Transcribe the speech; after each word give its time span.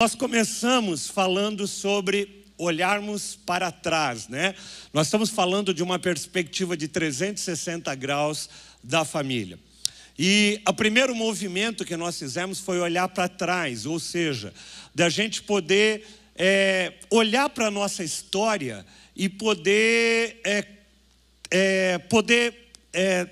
Nós 0.00 0.14
começamos 0.14 1.08
falando 1.08 1.66
sobre 1.66 2.44
olharmos 2.56 3.34
para 3.34 3.72
trás, 3.72 4.28
né? 4.28 4.54
Nós 4.92 5.08
estamos 5.08 5.28
falando 5.28 5.74
de 5.74 5.82
uma 5.82 5.98
perspectiva 5.98 6.76
de 6.76 6.86
360 6.86 7.92
graus 7.96 8.48
da 8.80 9.04
família. 9.04 9.58
E 10.16 10.60
o 10.68 10.72
primeiro 10.72 11.16
movimento 11.16 11.84
que 11.84 11.96
nós 11.96 12.16
fizemos 12.16 12.60
foi 12.60 12.78
olhar 12.78 13.08
para 13.08 13.28
trás, 13.28 13.86
ou 13.86 13.98
seja, 13.98 14.54
da 14.94 15.08
gente 15.08 15.42
poder 15.42 16.06
é, 16.36 16.92
olhar 17.10 17.50
para 17.50 17.66
a 17.66 17.70
nossa 17.72 18.04
história 18.04 18.86
e 19.16 19.28
poder, 19.28 20.40
é, 20.44 20.64
é, 21.50 21.98
poder 21.98 22.70
é, 22.92 23.28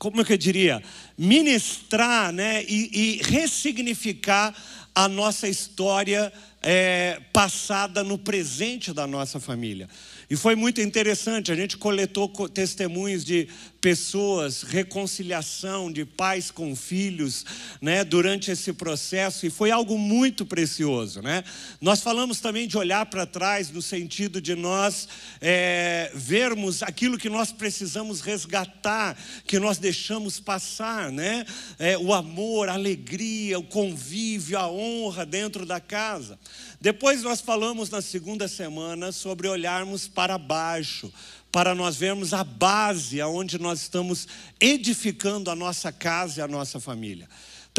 como 0.00 0.22
é 0.22 0.24
eu 0.30 0.38
diria, 0.38 0.82
ministrar 1.16 2.32
né, 2.32 2.64
e, 2.66 3.18
e 3.20 3.22
ressignificar 3.22 4.56
a 4.94 5.08
nossa 5.08 5.48
história 5.48 6.32
é, 6.62 7.20
passada 7.32 8.02
no 8.04 8.18
presente 8.18 8.92
da 8.92 9.06
nossa 9.06 9.40
família. 9.40 9.88
E 10.30 10.36
foi 10.36 10.54
muito 10.54 10.80
interessante, 10.80 11.50
a 11.50 11.56
gente 11.56 11.76
coletou 11.76 12.28
testemunhos 12.48 13.24
de 13.24 13.48
pessoas, 13.80 14.62
reconciliação 14.62 15.90
de 15.90 16.04
pais 16.04 16.52
com 16.52 16.76
filhos, 16.76 17.44
né, 17.80 18.04
durante 18.04 18.48
esse 18.48 18.72
processo, 18.72 19.44
e 19.44 19.50
foi 19.50 19.72
algo 19.72 19.98
muito 19.98 20.46
precioso, 20.46 21.20
né? 21.20 21.42
Nós 21.80 22.00
falamos 22.00 22.40
também 22.40 22.68
de 22.68 22.78
olhar 22.78 23.06
para 23.06 23.26
trás, 23.26 23.72
no 23.72 23.82
sentido 23.82 24.40
de 24.40 24.54
nós 24.54 25.08
é, 25.40 26.12
vermos 26.14 26.82
aquilo 26.82 27.18
que 27.18 27.30
nós 27.30 27.50
precisamos 27.50 28.20
resgatar, 28.20 29.18
que 29.46 29.58
nós 29.58 29.78
deixamos 29.78 30.38
passar, 30.38 31.10
né? 31.10 31.44
É, 31.76 31.98
o 31.98 32.14
amor, 32.14 32.68
a 32.68 32.74
alegria, 32.74 33.58
o 33.58 33.64
convívio, 33.64 34.58
a 34.58 34.70
honra 34.70 35.26
dentro 35.26 35.66
da 35.66 35.80
casa. 35.80 36.38
Depois 36.80 37.22
nós 37.22 37.40
falamos 37.40 37.90
na 37.90 38.00
segunda 38.00 38.46
semana 38.46 39.10
sobre 39.10 39.48
olharmos 39.48 40.06
para 40.06 40.19
baixo, 40.38 41.12
para 41.52 41.74
nós 41.74 41.96
vermos 41.96 42.32
a 42.32 42.44
base 42.44 43.20
aonde 43.20 43.58
nós 43.58 43.80
estamos 43.82 44.28
edificando 44.60 45.50
a 45.50 45.56
nossa 45.56 45.90
casa 45.90 46.40
e 46.40 46.42
a 46.42 46.48
nossa 46.48 46.78
família. 46.78 47.28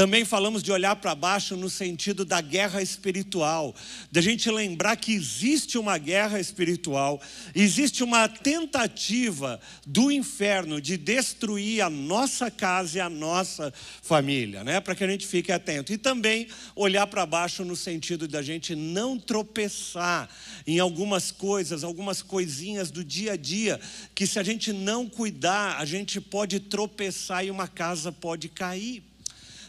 Também 0.02 0.26
falamos 0.26 0.64
de 0.64 0.72
olhar 0.72 0.96
para 0.96 1.14
baixo 1.14 1.56
no 1.56 1.70
sentido 1.70 2.26
da 2.26 2.42
guerra 2.42 2.82
espiritual, 2.82 3.76
da 4.12 4.20
gente 4.20 4.50
lembrar 4.50 4.96
que 4.96 5.14
existe 5.14 5.78
uma 5.78 5.96
guerra 6.00 6.40
espiritual, 6.40 7.22
existe 7.54 8.04
uma 8.04 8.28
tentativa 8.28 9.62
do 9.86 10.12
inferno 10.12 10.82
de 10.82 10.98
destruir 10.98 11.82
a 11.82 11.90
nossa 11.92 12.50
casa 12.50 12.98
e 12.98 13.00
a 13.00 13.12
nossa 13.12 13.72
família, 14.02 14.64
né? 14.64 14.82
Para 14.82 14.96
que 14.96 15.04
a 15.04 15.08
gente 15.08 15.28
fique 15.28 15.52
atento. 15.52 15.94
E 15.94 16.00
também 16.00 16.48
olhar 16.76 17.06
para 17.06 17.24
baixo 17.24 17.64
no 17.64 17.76
sentido 17.76 18.28
da 18.28 18.42
gente 18.42 18.74
não 18.74 19.20
tropeçar 19.20 20.28
em 20.66 20.80
algumas 20.80 21.30
coisas, 21.30 21.84
algumas 21.84 22.24
coisinhas 22.24 22.90
do 22.90 23.04
dia 23.04 23.34
a 23.34 23.38
dia, 23.38 23.80
que 24.16 24.26
se 24.26 24.40
a 24.40 24.44
gente 24.44 24.74
não 24.74 25.08
cuidar, 25.08 25.78
a 25.78 25.86
gente 25.86 26.20
pode 26.20 26.60
tropeçar 26.60 27.46
e 27.46 27.52
uma 27.52 27.68
casa 27.68 28.12
pode 28.12 28.50
cair. 28.50 29.11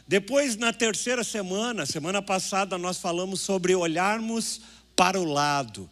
Depois, 0.07 0.57
na 0.57 0.73
terceira 0.73 1.25
semana, 1.25 1.87
semana 1.87 2.21
passada, 2.21 2.77
nós 2.77 2.99
falamos 2.99 3.41
sobre 3.41 3.75
olharmos 3.75 4.61
para 4.95 5.19
o 5.19 5.25
lado. 5.25 5.89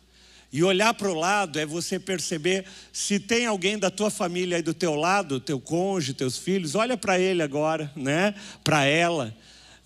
E 0.52 0.64
olhar 0.64 0.92
para 0.94 1.08
o 1.08 1.14
lado 1.14 1.60
é 1.60 1.64
você 1.64 1.98
perceber 1.98 2.64
se 2.92 3.20
tem 3.20 3.46
alguém 3.46 3.78
da 3.78 3.88
tua 3.88 4.10
família 4.10 4.56
aí 4.56 4.62
do 4.62 4.74
teu 4.74 4.96
lado, 4.96 5.38
teu 5.38 5.60
cônjuge, 5.60 6.12
teus 6.12 6.36
filhos, 6.38 6.74
olha 6.74 6.96
para 6.96 7.20
ele 7.20 7.40
agora, 7.40 7.90
né? 7.94 8.34
Para 8.64 8.84
ela. 8.84 9.34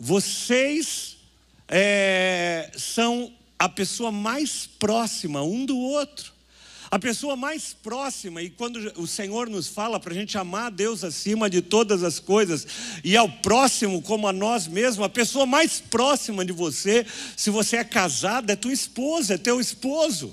Vocês 0.00 1.19
é, 1.69 2.70
são 2.77 3.33
a 3.58 3.69
pessoa 3.69 4.11
mais 4.11 4.67
próxima 4.67 5.42
um 5.42 5.64
do 5.64 5.78
outro. 5.78 6.33
A 6.94 6.98
pessoa 7.00 7.34
mais 7.34 7.74
próxima, 7.82 8.40
e 8.40 8.48
quando 8.48 8.76
o 8.96 9.04
Senhor 9.04 9.50
nos 9.50 9.66
fala 9.66 9.98
para 9.98 10.12
a 10.12 10.14
gente 10.14 10.38
amar 10.38 10.66
a 10.66 10.70
Deus 10.70 11.02
acima 11.02 11.50
de 11.50 11.60
todas 11.60 12.05
as 12.05 12.20
coisas 12.20 12.64
e 13.02 13.16
ao 13.16 13.28
próximo 13.28 14.00
como 14.00 14.28
a 14.28 14.32
nós 14.32 14.68
mesmos, 14.68 15.04
a 15.04 15.08
pessoa 15.08 15.44
mais 15.44 15.80
próxima 15.80 16.44
de 16.44 16.52
você, 16.52 17.04
se 17.36 17.50
você 17.50 17.78
é 17.78 17.84
casado, 17.84 18.48
é 18.48 18.54
tua 18.54 18.72
esposa, 18.72 19.34
é 19.34 19.38
teu 19.38 19.58
esposo. 19.58 20.33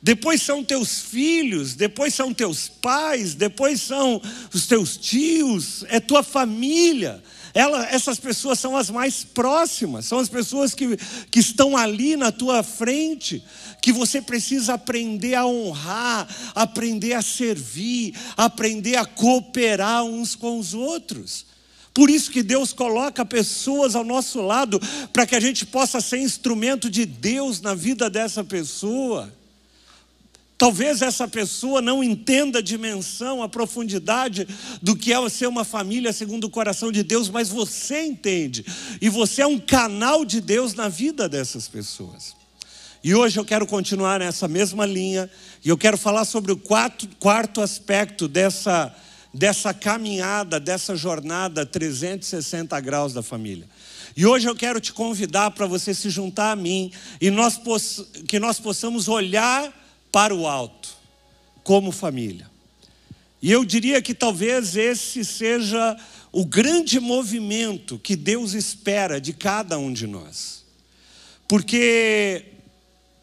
Depois 0.00 0.42
são 0.42 0.62
teus 0.62 1.00
filhos, 1.00 1.74
depois 1.74 2.14
são 2.14 2.32
teus 2.32 2.68
pais, 2.68 3.34
depois 3.34 3.82
são 3.82 4.22
os 4.54 4.64
teus 4.68 4.96
tios, 4.96 5.84
é 5.88 5.98
tua 5.98 6.22
família. 6.22 7.20
Ela, 7.58 7.88
essas 7.90 8.20
pessoas 8.20 8.60
são 8.60 8.76
as 8.76 8.88
mais 8.88 9.24
próximas, 9.24 10.04
são 10.04 10.20
as 10.20 10.28
pessoas 10.28 10.76
que, 10.76 10.96
que 11.28 11.40
estão 11.40 11.76
ali 11.76 12.14
na 12.14 12.30
tua 12.30 12.62
frente, 12.62 13.42
que 13.82 13.92
você 13.92 14.22
precisa 14.22 14.74
aprender 14.74 15.34
a 15.34 15.44
honrar, 15.44 16.28
aprender 16.54 17.14
a 17.14 17.20
servir, 17.20 18.14
aprender 18.36 18.94
a 18.94 19.04
cooperar 19.04 20.04
uns 20.04 20.36
com 20.36 20.56
os 20.56 20.72
outros. 20.72 21.46
Por 21.92 22.08
isso 22.08 22.30
que 22.30 22.44
Deus 22.44 22.72
coloca 22.72 23.26
pessoas 23.26 23.96
ao 23.96 24.04
nosso 24.04 24.40
lado, 24.40 24.80
para 25.12 25.26
que 25.26 25.34
a 25.34 25.40
gente 25.40 25.66
possa 25.66 26.00
ser 26.00 26.18
instrumento 26.18 26.88
de 26.88 27.04
Deus 27.04 27.60
na 27.60 27.74
vida 27.74 28.08
dessa 28.08 28.44
pessoa. 28.44 29.36
Talvez 30.58 31.02
essa 31.02 31.28
pessoa 31.28 31.80
não 31.80 32.02
entenda 32.02 32.58
a 32.58 32.62
dimensão, 32.62 33.44
a 33.44 33.48
profundidade 33.48 34.48
do 34.82 34.96
que 34.96 35.12
é 35.12 35.28
ser 35.28 35.46
uma 35.46 35.64
família 35.64 36.12
segundo 36.12 36.44
o 36.44 36.50
coração 36.50 36.90
de 36.90 37.04
Deus, 37.04 37.28
mas 37.28 37.48
você 37.48 38.02
entende. 38.02 38.66
E 39.00 39.08
você 39.08 39.42
é 39.42 39.46
um 39.46 39.60
canal 39.60 40.24
de 40.24 40.40
Deus 40.40 40.74
na 40.74 40.88
vida 40.88 41.28
dessas 41.28 41.68
pessoas. 41.68 42.34
E 43.04 43.14
hoje 43.14 43.38
eu 43.38 43.44
quero 43.44 43.64
continuar 43.68 44.18
nessa 44.18 44.48
mesma 44.48 44.84
linha, 44.84 45.30
e 45.64 45.68
eu 45.68 45.78
quero 45.78 45.96
falar 45.96 46.24
sobre 46.24 46.50
o 46.50 46.56
quarto, 46.56 47.06
quarto 47.20 47.60
aspecto 47.60 48.26
dessa, 48.26 48.92
dessa 49.32 49.72
caminhada, 49.72 50.58
dessa 50.58 50.96
jornada 50.96 51.64
360 51.64 52.80
graus 52.80 53.12
da 53.12 53.22
família. 53.22 53.68
E 54.16 54.26
hoje 54.26 54.48
eu 54.48 54.56
quero 54.56 54.80
te 54.80 54.92
convidar 54.92 55.52
para 55.52 55.66
você 55.66 55.94
se 55.94 56.10
juntar 56.10 56.50
a 56.50 56.56
mim 56.56 56.90
e 57.20 57.30
nós 57.30 57.60
que 58.26 58.40
nós 58.40 58.58
possamos 58.58 59.06
olhar 59.06 59.72
para 60.18 60.34
o 60.34 60.48
alto, 60.48 60.88
como 61.62 61.92
família. 61.92 62.50
E 63.40 63.52
eu 63.52 63.64
diria 63.64 64.02
que 64.02 64.12
talvez 64.12 64.74
esse 64.74 65.24
seja 65.24 65.96
o 66.32 66.44
grande 66.44 66.98
movimento 66.98 68.00
que 68.00 68.16
Deus 68.16 68.52
espera 68.52 69.20
de 69.20 69.32
cada 69.32 69.78
um 69.78 69.92
de 69.92 70.08
nós. 70.08 70.64
Porque 71.46 72.46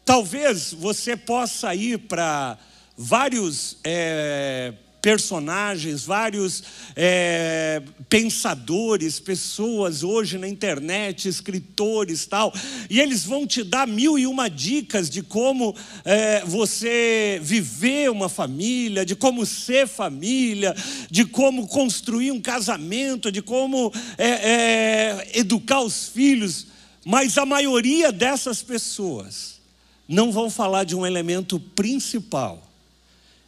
talvez 0.06 0.72
você 0.72 1.14
possa 1.18 1.74
ir 1.74 1.98
para 1.98 2.56
vários 2.96 3.76
é, 3.84 4.72
personagens, 5.06 6.04
vários 6.04 6.64
é, 6.96 7.80
pensadores, 8.08 9.20
pessoas 9.20 10.02
hoje 10.02 10.36
na 10.36 10.48
internet, 10.48 11.28
escritores 11.28 12.26
tal, 12.26 12.52
e 12.90 12.98
eles 13.00 13.22
vão 13.22 13.46
te 13.46 13.62
dar 13.62 13.86
mil 13.86 14.18
e 14.18 14.26
uma 14.26 14.50
dicas 14.50 15.08
de 15.08 15.22
como 15.22 15.76
é, 16.04 16.44
você 16.44 17.38
viver 17.40 18.10
uma 18.10 18.28
família, 18.28 19.06
de 19.06 19.14
como 19.14 19.46
ser 19.46 19.86
família, 19.86 20.74
de 21.08 21.24
como 21.24 21.68
construir 21.68 22.32
um 22.32 22.40
casamento, 22.40 23.30
de 23.30 23.40
como 23.40 23.92
é, 24.18 24.28
é 24.28 25.30
educar 25.34 25.82
os 25.82 26.08
filhos, 26.08 26.66
mas 27.04 27.38
a 27.38 27.46
maioria 27.46 28.10
dessas 28.10 28.60
pessoas 28.60 29.60
não 30.08 30.32
vão 30.32 30.50
falar 30.50 30.82
de 30.82 30.96
um 30.96 31.06
elemento 31.06 31.60
principal 31.60 32.65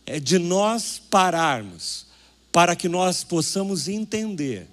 é 0.09 0.19
de 0.19 0.39
nós 0.39 1.01
pararmos 1.11 2.07
para 2.51 2.75
que 2.75 2.89
nós 2.89 3.23
possamos 3.23 3.89
entender 3.89 4.67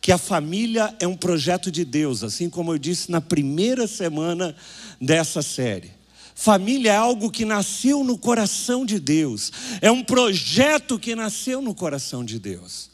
que 0.00 0.10
a 0.10 0.16
família 0.16 0.94
é 0.98 1.06
um 1.06 1.16
projeto 1.16 1.70
de 1.70 1.84
Deus, 1.84 2.24
assim 2.24 2.48
como 2.48 2.72
eu 2.72 2.78
disse 2.78 3.10
na 3.10 3.20
primeira 3.20 3.86
semana 3.86 4.56
dessa 4.98 5.42
série. 5.42 5.92
Família 6.34 6.92
é 6.92 6.96
algo 6.96 7.30
que 7.30 7.44
nasceu 7.44 8.02
no 8.02 8.16
coração 8.16 8.86
de 8.86 8.98
Deus, 8.98 9.52
é 9.82 9.90
um 9.90 10.02
projeto 10.02 10.98
que 10.98 11.14
nasceu 11.14 11.60
no 11.60 11.74
coração 11.74 12.24
de 12.24 12.38
Deus. 12.38 12.90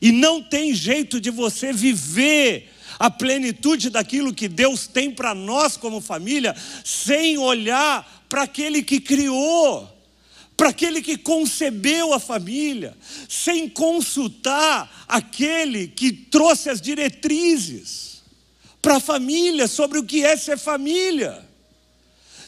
E 0.00 0.10
não 0.10 0.42
tem 0.42 0.74
jeito 0.74 1.20
de 1.20 1.30
você 1.30 1.72
viver 1.72 2.72
a 2.98 3.10
plenitude 3.10 3.90
daquilo 3.90 4.32
que 4.32 4.48
Deus 4.48 4.86
tem 4.86 5.10
para 5.10 5.34
nós 5.34 5.76
como 5.76 6.00
família 6.00 6.56
sem 6.82 7.36
olhar 7.36 8.24
para 8.26 8.44
aquele 8.44 8.82
que 8.82 8.98
criou 8.98 9.95
para 10.56 10.70
aquele 10.70 11.02
que 11.02 11.18
concebeu 11.18 12.14
a 12.14 12.18
família, 12.18 12.96
sem 13.28 13.68
consultar 13.68 15.04
aquele 15.06 15.88
que 15.88 16.10
trouxe 16.10 16.70
as 16.70 16.80
diretrizes 16.80 18.22
para 18.80 18.96
a 18.96 19.00
família 19.00 19.68
sobre 19.68 19.98
o 19.98 20.04
que 20.04 20.24
é 20.24 20.36
ser 20.36 20.58
família. 20.58 21.46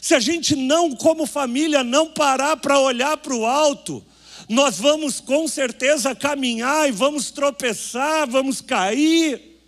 Se 0.01 0.15
a 0.15 0.19
gente 0.19 0.55
não, 0.55 0.95
como 0.95 1.27
família, 1.27 1.83
não 1.83 2.07
parar 2.07 2.57
para 2.57 2.79
olhar 2.79 3.17
para 3.17 3.35
o 3.35 3.45
alto, 3.45 4.03
nós 4.47 4.79
vamos 4.79 5.19
com 5.19 5.47
certeza 5.47 6.15
caminhar 6.15 6.89
e 6.89 6.91
vamos 6.91 7.29
tropeçar, 7.29 8.27
vamos 8.27 8.61
cair. 8.61 9.61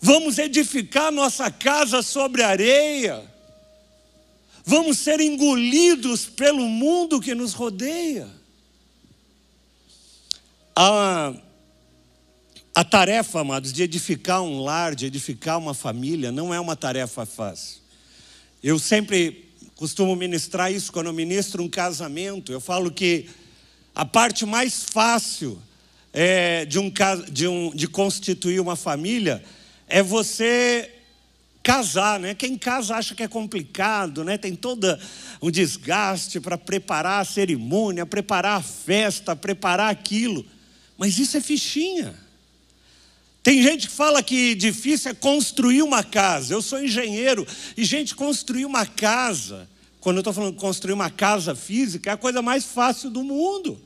Vamos 0.00 0.38
edificar 0.38 1.12
nossa 1.12 1.50
casa 1.50 2.02
sobre 2.02 2.42
areia. 2.42 3.35
Vamos 4.68 4.98
ser 4.98 5.20
engolidos 5.20 6.26
pelo 6.26 6.68
mundo 6.68 7.20
que 7.20 7.36
nos 7.36 7.52
rodeia. 7.52 8.28
A, 10.74 11.32
a 12.74 12.84
tarefa, 12.84 13.42
amados, 13.42 13.72
de 13.72 13.84
edificar 13.84 14.42
um 14.42 14.64
lar, 14.64 14.96
de 14.96 15.06
edificar 15.06 15.56
uma 15.56 15.72
família, 15.72 16.32
não 16.32 16.52
é 16.52 16.58
uma 16.58 16.74
tarefa 16.74 17.24
fácil. 17.24 17.80
Eu 18.60 18.76
sempre 18.76 19.48
costumo 19.76 20.16
ministrar 20.16 20.72
isso 20.72 20.90
quando 20.90 21.06
eu 21.06 21.12
ministro 21.12 21.62
um 21.62 21.68
casamento. 21.68 22.50
Eu 22.50 22.60
falo 22.60 22.90
que 22.90 23.30
a 23.94 24.04
parte 24.04 24.44
mais 24.44 24.82
fácil 24.82 25.62
é, 26.12 26.64
de, 26.64 26.80
um, 26.80 26.92
de, 27.30 27.46
um, 27.46 27.70
de 27.72 27.86
constituir 27.86 28.58
uma 28.58 28.74
família 28.74 29.44
é 29.86 30.02
você 30.02 30.95
casar, 31.66 32.20
né? 32.20 32.32
Quem 32.32 32.56
casa 32.56 32.94
acha 32.94 33.12
que 33.12 33.24
é 33.24 33.26
complicado, 33.26 34.22
né? 34.22 34.38
Tem 34.38 34.54
todo 34.54 34.86
um 35.42 35.50
desgaste 35.50 36.38
para 36.38 36.56
preparar 36.56 37.22
a 37.22 37.24
cerimônia, 37.24 38.06
preparar 38.06 38.60
a 38.60 38.62
festa, 38.62 39.34
preparar 39.34 39.90
aquilo. 39.90 40.46
Mas 40.96 41.18
isso 41.18 41.36
é 41.36 41.40
fichinha. 41.40 42.14
Tem 43.42 43.60
gente 43.60 43.88
que 43.88 43.92
fala 43.92 44.22
que 44.22 44.54
difícil 44.54 45.10
é 45.10 45.14
construir 45.14 45.82
uma 45.82 46.04
casa. 46.04 46.54
Eu 46.54 46.62
sou 46.62 46.80
engenheiro 46.80 47.44
e 47.76 47.84
gente 47.84 48.14
construir 48.14 48.64
uma 48.64 48.86
casa, 48.86 49.68
quando 49.98 50.18
eu 50.18 50.20
estou 50.20 50.32
falando 50.32 50.54
construir 50.54 50.92
uma 50.92 51.10
casa 51.10 51.56
física, 51.56 52.10
é 52.10 52.12
a 52.12 52.16
coisa 52.16 52.40
mais 52.40 52.64
fácil 52.64 53.10
do 53.10 53.24
mundo. 53.24 53.76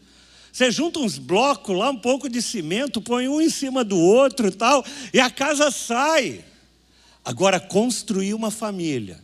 Você 0.52 0.70
junta 0.70 0.98
uns 0.98 1.16
blocos 1.16 1.74
lá, 1.74 1.88
um 1.88 1.96
pouco 1.96 2.28
de 2.28 2.42
cimento, 2.42 3.00
põe 3.00 3.26
um 3.26 3.40
em 3.40 3.48
cima 3.48 3.82
do 3.82 3.96
outro 3.96 4.48
e 4.48 4.50
tal, 4.50 4.84
e 5.14 5.18
a 5.18 5.30
casa 5.30 5.70
sai. 5.70 6.44
Agora, 7.24 7.60
construir 7.60 8.34
uma 8.34 8.50
família, 8.50 9.18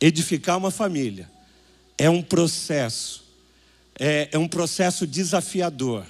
edificar 0.00 0.56
uma 0.56 0.70
família, 0.70 1.30
é 1.96 2.08
um 2.08 2.22
processo, 2.22 3.24
é, 3.98 4.28
é 4.32 4.38
um 4.38 4.48
processo 4.48 5.06
desafiador. 5.06 6.04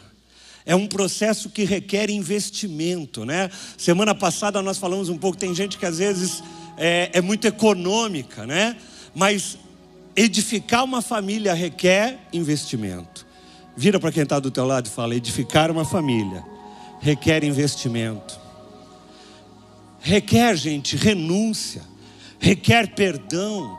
É 0.66 0.74
um 0.74 0.86
processo 0.86 1.50
que 1.50 1.64
requer 1.64 2.08
investimento, 2.08 3.26
né? 3.26 3.50
Semana 3.76 4.14
passada 4.14 4.62
nós 4.62 4.78
falamos 4.78 5.10
um 5.10 5.18
pouco, 5.18 5.36
tem 5.36 5.54
gente 5.54 5.76
que 5.76 5.84
às 5.84 5.98
vezes 5.98 6.42
é, 6.78 7.10
é 7.12 7.20
muito 7.20 7.46
econômica, 7.46 8.46
né? 8.46 8.74
Mas 9.14 9.58
edificar 10.16 10.82
uma 10.82 11.02
família 11.02 11.52
requer 11.52 12.18
investimento. 12.32 13.26
Vira 13.76 14.00
para 14.00 14.10
quem 14.10 14.22
está 14.22 14.40
do 14.40 14.50
teu 14.50 14.64
lado 14.64 14.86
e 14.86 14.90
fala: 14.90 15.14
edificar 15.14 15.70
uma 15.70 15.84
família 15.84 16.42
requer 17.04 17.44
investimento. 17.44 18.40
Requer, 20.04 20.54
gente, 20.54 20.96
renúncia, 20.96 21.80
requer 22.38 22.94
perdão, 22.94 23.74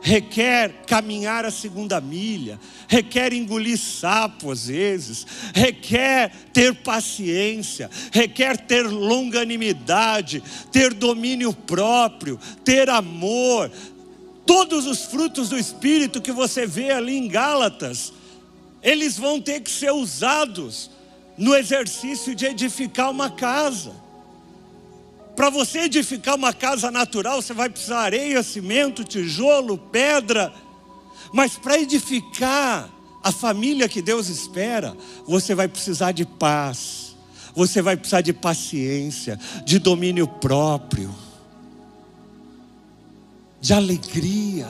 requer 0.00 0.84
caminhar 0.86 1.44
a 1.44 1.50
segunda 1.50 2.00
milha, 2.00 2.60
requer 2.86 3.32
engolir 3.32 3.76
sapo 3.76 4.52
às 4.52 4.68
vezes, 4.68 5.26
requer 5.52 6.30
ter 6.52 6.76
paciência, 6.76 7.90
requer 8.12 8.56
ter 8.56 8.86
longanimidade, 8.86 10.44
ter 10.70 10.94
domínio 10.94 11.52
próprio, 11.52 12.38
ter 12.64 12.88
amor. 12.88 13.68
Todos 14.46 14.86
os 14.86 15.06
frutos 15.06 15.48
do 15.48 15.58
Espírito 15.58 16.22
que 16.22 16.30
você 16.30 16.68
vê 16.68 16.92
ali 16.92 17.16
em 17.16 17.26
Gálatas, 17.26 18.12
eles 18.80 19.18
vão 19.18 19.40
ter 19.40 19.60
que 19.60 19.70
ser 19.72 19.90
usados 19.90 20.88
no 21.36 21.52
exercício 21.52 22.32
de 22.32 22.46
edificar 22.46 23.10
uma 23.10 23.28
casa. 23.28 24.03
Para 25.36 25.50
você 25.50 25.80
edificar 25.80 26.36
uma 26.36 26.52
casa 26.52 26.90
natural, 26.90 27.42
você 27.42 27.52
vai 27.52 27.68
precisar 27.68 28.00
areia, 28.00 28.42
cimento, 28.42 29.02
tijolo, 29.02 29.76
pedra. 29.76 30.52
Mas 31.32 31.56
para 31.56 31.78
edificar 31.78 32.88
a 33.22 33.32
família 33.32 33.88
que 33.88 34.00
Deus 34.00 34.28
espera, 34.28 34.96
você 35.26 35.54
vai 35.54 35.66
precisar 35.66 36.12
de 36.12 36.24
paz, 36.24 37.16
você 37.54 37.82
vai 37.82 37.96
precisar 37.96 38.20
de 38.20 38.32
paciência, 38.32 39.38
de 39.64 39.78
domínio 39.78 40.28
próprio, 40.28 41.12
de 43.60 43.72
alegria. 43.72 44.68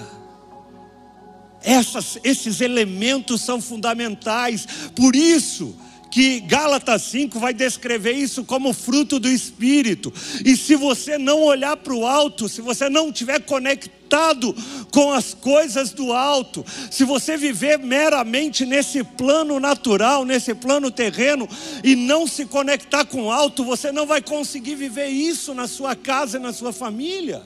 Essas, 1.63 2.19
esses 2.23 2.61
elementos 2.61 3.43
são 3.43 3.61
fundamentais, 3.61 4.67
por 4.95 5.17
isso, 5.17 5.77
que 6.15 6.39
Gálatas 6.39 7.03
5 7.03 7.41
vai 7.41 7.53
descrever 7.53 8.13
isso 8.13 8.45
como 8.45 8.73
fruto 8.73 9.19
do 9.19 9.29
Espírito. 9.29 10.15
E 10.45 10.57
se 10.57 10.77
você 10.77 11.19
não 11.19 11.43
olhar 11.43 11.77
para 11.77 11.93
o 11.93 12.07
alto, 12.07 12.49
se 12.49 12.61
você 12.61 12.89
não 12.89 13.09
estiver 13.09 13.41
conectado 13.41 14.55
com 14.93 15.13
as 15.13 15.35
coisas 15.35 15.91
do 15.91 16.13
alto, 16.13 16.65
se 16.89 17.03
você 17.03 17.37
viver 17.37 17.81
meramente 17.81 18.65
nesse 18.65 19.03
plano 19.03 19.59
natural, 19.59 20.25
nesse 20.25 20.55
plano 20.55 20.89
terreno, 20.89 21.49
e 21.83 21.97
não 21.97 22.29
se 22.29 22.47
conectar 22.47 23.05
com 23.05 23.25
o 23.25 23.33
alto, 23.33 23.65
você 23.65 23.91
não 23.91 24.07
vai 24.07 24.23
conseguir 24.23 24.77
viver 24.77 25.09
isso 25.09 25.53
na 25.53 25.67
sua 25.67 25.97
casa 25.97 26.39
e 26.39 26.41
na 26.41 26.53
sua 26.53 26.73
família. 26.73 27.43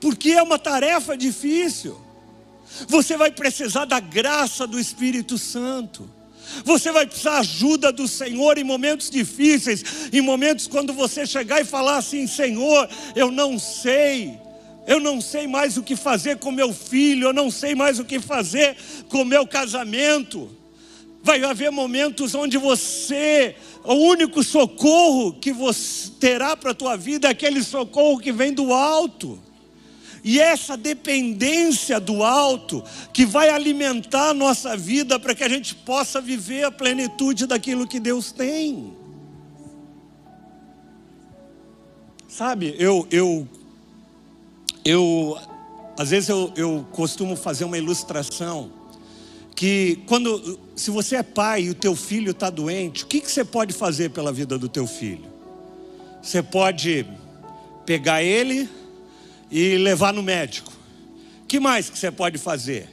Porque 0.00 0.32
é 0.32 0.42
uma 0.42 0.58
tarefa 0.58 1.16
difícil. 1.16 1.96
Você 2.88 3.16
vai 3.16 3.30
precisar 3.30 3.84
da 3.84 4.00
graça 4.00 4.66
do 4.66 4.80
Espírito 4.80 5.38
Santo. 5.38 6.17
Você 6.64 6.90
vai 6.92 7.06
precisar 7.06 7.38
ajuda 7.38 7.92
do 7.92 8.06
Senhor 8.08 8.58
em 8.58 8.64
momentos 8.64 9.10
difíceis, 9.10 10.10
em 10.12 10.20
momentos 10.20 10.66
quando 10.66 10.92
você 10.92 11.26
chegar 11.26 11.60
e 11.60 11.64
falar 11.64 11.98
assim: 11.98 12.26
Senhor, 12.26 12.88
eu 13.14 13.30
não 13.30 13.58
sei, 13.58 14.38
eu 14.86 15.00
não 15.00 15.20
sei 15.20 15.46
mais 15.46 15.76
o 15.76 15.82
que 15.82 15.96
fazer 15.96 16.38
com 16.38 16.50
meu 16.50 16.72
filho, 16.72 17.28
eu 17.28 17.32
não 17.32 17.50
sei 17.50 17.74
mais 17.74 17.98
o 17.98 18.04
que 18.04 18.20
fazer 18.20 18.76
com 19.08 19.24
meu 19.24 19.46
casamento. 19.46 20.50
Vai 21.22 21.42
haver 21.42 21.70
momentos 21.70 22.34
onde 22.34 22.56
você, 22.56 23.54
o 23.84 23.94
único 23.94 24.42
socorro 24.42 25.32
que 25.32 25.52
você 25.52 26.10
terá 26.18 26.56
para 26.56 26.70
a 26.70 26.74
tua 26.74 26.96
vida 26.96 27.28
é 27.28 27.30
aquele 27.32 27.62
socorro 27.62 28.18
que 28.18 28.32
vem 28.32 28.52
do 28.52 28.72
alto. 28.72 29.38
E 30.24 30.40
essa 30.40 30.76
dependência 30.76 32.00
do 32.00 32.22
alto 32.22 32.82
que 33.12 33.24
vai 33.24 33.48
alimentar 33.48 34.30
a 34.30 34.34
nossa 34.34 34.76
vida 34.76 35.18
para 35.18 35.34
que 35.34 35.44
a 35.44 35.48
gente 35.48 35.74
possa 35.74 36.20
viver 36.20 36.64
a 36.64 36.70
plenitude 36.70 37.46
daquilo 37.46 37.86
que 37.86 38.00
Deus 38.00 38.32
tem. 38.32 38.92
Sabe, 42.28 42.74
eu, 42.78 43.06
eu, 43.10 43.48
eu 44.84 45.38
às 45.98 46.10
vezes 46.10 46.28
eu, 46.28 46.52
eu 46.56 46.86
costumo 46.92 47.34
fazer 47.34 47.64
uma 47.64 47.76
ilustração 47.76 48.70
que 49.56 50.04
quando, 50.06 50.60
se 50.76 50.88
você 50.88 51.16
é 51.16 51.22
pai 51.24 51.62
e 51.62 51.70
o 51.70 51.74
teu 51.74 51.96
filho 51.96 52.30
está 52.30 52.48
doente, 52.48 53.02
o 53.02 53.06
que, 53.08 53.20
que 53.20 53.28
você 53.28 53.44
pode 53.44 53.72
fazer 53.72 54.10
pela 54.10 54.32
vida 54.32 54.56
do 54.56 54.68
teu 54.68 54.86
filho? 54.86 55.26
Você 56.22 56.40
pode 56.40 57.04
pegar 57.84 58.22
ele 58.22 58.68
e 59.50 59.76
levar 59.76 60.12
no 60.12 60.22
médico. 60.22 60.72
Que 61.46 61.58
mais 61.58 61.88
que 61.88 61.98
você 61.98 62.10
pode 62.10 62.38
fazer? 62.38 62.88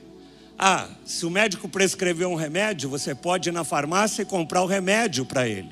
Ah, 0.57 0.87
se 1.05 1.25
o 1.25 1.29
médico 1.29 1.67
prescrever 1.67 2.27
um 2.27 2.35
remédio, 2.35 2.89
você 2.89 3.13
pode 3.13 3.49
ir 3.49 3.51
na 3.51 3.63
farmácia 3.63 4.21
e 4.21 4.25
comprar 4.25 4.61
o 4.61 4.65
remédio 4.65 5.25
para 5.25 5.47
ele. 5.47 5.71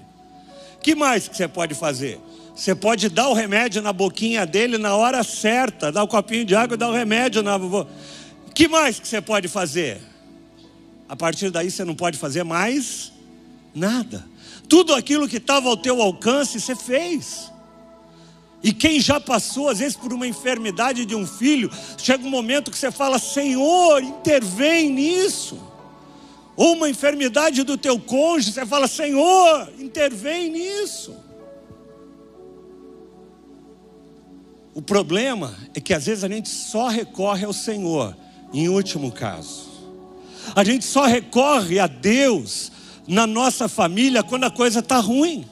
Que 0.81 0.93
mais 0.93 1.27
que 1.27 1.37
você 1.37 1.47
pode 1.47 1.73
fazer? 1.73 2.19
Você 2.53 2.75
pode 2.75 3.07
dar 3.09 3.29
o 3.29 3.33
remédio 3.33 3.81
na 3.81 3.93
boquinha 3.93 4.45
dele 4.45 4.77
na 4.77 4.95
hora 4.95 5.23
certa, 5.23 5.91
dar 5.91 6.03
um 6.03 6.07
copinho 6.07 6.43
de 6.43 6.53
água 6.53 6.75
e 6.75 6.77
dar 6.77 6.89
o 6.89 6.93
remédio 6.93 7.41
na 7.41 7.57
Que 8.53 8.67
mais 8.67 8.99
que 8.99 9.07
você 9.07 9.21
pode 9.21 9.47
fazer? 9.47 10.01
A 11.07 11.15
partir 11.15 11.49
daí 11.49 11.71
você 11.71 11.85
não 11.85 11.95
pode 11.95 12.17
fazer 12.17 12.43
mais 12.43 13.13
nada. 13.73 14.25
Tudo 14.67 14.93
aquilo 14.93 15.27
que 15.27 15.37
estava 15.37 15.69
ao 15.69 15.77
teu 15.77 16.01
alcance, 16.01 16.59
você 16.59 16.75
fez. 16.75 17.52
E 18.63 18.71
quem 18.71 19.01
já 19.01 19.19
passou, 19.19 19.67
às 19.67 19.79
vezes, 19.79 19.97
por 19.97 20.13
uma 20.13 20.25
enfermidade 20.25 21.05
de 21.05 21.13
um 21.13 21.27
filho, 21.27 21.69
chega 21.97 22.25
um 22.25 22.29
momento 22.29 22.71
que 22.71 22.77
você 22.77 22.89
fala: 22.89 23.19
Senhor, 23.19 24.01
intervém 24.01 24.89
nisso. 24.89 25.59
Ou 26.55 26.73
uma 26.73 26.89
enfermidade 26.89 27.63
do 27.63 27.77
teu 27.77 27.99
cônjuge, 27.99 28.53
você 28.53 28.65
fala: 28.65 28.87
Senhor, 28.87 29.69
intervém 29.77 30.49
nisso. 30.49 31.13
O 34.73 34.81
problema 34.81 35.55
é 35.75 35.81
que 35.81 35.93
às 35.93 36.05
vezes 36.05 36.23
a 36.23 36.29
gente 36.29 36.47
só 36.47 36.87
recorre 36.87 37.45
ao 37.45 37.53
Senhor, 37.53 38.15
em 38.53 38.69
último 38.69 39.11
caso. 39.11 39.71
A 40.55 40.63
gente 40.63 40.85
só 40.85 41.05
recorre 41.05 41.79
a 41.79 41.87
Deus 41.87 42.71
na 43.07 43.27
nossa 43.27 43.67
família 43.67 44.23
quando 44.23 44.45
a 44.45 44.51
coisa 44.51 44.79
está 44.79 44.99
ruim. 44.99 45.45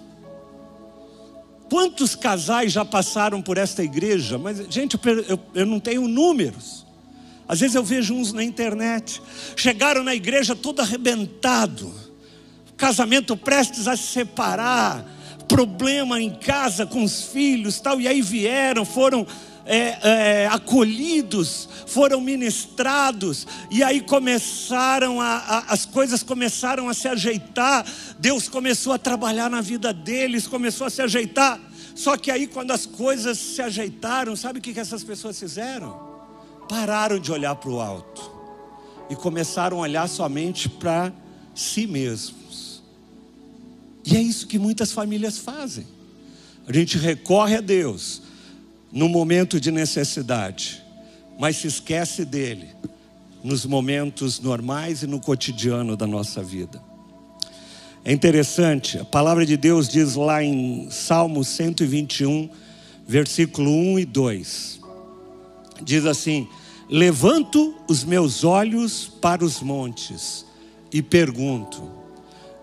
Quantos 1.72 2.16
casais 2.18 2.74
já 2.74 2.84
passaram 2.84 3.42
por 3.42 3.58
esta 3.58 3.82
igreja? 3.82 4.38
Mas, 4.38 4.58
gente, 4.70 5.00
eu, 5.30 5.40
eu, 5.56 5.66
não 5.66 5.80
tenho 5.80 6.06
números. 6.06 6.86
Às 7.48 7.62
vezes 7.62 7.76
eu 7.76 7.82
vejo 7.82 8.14
uns 8.14 8.34
na 8.34 8.44
internet. 8.44 9.22
Chegaram 9.56 10.04
na 10.04 10.14
igreja 10.14 10.54
todo 10.54 10.82
arrebentado, 10.82 11.90
casamento 12.76 13.38
prestes 13.38 13.88
a 13.88 13.96
se 13.96 14.04
separar, 14.04 15.06
problema 15.48 16.22
em 16.22 16.32
casa 16.32 16.86
com 16.86 17.06
os 17.06 17.24
filhos, 17.28 17.80
tal, 17.80 18.02
e 18.02 18.08
aí 18.08 18.22
vieram, 18.22 18.84
foram 18.84 19.26
é, 19.74 20.00
é, 20.44 20.48
acolhidos, 20.48 21.70
foram 21.88 22.20
ministrados, 22.20 23.48
e 23.70 23.82
aí 23.82 24.02
começaram 24.02 25.22
a, 25.22 25.38
a, 25.38 25.60
as 25.74 25.86
coisas 25.86 26.22
começaram 26.22 26.90
a 26.90 26.94
se 26.94 27.08
ajeitar, 27.08 27.86
Deus 28.20 28.50
começou 28.50 28.92
a 28.92 28.98
trabalhar 28.98 29.50
na 29.50 29.62
vida 29.62 29.94
deles, 29.94 30.46
começou 30.46 30.88
a 30.88 30.90
se 30.90 31.02
ajeitar. 31.02 31.58
Só 31.96 32.18
que 32.18 32.30
aí, 32.30 32.48
quando 32.48 32.72
as 32.72 32.86
coisas 32.86 33.38
se 33.38 33.62
ajeitaram, 33.62 34.36
sabe 34.36 34.60
o 34.60 34.62
que, 34.62 34.74
que 34.74 34.80
essas 34.80 35.06
pessoas 35.06 35.40
fizeram? 35.40 35.98
Pararam 36.68 37.18
de 37.18 37.32
olhar 37.32 37.56
para 37.56 37.70
o 37.70 37.80
alto 37.80 38.30
e 39.10 39.16
começaram 39.16 39.78
a 39.78 39.82
olhar 39.82 40.10
somente 40.10 40.68
para 40.68 41.14
si 41.56 41.88
mesmos. 41.88 42.84
E 44.04 44.18
é 44.18 44.22
isso 44.22 44.48
que 44.48 44.60
muitas 44.60 44.92
famílias 44.92 45.38
fazem. 45.38 45.88
A 46.68 46.74
gente 46.74 46.98
recorre 46.98 47.56
a 47.56 47.62
Deus 47.62 48.31
no 48.92 49.08
momento 49.08 49.60
de 49.60 49.72
necessidade, 49.72 50.84
mas 51.40 51.58
se 51.58 51.68
esquece 51.68 52.26
dele 52.26 52.70
nos 53.44 53.66
momentos 53.66 54.40
normais 54.40 55.04
e 55.04 55.08
no 55.08 55.20
cotidiano 55.20 55.96
da 55.96 56.06
nossa 56.06 56.44
vida. 56.44 56.82
É 58.04 58.12
interessante, 58.12 58.98
a 58.98 59.06
palavra 59.06 59.46
de 59.46 59.56
Deus 59.56 59.88
diz 59.88 60.16
lá 60.16 60.44
em 60.44 60.90
Salmo 60.90 61.44
121, 61.44 62.50
versículo 63.08 63.72
1 63.72 64.00
e 64.00 64.06
2: 64.06 64.82
diz 65.84 66.06
assim: 66.06 66.48
Levanto 66.90 67.76
os 67.88 68.04
meus 68.04 68.44
olhos 68.44 69.08
para 69.22 69.44
os 69.44 69.62
montes 69.62 70.46
e 70.92 71.02
pergunto: 71.02 71.90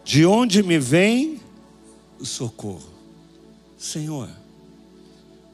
de 0.04 0.25
onde 0.25 0.62
me 0.62 0.78
vem 0.78 1.40
o 2.18 2.25
socorro? 2.25 2.88
Senhor, 3.76 4.28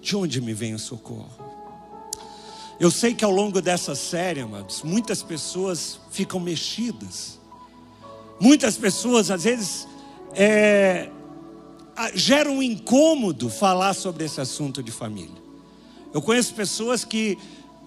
de 0.05 0.15
onde 0.15 0.39
me 0.41 0.53
vem 0.53 0.75
o 0.75 0.79
socorro? 0.79 1.31
Eu 2.79 2.91
sei 2.91 3.15
que 3.15 3.25
ao 3.25 3.31
longo 3.31 3.63
dessa 3.63 3.95
série, 3.95 4.41
amados, 4.41 4.83
muitas 4.83 5.23
pessoas 5.23 5.99
ficam 6.11 6.39
mexidas. 6.39 7.41
Muitas 8.39 8.77
pessoas, 8.77 9.31
às 9.31 9.45
vezes, 9.45 9.89
é, 10.35 11.09
geram 12.15 12.59
um 12.59 12.63
incômodo 12.63 13.49
falar 13.49 13.95
sobre 13.95 14.25
esse 14.25 14.41
assunto 14.41 14.83
de 14.83 14.93
família. 14.93 15.43
Eu 16.13 16.21
conheço 16.21 16.55
pessoas 16.55 17.03
que 17.05 17.39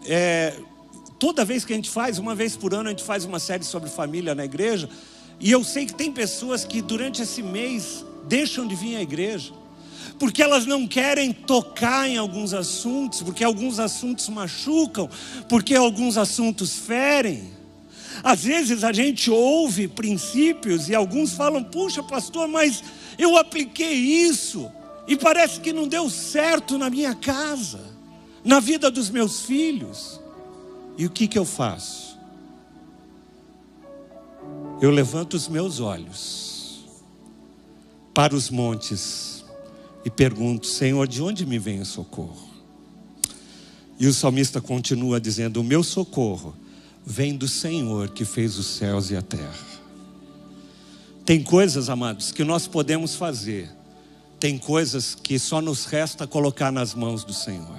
é, 0.06 0.60
toda 1.20 1.46
vez 1.46 1.64
que 1.64 1.74
a 1.74 1.76
gente 1.76 1.90
faz, 1.90 2.18
uma 2.18 2.34
vez 2.34 2.56
por 2.56 2.74
ano, 2.74 2.88
a 2.88 2.92
gente 2.92 3.04
faz 3.04 3.26
uma 3.26 3.40
série 3.40 3.64
sobre 3.64 3.90
família 3.90 4.34
na 4.34 4.46
igreja. 4.46 4.90
E 5.40 5.52
eu 5.52 5.64
sei 5.64 5.86
que 5.86 5.94
tem 5.94 6.12
pessoas 6.12 6.66
que 6.66 6.82
durante 6.82 7.22
esse 7.22 7.44
mês 7.44 8.04
deixam 8.28 8.66
de 8.66 8.74
vir 8.74 8.96
à 8.96 9.02
igreja, 9.02 9.54
porque 10.20 10.42
elas 10.42 10.66
não 10.66 10.88
querem 10.88 11.32
tocar 11.32 12.08
em 12.08 12.18
alguns 12.18 12.54
assuntos, 12.54 13.22
porque 13.22 13.44
alguns 13.44 13.80
assuntos 13.80 14.28
machucam, 14.30 15.10
porque 15.48 15.76
alguns 15.76 16.18
assuntos 16.18 16.74
ferem. 16.74 17.56
Às 18.24 18.44
vezes 18.44 18.84
a 18.84 18.92
gente 18.92 19.30
ouve 19.30 19.88
princípios 19.88 20.90
e 20.90 20.96
alguns 20.96 21.34
falam: 21.34 21.64
puxa, 21.64 22.02
pastor, 22.02 22.48
mas 22.48 22.84
eu 23.18 23.38
apliquei 23.38 23.94
isso 23.94 24.72
e 25.08 25.16
parece 25.16 25.60
que 25.60 25.72
não 25.72 25.88
deu 25.88 26.10
certo 26.10 26.78
na 26.78 26.90
minha 26.90 27.14
casa, 27.14 27.80
na 28.44 28.60
vida 28.60 28.90
dos 28.90 29.10
meus 29.10 29.42
filhos. 29.42 30.20
E 30.98 31.06
o 31.06 31.10
que, 31.12 31.28
que 31.28 31.38
eu 31.38 31.46
faço? 31.46 32.18
Eu 34.82 34.90
levanto 34.90 35.36
os 35.36 35.48
meus 35.48 35.80
olhos 35.80 36.84
para 38.14 38.36
os 38.36 38.50
montes 38.50 39.37
e 40.08 40.10
pergunto: 40.10 40.68
Senhor, 40.68 41.06
de 41.06 41.22
onde 41.22 41.46
me 41.46 41.60
vem 41.60 41.82
o 41.82 41.86
socorro? 41.86 42.48
E 44.00 44.08
o 44.08 44.14
salmista 44.14 44.62
continua 44.62 45.20
dizendo: 45.20 45.60
O 45.60 45.64
meu 45.66 45.84
socorro 45.84 46.56
vem 47.06 47.36
do 47.36 47.46
Senhor 47.46 48.12
que 48.12 48.24
fez 48.24 48.58
os 48.58 48.68
céus 48.68 49.12
e 49.12 49.18
a 49.18 49.22
terra. 49.22 49.68
Tem 51.26 51.44
coisas, 51.44 51.90
amados, 51.90 52.32
que 52.32 52.46
nós 52.46 52.68
podemos 52.68 53.16
fazer, 53.16 53.70
tem 54.40 54.58
coisas 54.58 55.14
que 55.14 55.38
só 55.38 55.60
nos 55.60 55.84
resta 55.84 56.26
colocar 56.26 56.72
nas 56.72 56.94
mãos 56.94 57.26
do 57.26 57.34
Senhor. 57.34 57.78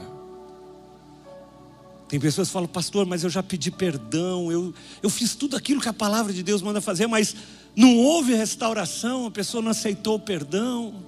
Tem 2.10 2.20
pessoas 2.20 2.48
que 2.48 2.52
falam, 2.52 2.68
pastor, 2.68 3.06
mas 3.06 3.24
eu 3.24 3.30
já 3.30 3.42
pedi 3.42 3.70
perdão, 3.70 4.52
eu, 4.52 4.74
eu 5.02 5.08
fiz 5.08 5.34
tudo 5.34 5.56
aquilo 5.56 5.80
que 5.80 5.88
a 5.88 5.94
palavra 5.94 6.30
de 6.30 6.42
Deus 6.42 6.60
manda 6.60 6.82
fazer, 6.82 7.06
mas 7.06 7.34
não 7.74 7.96
houve 7.96 8.34
restauração, 8.34 9.24
a 9.24 9.30
pessoa 9.30 9.62
não 9.62 9.70
aceitou 9.70 10.16
o 10.16 10.20
perdão. 10.20 11.07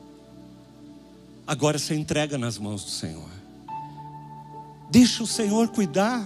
Agora 1.51 1.81
você 1.81 1.97
entrega 1.97 2.39
nas 2.39 2.59
mãos 2.59 2.85
do 2.85 2.93
Senhor. 2.93 3.29
Deixa 4.89 5.25
o 5.25 5.27
Senhor 5.27 5.67
cuidar. 5.67 6.25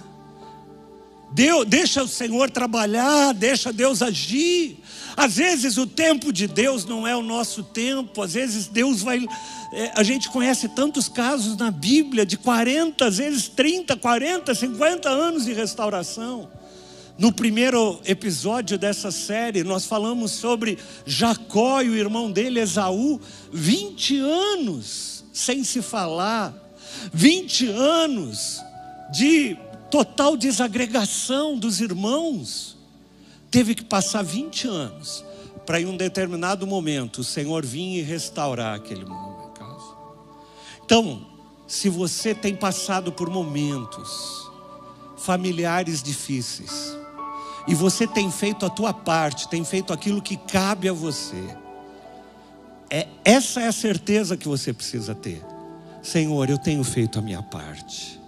Deus, 1.32 1.64
deixa 1.66 2.02
o 2.02 2.06
Senhor 2.06 2.50
trabalhar, 2.50 3.32
deixa 3.32 3.72
Deus 3.72 4.02
agir. 4.02 4.80
Às 5.16 5.36
vezes 5.36 5.78
o 5.78 5.86
tempo 5.86 6.30
de 6.30 6.46
Deus 6.46 6.84
não 6.84 7.06
é 7.06 7.16
o 7.16 7.22
nosso 7.22 7.62
tempo, 7.62 8.20
às 8.20 8.34
vezes 8.34 8.66
Deus 8.66 9.00
vai. 9.00 9.26
É, 9.72 9.92
a 9.94 10.02
gente 10.02 10.28
conhece 10.28 10.68
tantos 10.68 11.08
casos 11.08 11.56
na 11.56 11.70
Bíblia 11.70 12.26
de 12.26 12.36
40, 12.36 13.06
às 13.06 13.16
vezes 13.16 13.48
30, 13.48 13.96
40, 13.96 14.54
50 14.54 15.08
anos 15.08 15.46
de 15.46 15.54
restauração. 15.54 16.50
No 17.16 17.32
primeiro 17.32 17.98
episódio 18.04 18.76
dessa 18.76 19.10
série, 19.10 19.64
nós 19.64 19.86
falamos 19.86 20.32
sobre 20.32 20.76
Jacó 21.06 21.80
e 21.80 21.88
o 21.88 21.96
irmão 21.96 22.30
dele, 22.30 22.60
Esaú, 22.60 23.18
20 23.50 24.18
anos 24.18 25.13
sem 25.34 25.64
se 25.64 25.82
falar, 25.82 26.54
20 27.12 27.66
anos 27.66 28.62
de 29.12 29.58
total 29.90 30.36
desagregação 30.36 31.58
dos 31.58 31.80
irmãos 31.80 32.76
teve 33.50 33.74
que 33.74 33.84
passar 33.84 34.22
20 34.22 34.68
anos 34.68 35.24
para 35.66 35.80
em 35.80 35.86
um 35.86 35.96
determinado 35.96 36.66
momento 36.66 37.18
o 37.18 37.24
Senhor 37.24 37.66
vir 37.66 37.98
e 37.98 38.02
restaurar 38.02 38.76
aquele 38.76 39.04
caso. 39.54 39.96
Então, 40.84 41.26
se 41.66 41.88
você 41.88 42.32
tem 42.32 42.54
passado 42.54 43.10
por 43.10 43.28
momentos 43.28 44.48
familiares 45.16 46.00
difíceis, 46.00 46.96
e 47.66 47.74
você 47.74 48.06
tem 48.06 48.30
feito 48.30 48.64
a 48.66 48.70
tua 48.70 48.92
parte, 48.92 49.48
tem 49.48 49.64
feito 49.64 49.92
aquilo 49.92 50.22
que 50.22 50.36
cabe 50.36 50.88
a 50.88 50.92
você, 50.92 51.56
é, 52.90 53.06
essa 53.24 53.60
é 53.60 53.68
a 53.68 53.72
certeza 53.72 54.36
que 54.36 54.46
você 54.46 54.72
precisa 54.72 55.14
ter. 55.14 55.42
Senhor, 56.02 56.50
eu 56.50 56.58
tenho 56.58 56.84
feito 56.84 57.18
a 57.18 57.22
minha 57.22 57.42
parte. 57.42 58.20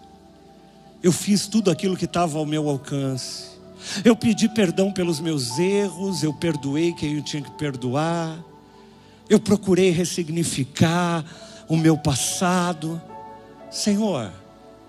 Eu 1.03 1.13
fiz 1.13 1.47
tudo 1.47 1.71
aquilo 1.71 1.97
que 1.97 2.07
estava 2.07 2.39
ao 2.39 2.47
meu 2.47 2.69
alcance. 2.69 3.57
Eu 4.05 4.17
pedi 4.17 4.49
perdão 4.49 4.91
pelos 4.91 5.21
meus 5.21 5.59
erros, 5.59 6.23
eu 6.23 6.33
perdoei 6.33 6.93
quem 6.93 7.17
eu 7.17 7.23
tinha 7.23 7.43
que 7.43 7.51
perdoar. 7.53 8.37
Eu 9.29 9.39
procurei 9.39 9.91
ressignificar 9.91 11.25
o 11.69 11.77
meu 11.77 11.97
passado. 11.99 13.01
Senhor, 13.71 14.33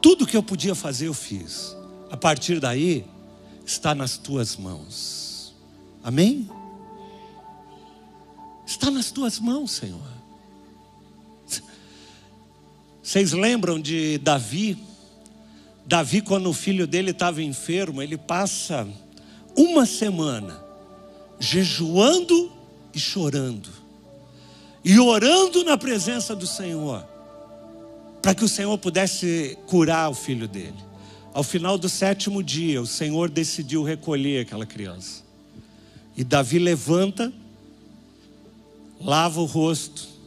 tudo 0.02 0.26
que 0.26 0.38
eu 0.38 0.44
podia 0.44 0.74
fazer 0.74 1.08
eu 1.08 1.14
fiz. 1.14 1.76
A 2.10 2.16
partir 2.16 2.60
daí, 2.60 3.06
está 3.66 3.94
nas 3.94 4.18
tuas 4.18 4.56
mãos. 4.56 5.54
Amém? 6.04 6.50
Está 8.68 8.92
nas 8.92 9.12
tuas 9.12 9.40
mãos, 9.40 9.72
Senhor. 9.72 10.18
Vocês 13.02 13.32
lembram 13.32 13.80
de 13.80 14.18
Davi? 14.18 14.78
Davi, 15.86 16.22
quando 16.22 16.50
o 16.50 16.54
filho 16.54 16.86
dele 16.86 17.12
estava 17.12 17.42
enfermo, 17.42 18.02
ele 18.02 18.18
passa 18.18 18.86
uma 19.56 19.86
semana 19.86 20.62
jejuando 21.40 22.52
e 22.94 23.00
chorando, 23.00 23.70
e 24.84 25.00
orando 25.00 25.64
na 25.64 25.78
presença 25.78 26.36
do 26.36 26.46
Senhor, 26.46 27.08
para 28.22 28.36
que 28.36 28.44
o 28.44 28.50
Senhor 28.50 28.78
pudesse 28.78 29.58
curar 29.68 30.10
o 30.10 30.14
filho 30.14 30.46
dele. 30.46 30.76
Ao 31.34 31.44
final 31.44 31.78
do 31.78 31.88
sétimo 31.88 32.44
dia, 32.44 32.82
o 32.82 32.88
Senhor 32.88 33.30
decidiu 33.30 33.84
recolher 33.84 34.42
aquela 34.42 34.66
criança. 34.66 35.24
E 36.18 36.24
Davi 36.24 36.60
levanta, 36.60 37.32
lava 39.00 39.40
o 39.42 39.46
rosto, 39.46 40.18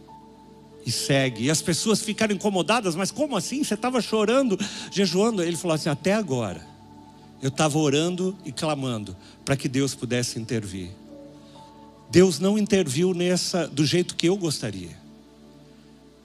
e 0.85 0.91
segue. 0.91 1.45
E 1.45 1.51
as 1.51 1.63
pessoas 1.63 2.01
ficaram 2.03 2.35
incomodadas, 2.35 2.95
mas 2.95 3.11
como 3.11 3.37
assim? 3.37 3.63
Você 3.63 3.75
estava 3.75 4.01
chorando, 4.01 4.59
jejuando? 4.91 5.43
Ele 5.43 5.57
falou 5.57 5.75
assim: 5.75 5.89
até 5.89 6.13
agora, 6.15 6.67
eu 7.43 7.49
estava 7.49 7.79
orando 7.79 8.37
e 8.45 8.53
clamando 8.53 9.17
para 9.45 9.57
que 9.57 9.69
Deus 9.69 9.95
pudesse 9.95 10.39
intervir. 10.39 10.91
Deus 12.11 12.41
não 12.41 12.59
interviu 12.59 13.15
nessa 13.15 13.69
do 13.69 13.87
jeito 13.87 14.17
que 14.17 14.29
eu 14.29 14.37
gostaria. 14.37 14.99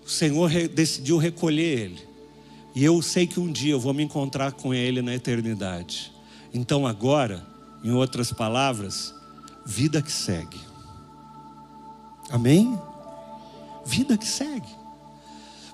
O 0.06 0.10
Senhor 0.10 0.50
decidiu 0.70 1.18
recolher 1.18 1.80
ele. 1.80 2.02
E 2.74 2.84
eu 2.84 3.02
sei 3.02 3.26
que 3.26 3.40
um 3.40 3.52
dia 3.52 3.74
eu 3.74 3.80
vou 3.80 3.94
me 3.94 4.04
encontrar 4.04 4.52
com 4.52 4.74
ele 4.74 5.02
na 5.02 5.16
eternidade. 5.16 6.12
Então 6.54 6.86
agora, 6.86 7.46
em 7.84 7.92
outras 7.92 8.32
palavras, 8.32 9.14
vida 9.66 10.02
que 10.02 10.12
segue. 10.12 10.60
Amém? 12.30 12.78
vida 13.86 14.18
que 14.18 14.28
segue. 14.28 14.68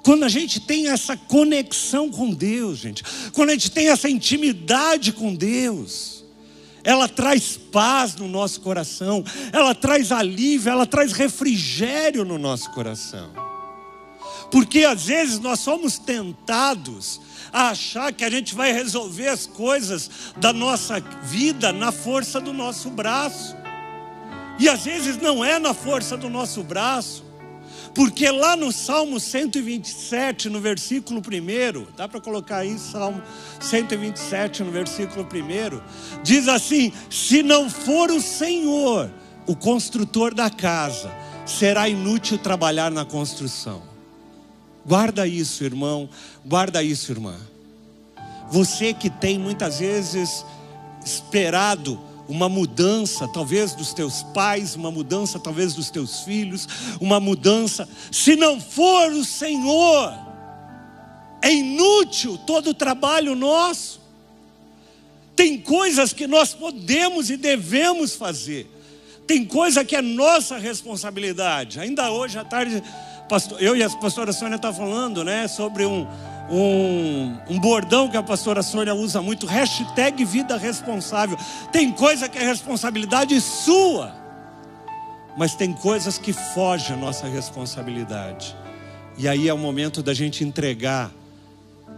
Quando 0.04 0.24
a 0.24 0.30
gente 0.30 0.60
tem 0.60 0.90
essa 0.90 1.16
conexão 1.16 2.10
com 2.10 2.32
Deus, 2.32 2.80
gente, 2.80 3.04
quando 3.34 3.50
a 3.50 3.54
gente 3.54 3.72
tem 3.72 3.88
essa 3.88 4.10
intimidade 4.10 5.14
com 5.14 5.34
Deus, 5.34 6.26
ela 6.84 7.08
traz 7.08 7.56
paz 7.56 8.16
no 8.16 8.28
nosso 8.28 8.62
coração, 8.62 9.24
ela 9.54 9.74
traz 9.76 10.12
alívio, 10.12 10.72
ela 10.72 10.88
traz 10.88 11.14
refrigério 11.14 12.26
no 12.26 12.38
nosso 12.38 12.72
coração. 12.72 13.30
Porque 14.52 14.84
às 14.84 15.06
vezes 15.06 15.40
nós 15.40 15.60
somos 15.60 15.98
tentados 15.98 17.22
a 17.54 17.70
achar 17.70 18.12
que 18.12 18.26
a 18.26 18.30
gente 18.30 18.56
vai 18.56 18.74
resolver 18.74 19.28
as 19.28 19.46
coisas 19.46 20.10
da 20.38 20.52
nossa 20.52 21.00
vida 21.24 21.72
na 21.72 21.92
força 21.92 22.42
do 22.42 22.52
nosso 22.52 22.90
braço. 22.90 23.56
E 24.62 24.70
às 24.70 24.86
vezes 24.86 25.18
não 25.18 25.44
é 25.44 25.58
na 25.58 25.74
força 25.74 26.16
do 26.16 26.30
nosso 26.30 26.62
braço. 26.62 27.26
Porque 27.96 28.30
lá 28.30 28.56
no 28.56 28.72
Salmo 28.72 29.20
127, 29.20 30.50
no 30.50 30.62
versículo 30.62 31.20
1, 31.20 31.88
dá 31.98 32.08
para 32.08 32.22
colocar 32.22 32.58
aí 32.58 32.78
Salmo 32.78 33.24
127, 33.60 34.64
no 34.64 34.72
versículo 34.72 35.26
1, 35.26 36.22
diz 36.22 36.48
assim: 36.48 36.94
Se 37.10 37.42
não 37.42 37.72
for 37.72 38.12
o 38.12 38.22
Senhor, 38.22 39.10
o 39.48 39.56
construtor 39.56 40.32
da 40.32 40.48
casa, 40.48 41.12
será 41.44 41.90
inútil 41.90 42.38
trabalhar 42.38 42.92
na 42.92 43.04
construção. 43.04 43.82
Guarda 44.86 45.26
isso, 45.26 45.64
irmão, 45.64 46.08
guarda 46.46 46.84
isso, 46.84 47.12
irmã. 47.12 47.36
Você 48.52 48.94
que 48.94 49.10
tem 49.10 49.40
muitas 49.40 49.80
vezes 49.80 50.46
esperado 51.04 52.11
uma 52.32 52.48
mudança, 52.48 53.28
talvez 53.28 53.76
dos 53.76 53.94
teus 53.94 54.24
pais, 54.24 54.74
uma 54.74 54.90
mudança, 54.90 55.38
talvez 55.38 55.74
dos 55.74 55.90
teus 55.90 56.22
filhos, 56.22 56.66
uma 57.02 57.20
mudança. 57.20 57.88
Se 58.10 58.38
não 58.38 58.60
for 58.60 59.12
o 59.12 59.26
Senhor, 59.26 60.18
é 61.42 61.54
inútil 61.54 62.38
todo 62.38 62.70
o 62.70 62.74
trabalho 62.74 63.36
nosso. 63.36 64.00
Tem 65.36 65.60
coisas 65.60 66.14
que 66.14 66.26
nós 66.26 66.54
podemos 66.54 67.30
e 67.30 67.36
devemos 67.36 68.16
fazer, 68.16 68.66
tem 69.28 69.44
coisa 69.44 69.84
que 69.84 69.96
é 69.96 70.02
nossa 70.02 70.58
responsabilidade. 70.58 71.82
Ainda 71.82 72.12
hoje 72.12 72.40
à 72.40 72.46
tarde, 72.46 72.82
eu 73.60 73.76
e 73.76 73.84
a 73.84 73.90
pastora 73.90 74.32
Sônia 74.32 74.56
estão 74.56 74.72
tá 74.72 74.78
falando 74.78 75.22
né, 75.26 75.50
sobre 75.50 75.86
um, 75.86 76.08
um, 76.52 77.38
um, 77.50 77.60
bordão 77.60 78.10
que 78.10 78.18
a 78.18 78.24
pastora 78.24 78.62
Sônia 78.62 78.94
usa 78.94 79.22
muito, 79.22 79.46
hashtag 79.46 80.26
vida 80.26 80.58
responsável. 80.58 81.38
Tem 81.72 81.92
coisa 81.92 82.28
que 82.28 82.38
é 82.38 82.44
responsabilidade 82.44 83.40
sua, 83.40 84.14
mas 85.38 85.56
tem 85.56 85.72
coisas 85.72 86.18
que 86.18 86.34
fogem 86.34 86.94
a 86.94 87.00
nossa 87.00 87.28
responsabilidade. 87.28 88.56
E 89.18 89.28
aí 89.28 89.48
é 89.48 89.54
o 89.54 89.58
momento 89.58 90.04
da 90.04 90.14
gente 90.14 90.44
entregar 90.44 91.10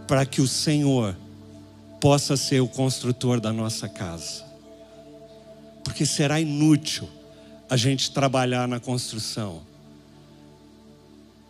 para 0.06 0.24
que 0.24 0.40
o 0.40 0.46
Senhor 0.46 1.16
possa 2.00 2.36
ser 2.36 2.60
o 2.60 2.68
construtor 2.68 3.40
da 3.40 3.52
nossa 3.52 3.88
casa. 3.88 4.44
Porque 5.82 6.06
será 6.06 6.40
inútil 6.40 7.08
a 7.68 7.76
gente 7.76 8.10
trabalhar 8.12 8.68
na 8.68 8.78
construção 8.78 9.73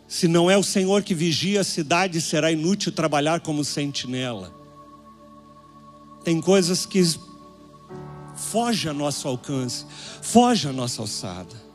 se 0.07 0.27
não 0.27 0.49
é 0.49 0.57
o 0.57 0.63
Senhor 0.63 1.03
que 1.03 1.15
vigia 1.15 1.61
a 1.61 1.63
cidade, 1.63 2.21
será 2.21 2.51
inútil 2.51 2.91
trabalhar 2.91 3.39
como 3.39 3.63
sentinela. 3.63 4.53
Tem 6.23 6.39
coisas 6.39 6.85
que 6.85 7.03
foge 8.35 8.87
a 8.87 8.93
nosso 8.93 9.27
alcance, 9.27 9.85
foge 10.21 10.67
a 10.67 10.73
nossa 10.73 11.01
alçada. 11.01 11.65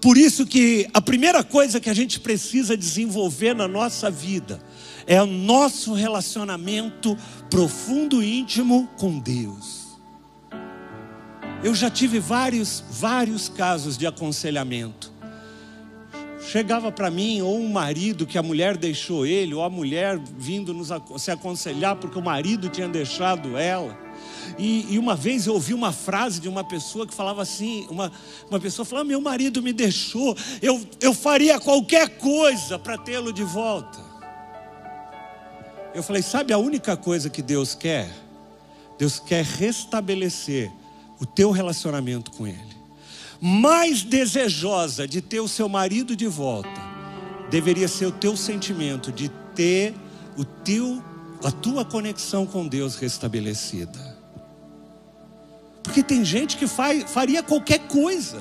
Por 0.00 0.18
isso 0.18 0.44
que 0.44 0.88
a 0.92 1.00
primeira 1.00 1.44
coisa 1.44 1.80
que 1.80 1.88
a 1.88 1.94
gente 1.94 2.18
precisa 2.20 2.76
desenvolver 2.76 3.54
na 3.54 3.68
nossa 3.68 4.10
vida 4.10 4.60
é 5.06 5.22
o 5.22 5.26
nosso 5.26 5.94
relacionamento 5.94 7.16
profundo 7.48 8.22
e 8.22 8.40
íntimo 8.40 8.88
com 8.98 9.18
Deus. 9.18 9.82
Eu 11.62 11.74
já 11.74 11.88
tive 11.88 12.18
vários, 12.18 12.82
vários 12.90 13.48
casos 13.48 13.96
de 13.96 14.06
aconselhamento 14.06 15.12
chegava 16.52 16.92
para 16.92 17.10
mim, 17.10 17.40
ou 17.40 17.58
um 17.58 17.70
marido 17.70 18.26
que 18.26 18.36
a 18.36 18.42
mulher 18.42 18.76
deixou 18.76 19.24
ele, 19.24 19.54
ou 19.54 19.62
a 19.62 19.70
mulher 19.70 20.18
vindo 20.36 20.74
nos, 20.74 20.90
se 21.16 21.30
aconselhar 21.30 21.96
porque 21.96 22.18
o 22.18 22.22
marido 22.22 22.68
tinha 22.68 22.86
deixado 22.86 23.56
ela. 23.56 23.98
E, 24.58 24.92
e, 24.92 24.98
uma 24.98 25.16
vez 25.16 25.46
eu 25.46 25.54
ouvi 25.54 25.72
uma 25.72 25.92
frase 25.92 26.38
de 26.38 26.50
uma 26.50 26.62
pessoa 26.62 27.06
que 27.06 27.14
falava 27.14 27.40
assim: 27.40 27.86
uma, 27.88 28.12
uma 28.50 28.60
pessoa 28.60 28.84
falava, 28.84 29.08
meu 29.08 29.20
marido 29.20 29.62
me 29.62 29.72
deixou, 29.72 30.36
eu, 30.60 30.78
eu 31.00 31.14
faria 31.14 31.58
qualquer 31.58 32.18
coisa 32.18 32.78
para 32.78 32.98
tê-lo 32.98 33.32
de 33.32 33.44
volta. 33.44 33.98
Eu 35.94 36.02
falei, 36.02 36.20
sabe 36.20 36.52
a 36.52 36.58
única 36.58 36.98
coisa 36.98 37.30
que 37.30 37.40
Deus 37.40 37.74
quer? 37.74 38.10
Deus 38.98 39.18
quer 39.18 39.42
restabelecer 39.42 40.70
o 41.18 41.24
teu 41.24 41.50
relacionamento 41.50 42.30
com 42.30 42.46
Ele 42.46 42.81
mais 43.44 44.04
desejosa 44.04 45.08
de 45.08 45.20
ter 45.20 45.40
o 45.40 45.48
seu 45.48 45.68
marido 45.68 46.14
de 46.14 46.28
volta, 46.28 46.70
deveria 47.50 47.88
ser 47.88 48.06
o 48.06 48.12
teu 48.12 48.36
sentimento 48.36 49.10
de 49.10 49.28
ter 49.52 49.96
o 50.38 50.44
teu, 50.44 51.02
a 51.42 51.50
tua 51.50 51.84
conexão 51.84 52.46
com 52.46 52.68
Deus 52.68 52.94
restabelecida. 52.94 54.16
Porque 55.82 56.04
tem 56.04 56.24
gente 56.24 56.56
que 56.56 56.68
faz, 56.68 57.10
faria 57.10 57.42
qualquer 57.42 57.80
coisa. 57.88 58.40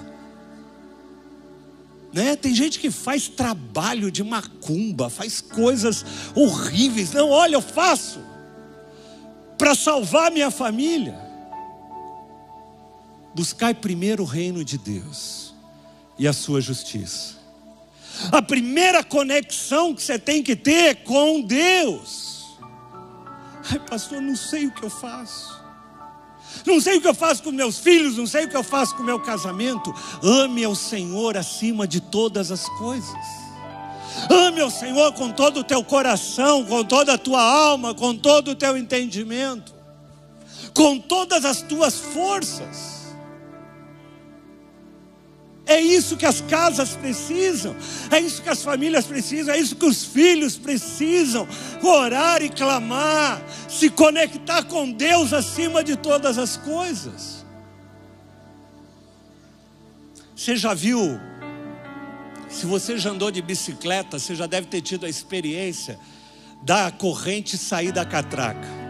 Né? 2.13 2.35
Tem 2.35 2.53
gente 2.53 2.79
que 2.79 2.91
faz 2.91 3.27
trabalho 3.27 4.11
de 4.11 4.23
macumba, 4.23 5.09
faz 5.09 5.41
coisas 5.41 6.05
horríveis. 6.35 7.11
Não, 7.11 7.27
olha, 7.27 7.55
eu 7.55 7.61
faço 7.61 8.19
para 9.57 9.73
salvar 9.73 10.31
minha 10.31 10.51
família. 10.51 11.30
Buscai 13.33 13.73
primeiro 13.73 14.23
o 14.23 14.25
reino 14.25 14.63
de 14.63 14.77
Deus 14.77 15.53
e 16.17 16.27
a 16.27 16.33
sua 16.33 16.59
justiça. 16.61 17.39
A 18.31 18.41
primeira 18.41 19.03
conexão 19.03 19.95
que 19.95 20.03
você 20.03 20.19
tem 20.19 20.43
que 20.43 20.55
ter 20.55 20.89
é 20.89 20.93
com 20.93 21.41
Deus. 21.41 22.45
Ai, 23.71 23.79
pastor, 23.79 24.21
não 24.21 24.35
sei 24.35 24.67
o 24.67 24.71
que 24.71 24.83
eu 24.83 24.89
faço. 24.89 25.61
Não 26.65 26.81
sei 26.81 26.97
o 26.97 27.01
que 27.01 27.07
eu 27.07 27.15
faço 27.15 27.41
com 27.41 27.51
meus 27.51 27.79
filhos, 27.79 28.17
não 28.17 28.27
sei 28.27 28.45
o 28.45 28.49
que 28.49 28.57
eu 28.57 28.63
faço 28.63 28.95
com 28.95 29.03
meu 29.03 29.19
casamento. 29.19 29.93
Ame 30.21 30.63
ao 30.63 30.75
Senhor 30.75 31.37
acima 31.37 31.87
de 31.87 32.01
todas 32.01 32.51
as 32.51 32.67
coisas. 32.77 33.41
Ame 34.29 34.59
ao 34.59 34.69
Senhor 34.69 35.13
com 35.13 35.31
todo 35.31 35.61
o 35.61 35.63
teu 35.63 35.83
coração, 35.83 36.65
com 36.65 36.83
toda 36.83 37.13
a 37.13 37.17
tua 37.17 37.41
alma, 37.41 37.93
com 37.93 38.15
todo 38.15 38.51
o 38.51 38.55
teu 38.55 38.77
entendimento, 38.77 39.73
com 40.73 40.99
todas 40.99 41.45
as 41.45 41.61
tuas 41.61 41.95
forças. 41.95 42.90
É 45.71 45.79
isso 45.79 46.17
que 46.17 46.25
as 46.25 46.41
casas 46.41 46.97
precisam, 46.97 47.73
é 48.11 48.19
isso 48.19 48.41
que 48.41 48.49
as 48.49 48.61
famílias 48.61 49.05
precisam, 49.05 49.53
é 49.53 49.57
isso 49.57 49.73
que 49.73 49.85
os 49.85 50.03
filhos 50.03 50.57
precisam: 50.57 51.47
orar 51.81 52.41
e 52.43 52.49
clamar, 52.49 53.41
se 53.69 53.89
conectar 53.89 54.63
com 54.63 54.91
Deus 54.91 55.31
acima 55.31 55.81
de 55.81 55.95
todas 55.95 56.37
as 56.37 56.57
coisas. 56.57 57.45
Você 60.35 60.57
já 60.57 60.73
viu? 60.73 61.17
Se 62.49 62.65
você 62.65 62.97
já 62.97 63.11
andou 63.11 63.31
de 63.31 63.41
bicicleta, 63.41 64.19
você 64.19 64.35
já 64.35 64.47
deve 64.47 64.67
ter 64.67 64.81
tido 64.81 65.05
a 65.05 65.09
experiência 65.09 65.97
da 66.63 66.91
corrente 66.91 67.57
sair 67.57 67.93
da 67.93 68.03
catraca. 68.03 68.80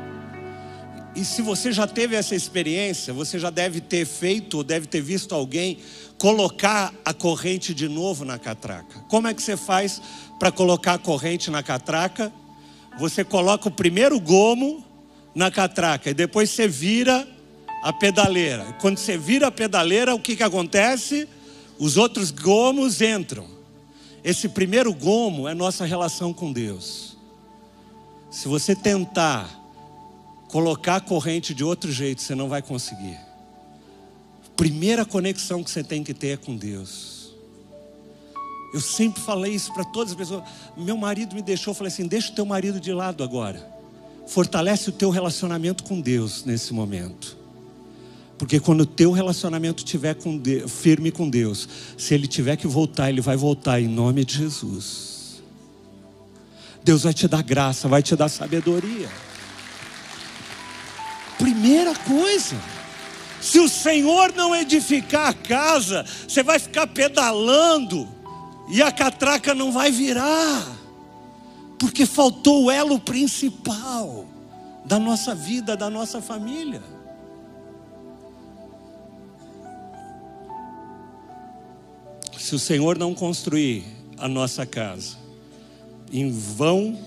E 1.16 1.26
se 1.26 1.42
você 1.42 1.72
já 1.72 1.86
teve 1.86 2.16
essa 2.16 2.36
experiência, 2.36 3.14
você 3.14 3.38
já 3.38 3.50
deve 3.50 3.82
ter 3.82 4.06
feito 4.06 4.58
ou 4.58 4.64
deve 4.64 4.88
ter 4.88 5.02
visto 5.02 5.36
alguém 5.36 5.80
colocar 6.18 6.94
a 7.04 7.14
corrente 7.14 7.74
de 7.74 7.90
novo 7.90 8.24
na 8.24 8.40
catraca. 8.40 9.00
Como 9.10 9.28
é 9.28 9.34
que 9.34 9.42
você 9.42 9.58
faz 9.58 10.02
para 10.40 10.52
colocar 10.52 10.94
a 10.94 10.98
corrente 10.98 11.52
na 11.52 11.62
catraca? 11.62 12.32
Você 12.98 13.24
coloca 13.24 13.68
o 13.68 13.72
primeiro 13.72 14.20
gomo 14.20 14.86
na 15.36 15.52
catraca 15.52 16.10
e 16.10 16.14
depois 16.14 16.50
você 16.50 16.68
vira 16.68 17.28
a 17.84 17.92
pedaleira. 17.92 18.74
Quando 18.80 18.98
você 18.98 19.18
vira 19.18 19.48
a 19.48 19.52
pedaleira, 19.52 20.16
o 20.16 20.20
que, 20.20 20.36
que 20.36 20.44
acontece? 20.44 21.28
Os 21.78 21.98
outros 21.98 22.32
gomos 22.32 23.02
entram. 23.02 23.48
Esse 24.24 24.48
primeiro 24.48 24.94
gomo 24.94 25.48
é 25.48 25.54
nossa 25.54 25.84
relação 25.84 26.32
com 26.32 26.54
Deus. 26.54 27.18
Se 28.30 28.48
você 28.48 28.76
tentar 28.76 29.61
colocar 30.52 30.98
a 30.98 31.02
corrente 31.02 31.54
de 31.54 31.64
outro 31.64 31.92
jeito, 31.92 32.22
você 32.22 32.36
não 32.36 32.48
vai 32.48 32.62
conseguir 32.62 33.18
primeira 34.62 35.04
conexão 35.04 35.64
que 35.64 35.72
você 35.72 35.84
tem 35.84 36.04
que 36.04 36.14
ter 36.14 36.28
é 36.28 36.38
com 36.38 36.56
Deus. 36.56 37.34
Eu 38.72 38.80
sempre 38.80 39.20
falei 39.20 39.56
isso 39.56 39.74
para 39.74 39.84
todas 39.84 40.12
as 40.12 40.16
pessoas. 40.16 40.44
Meu 40.78 40.96
marido 40.96 41.34
me 41.34 41.42
deixou, 41.42 41.72
eu 41.72 41.76
falei 41.76 41.92
assim: 41.92 42.06
deixa 42.06 42.32
o 42.32 42.36
teu 42.36 42.46
marido 42.46 42.80
de 42.80 42.94
lado 42.94 43.24
agora. 43.24 43.68
Fortalece 44.28 44.90
o 44.90 44.94
teu 44.94 45.10
relacionamento 45.10 45.84
com 45.84 46.00
Deus 46.00 46.46
nesse 46.46 46.76
momento. 46.76 47.36
Porque 48.38 48.60
quando 48.60 48.82
o 48.82 48.86
teu 48.86 49.12
relacionamento 49.12 49.84
estiver 49.84 50.16
firme 50.68 51.12
com 51.12 51.28
Deus, 51.28 51.68
se 51.98 52.14
ele 52.14 52.28
tiver 52.28 52.56
que 52.56 52.68
voltar, 52.68 53.10
ele 53.10 53.20
vai 53.20 53.36
voltar 53.36 53.82
em 53.82 53.88
nome 53.88 54.24
de 54.24 54.38
Jesus. 54.38 55.42
Deus 56.84 57.02
vai 57.02 57.16
te 57.16 57.28
dar 57.28 57.42
graça, 57.42 57.88
vai 57.88 58.04
te 58.04 58.16
dar 58.16 58.30
sabedoria. 58.30 59.10
Primeira 61.42 61.96
coisa, 61.96 62.56
se 63.42 63.60
o 63.60 63.68
Senhor 63.68 64.32
não 64.36 64.56
edificar 64.56 65.30
a 65.30 65.34
casa, 65.34 66.06
você 66.28 66.44
vai 66.44 66.60
ficar 66.60 66.86
pedalando 66.86 68.08
e 68.70 68.80
a 68.80 68.92
catraca 68.92 69.56
não 69.56 69.72
vai 69.72 69.92
virar, 69.92 70.64
porque 71.80 72.06
faltou 72.06 72.66
o 72.66 72.72
elo 72.72 73.00
principal 73.00 74.28
da 74.86 75.00
nossa 75.00 75.34
vida, 75.34 75.76
da 75.76 75.90
nossa 75.90 76.22
família. 76.22 76.84
Se 82.38 82.54
o 82.54 82.60
Senhor 82.60 83.00
não 83.00 83.16
construir 83.16 83.84
a 84.16 84.28
nossa 84.28 84.64
casa, 84.64 85.18
em 86.14 86.30
vão 86.30 87.00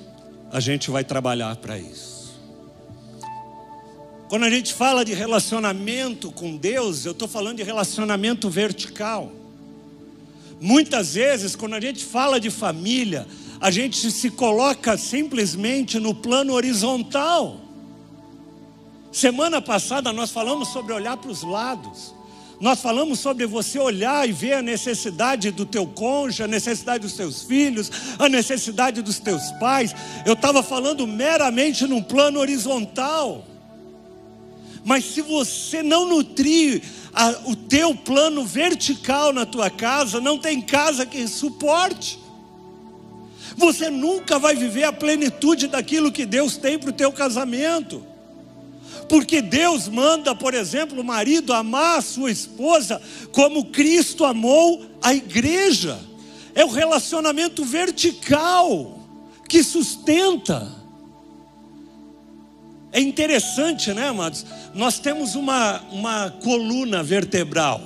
a 0.51 0.59
gente 0.59 0.91
vai 0.91 1.05
trabalhar 1.05 1.55
para 1.57 1.79
isso. 1.79 2.14
Quando 4.29 4.45
a 4.45 4.51
gente 4.51 4.73
fala 4.73 5.05
de 5.05 5.13
relacionamento 5.13 6.33
com 6.33 6.57
Deus, 6.57 7.05
eu 7.05 7.13
estou 7.13 7.29
falando 7.29 7.59
de 7.59 7.63
relacionamento 7.63 8.49
vertical. 8.49 9.31
Muitas 10.61 11.15
vezes, 11.15 11.55
quando 11.55 11.75
a 11.75 11.81
gente 11.81 12.05
fala 12.05 12.41
de 12.41 12.51
família, 12.51 13.27
a 13.61 13.71
gente 13.71 14.11
se 14.11 14.31
coloca 14.31 14.97
simplesmente 14.97 15.99
no 15.99 16.15
plano 16.15 16.55
horizontal. 16.55 17.61
Semana 19.13 19.61
passada 19.61 20.13
nós 20.13 20.31
falamos 20.31 20.69
sobre 20.69 20.93
olhar 20.93 21.17
para 21.17 21.31
os 21.31 21.43
lados. 21.43 22.15
Nós 22.61 22.81
falamos 22.81 23.21
sobre 23.21 23.47
você 23.47 23.79
olhar 23.79 24.29
e 24.29 24.33
ver 24.33 24.55
a 24.55 24.63
necessidade 24.63 25.51
do 25.51 25.67
teu 25.67 25.87
cônjuge, 25.87 26.43
a 26.43 26.49
necessidade 26.49 27.03
dos 27.03 27.13
teus 27.13 27.43
filhos, 27.43 27.91
a 28.19 28.29
necessidade 28.29 29.03
dos 29.03 29.19
teus 29.19 29.51
pais. 29.61 29.95
Eu 30.25 30.33
estava 30.33 30.63
falando 30.63 31.07
meramente 31.07 31.87
num 31.87 32.03
plano 32.03 32.41
horizontal. 32.41 33.45
Mas 34.85 35.05
se 35.07 35.23
você 35.23 35.83
não 35.83 36.07
nutrir 36.07 36.83
a, 37.13 37.31
o 37.47 37.57
teu 37.57 37.95
plano 37.95 38.45
vertical 38.45 39.33
na 39.33 39.47
tua 39.47 39.71
casa, 39.71 40.21
não 40.21 40.39
tem 40.39 40.61
casa 40.61 41.07
que 41.07 41.27
suporte. 41.27 42.19
Você 43.57 43.89
nunca 43.89 44.39
vai 44.39 44.55
viver 44.55 44.85
a 44.85 44.93
plenitude 44.93 45.69
daquilo 45.69 46.13
que 46.13 46.27
Deus 46.27 46.57
tem 46.57 46.79
para 46.79 46.91
o 46.91 46.93
teu 46.93 47.13
casamento. 47.13 48.05
Porque 49.09 49.41
Deus 49.41 49.89
manda, 49.89 50.35
por 50.35 50.55
exemplo, 50.55 51.01
o 51.01 51.05
marido 51.05 51.53
amar 51.53 51.99
a 51.99 52.03
sua 52.03 52.31
esposa 52.31 53.01
como 53.33 53.67
Cristo 53.67 54.25
amou 54.25 54.85
a 55.01 55.15
igreja. 55.15 55.99
É 56.55 56.65
o 56.65 56.71
relacionamento 56.71 57.65
vertical 57.65 58.99
que 59.49 59.63
sustenta. 59.63 60.84
É 62.95 63.01
interessante, 63.01 63.93
né, 63.93 64.09
amados? 64.09 64.47
Nós 64.73 64.99
temos 64.99 65.35
uma, 65.35 65.83
uma 65.93 66.31
coluna 66.43 67.03
vertebral. 67.03 67.83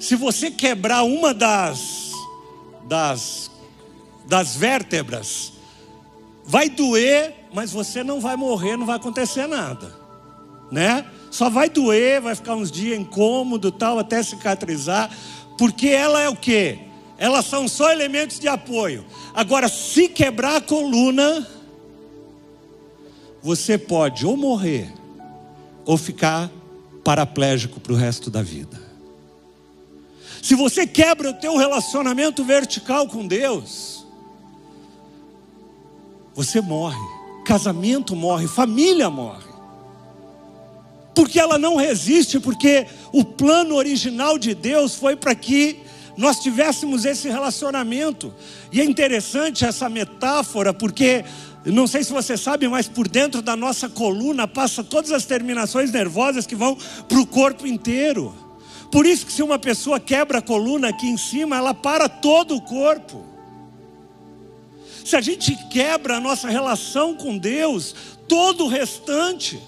Se 0.00 0.16
você 0.16 0.50
quebrar 0.50 1.02
uma 1.02 1.34
das, 1.34 2.12
das, 2.88 3.50
das 4.26 4.56
vértebras, 4.56 5.52
vai 6.44 6.70
doer 6.70 7.42
mas 7.52 7.70
você 7.70 8.02
não 8.02 8.20
vai 8.20 8.36
morrer, 8.36 8.76
não 8.76 8.86
vai 8.86 8.96
acontecer 8.96 9.46
nada, 9.46 9.94
né? 10.70 11.04
Só 11.30 11.50
vai 11.50 11.68
doer, 11.68 12.20
vai 12.20 12.34
ficar 12.34 12.54
uns 12.54 12.70
dias 12.70 12.98
incômodo, 12.98 13.70
tal, 13.70 13.98
até 13.98 14.22
cicatrizar, 14.22 15.10
porque 15.58 15.88
ela 15.88 16.20
é 16.20 16.28
o 16.28 16.36
quê? 16.36 16.78
Elas 17.18 17.46
são 17.46 17.68
só 17.68 17.90
elementos 17.92 18.40
de 18.40 18.48
apoio. 18.48 19.04
Agora, 19.34 19.68
se 19.68 20.08
quebrar 20.08 20.56
a 20.56 20.60
coluna, 20.60 21.46
você 23.42 23.76
pode 23.76 24.24
ou 24.24 24.36
morrer 24.36 24.92
ou 25.84 25.96
ficar 25.96 26.50
paraplégico 27.02 27.80
para 27.80 27.92
o 27.92 27.96
resto 27.96 28.30
da 28.30 28.42
vida. 28.42 28.80
Se 30.42 30.54
você 30.54 30.86
quebra 30.86 31.30
o 31.30 31.34
teu 31.34 31.56
relacionamento 31.56 32.44
vertical 32.44 33.08
com 33.08 33.26
Deus, 33.26 34.06
você 36.34 36.60
morre 36.60 37.22
casamento 37.42 38.14
morre, 38.16 38.46
família 38.46 39.10
morre. 39.10 39.50
Porque 41.14 41.38
ela 41.38 41.58
não 41.58 41.76
resiste, 41.76 42.40
porque 42.40 42.86
o 43.12 43.24
plano 43.24 43.74
original 43.74 44.38
de 44.38 44.54
Deus 44.54 44.94
foi 44.94 45.14
para 45.14 45.34
que 45.34 45.80
nós 46.16 46.40
tivéssemos 46.40 47.04
esse 47.04 47.28
relacionamento. 47.28 48.32
E 48.70 48.80
é 48.80 48.84
interessante 48.84 49.64
essa 49.64 49.88
metáfora, 49.88 50.72
porque 50.72 51.24
não 51.66 51.86
sei 51.86 52.02
se 52.02 52.12
você 52.12 52.36
sabe, 52.36 52.66
mas 52.66 52.88
por 52.88 53.06
dentro 53.06 53.40
da 53.40 53.54
nossa 53.54 53.88
coluna 53.88 54.48
passa 54.48 54.82
todas 54.82 55.12
as 55.12 55.24
terminações 55.24 55.92
nervosas 55.92 56.46
que 56.46 56.56
vão 56.56 56.76
para 57.08 57.20
o 57.20 57.26
corpo 57.26 57.66
inteiro. 57.66 58.34
Por 58.90 59.06
isso 59.06 59.24
que 59.24 59.32
se 59.32 59.42
uma 59.42 59.58
pessoa 59.58 60.00
quebra 60.00 60.38
a 60.38 60.42
coluna 60.42 60.88
aqui 60.88 61.06
em 61.06 61.16
cima, 61.16 61.56
ela 61.56 61.72
para 61.72 62.08
todo 62.08 62.56
o 62.56 62.60
corpo. 62.60 63.24
Se 65.04 65.16
a 65.16 65.20
gente 65.20 65.56
quebra 65.68 66.16
a 66.16 66.20
nossa 66.20 66.48
relação 66.48 67.14
com 67.14 67.38
Deus, 67.38 67.94
todo 68.28 68.64
o 68.64 68.68
restante 68.68 69.60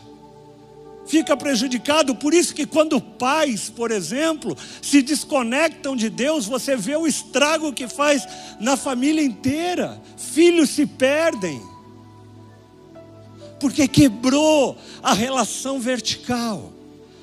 fica 1.06 1.36
prejudicado. 1.36 2.14
Por 2.14 2.34
isso 2.34 2.54
que 2.54 2.66
quando 2.66 3.00
pais, 3.00 3.70
por 3.70 3.90
exemplo, 3.90 4.56
se 4.82 5.02
desconectam 5.02 5.94
de 5.94 6.08
Deus, 6.10 6.46
você 6.46 6.76
vê 6.76 6.96
o 6.96 7.06
estrago 7.06 7.72
que 7.72 7.86
faz 7.86 8.26
na 8.60 8.76
família 8.76 9.22
inteira. 9.22 10.00
Filhos 10.16 10.70
se 10.70 10.86
perdem. 10.86 11.73
Porque 13.58 13.88
quebrou 13.88 14.76
a 15.02 15.12
relação 15.12 15.80
vertical, 15.80 16.72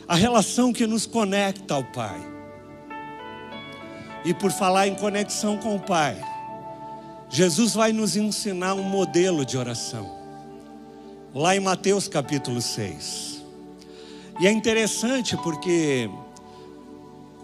a 0.07 0.15
relação 0.15 0.73
que 0.73 0.87
nos 0.87 1.05
conecta 1.05 1.73
ao 1.73 1.83
Pai. 1.83 2.19
E 4.23 4.33
por 4.33 4.51
falar 4.51 4.87
em 4.87 4.95
conexão 4.95 5.57
com 5.57 5.75
o 5.75 5.79
Pai, 5.79 6.15
Jesus 7.29 7.73
vai 7.73 7.93
nos 7.93 8.15
ensinar 8.15 8.73
um 8.73 8.83
modelo 8.83 9.45
de 9.45 9.57
oração, 9.57 10.09
lá 11.33 11.55
em 11.55 11.59
Mateus 11.59 12.07
capítulo 12.07 12.61
6. 12.61 13.41
E 14.39 14.47
é 14.47 14.51
interessante 14.51 15.37
porque 15.37 16.09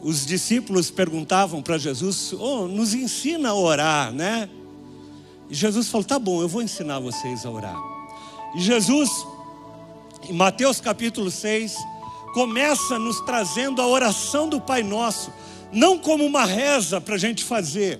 os 0.01 0.25
discípulos 0.25 0.91
perguntavam 0.91 1.61
para 1.61 1.77
Jesus: 1.77 2.33
oh, 2.33 2.67
nos 2.67 2.93
ensina 2.93 3.49
a 3.49 3.55
orar, 3.55 4.11
né? 4.11 4.49
E 5.49 5.55
Jesus 5.55 5.89
falou: 5.89 6.05
tá 6.05 6.19
bom, 6.19 6.41
eu 6.41 6.47
vou 6.47 6.61
ensinar 6.61 6.99
vocês 6.99 7.45
a 7.45 7.49
orar. 7.49 7.96
Jesus, 8.55 9.09
em 10.29 10.33
Mateus 10.33 10.79
capítulo 10.79 11.29
6, 11.29 11.75
começa 12.33 12.97
nos 12.97 13.19
trazendo 13.21 13.81
a 13.81 13.87
oração 13.87 14.47
do 14.47 14.61
Pai 14.61 14.83
Nosso, 14.83 15.31
não 15.71 15.97
como 15.97 16.25
uma 16.25 16.45
reza 16.45 17.01
para 17.01 17.15
a 17.15 17.17
gente 17.17 17.43
fazer, 17.43 17.99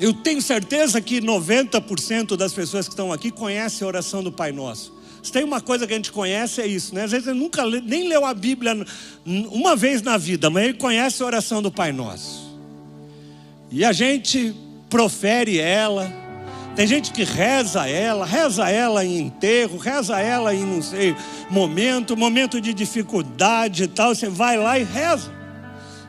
eu 0.00 0.14
tenho 0.14 0.40
certeza 0.40 0.98
que 0.98 1.20
90% 1.20 2.34
das 2.34 2.54
pessoas 2.54 2.86
que 2.86 2.92
estão 2.94 3.12
aqui 3.12 3.30
conhecem 3.30 3.84
a 3.84 3.88
oração 3.88 4.22
do 4.22 4.32
Pai 4.32 4.50
Nosso. 4.50 4.98
Se 5.22 5.30
tem 5.30 5.44
uma 5.44 5.60
coisa 5.60 5.86
que 5.86 5.92
a 5.92 5.96
gente 5.96 6.10
conhece 6.10 6.62
é 6.62 6.66
isso, 6.66 6.94
né? 6.94 7.04
Às 7.04 7.10
vezes 7.10 7.28
ele 7.28 7.38
nunca 7.38 7.66
nem 7.66 8.08
leu 8.08 8.24
a 8.24 8.32
Bíblia 8.32 8.74
uma 9.26 9.76
vez 9.76 10.00
na 10.00 10.16
vida, 10.16 10.48
mas 10.48 10.64
ele 10.64 10.78
conhece 10.78 11.22
a 11.22 11.26
oração 11.26 11.60
do 11.60 11.70
Pai 11.70 11.92
Nosso. 11.92 12.58
E 13.70 13.84
a 13.84 13.92
gente 13.92 14.54
profere 14.88 15.58
ela. 15.58 16.10
Tem 16.76 16.86
gente 16.86 17.12
que 17.12 17.24
reza 17.24 17.88
ela, 17.88 18.24
reza 18.24 18.70
ela 18.70 19.04
em 19.04 19.18
enterro, 19.18 19.76
reza 19.76 20.20
ela 20.20 20.54
em 20.54 20.64
não 20.64 20.80
sei, 20.80 21.16
momento, 21.50 22.16
momento 22.16 22.60
de 22.60 22.72
dificuldade 22.72 23.84
e 23.84 23.88
tal. 23.88 24.14
Você 24.14 24.28
vai 24.28 24.56
lá 24.56 24.78
e 24.78 24.84
reza. 24.84 25.30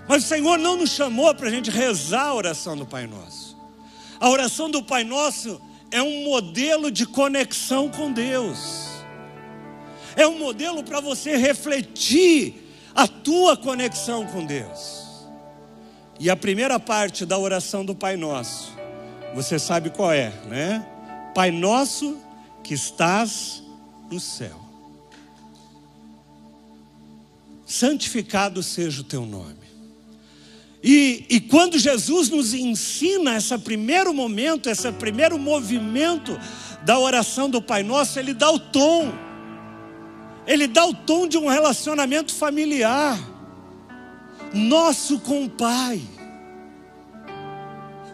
Mas 0.07 0.23
o 0.23 0.27
Senhor 0.27 0.57
não 0.57 0.77
nos 0.77 0.91
chamou 0.91 1.33
para 1.33 1.47
a 1.47 1.51
gente 1.51 1.71
rezar 1.71 2.27
a 2.27 2.33
oração 2.33 2.77
do 2.77 2.85
Pai 2.85 3.07
Nosso. 3.07 3.57
A 4.19 4.29
oração 4.29 4.69
do 4.69 4.83
Pai 4.83 5.03
Nosso 5.03 5.59
é 5.89 6.01
um 6.01 6.23
modelo 6.23 6.91
de 6.91 7.05
conexão 7.05 7.89
com 7.89 8.11
Deus. 8.11 8.89
É 10.15 10.27
um 10.27 10.37
modelo 10.37 10.83
para 10.83 10.99
você 10.99 11.37
refletir 11.37 12.53
a 12.93 13.07
tua 13.07 13.57
conexão 13.57 14.25
com 14.27 14.45
Deus. 14.45 15.01
E 16.19 16.29
a 16.29 16.35
primeira 16.35 16.79
parte 16.79 17.25
da 17.25 17.37
oração 17.37 17.83
do 17.83 17.95
Pai 17.95 18.15
Nosso, 18.15 18.77
você 19.33 19.57
sabe 19.57 19.89
qual 19.89 20.11
é, 20.11 20.31
né? 20.47 20.85
Pai 21.33 21.51
Nosso 21.51 22.17
que 22.63 22.73
estás 22.73 23.63
no 24.09 24.19
céu. 24.19 24.59
Santificado 27.65 28.61
seja 28.61 29.01
o 29.01 29.05
teu 29.05 29.25
nome. 29.25 29.61
E, 30.83 31.25
e 31.29 31.39
quando 31.39 31.77
Jesus 31.77 32.29
nos 32.29 32.53
ensina 32.53 33.37
esse 33.37 33.57
primeiro 33.59 34.13
momento, 34.13 34.69
esse 34.69 34.91
primeiro 34.91 35.37
movimento 35.37 36.37
da 36.83 36.97
oração 36.97 37.49
do 37.49 37.61
Pai 37.61 37.83
Nosso, 37.83 38.19
ele 38.19 38.33
dá 38.33 38.51
o 38.51 38.59
tom. 38.59 39.11
Ele 40.45 40.67
dá 40.67 40.85
o 40.85 40.93
tom 40.93 41.27
de 41.27 41.37
um 41.37 41.47
relacionamento 41.47 42.33
familiar, 42.33 43.17
nosso 44.53 45.19
com 45.19 45.45
o 45.45 45.49
Pai, 45.49 46.01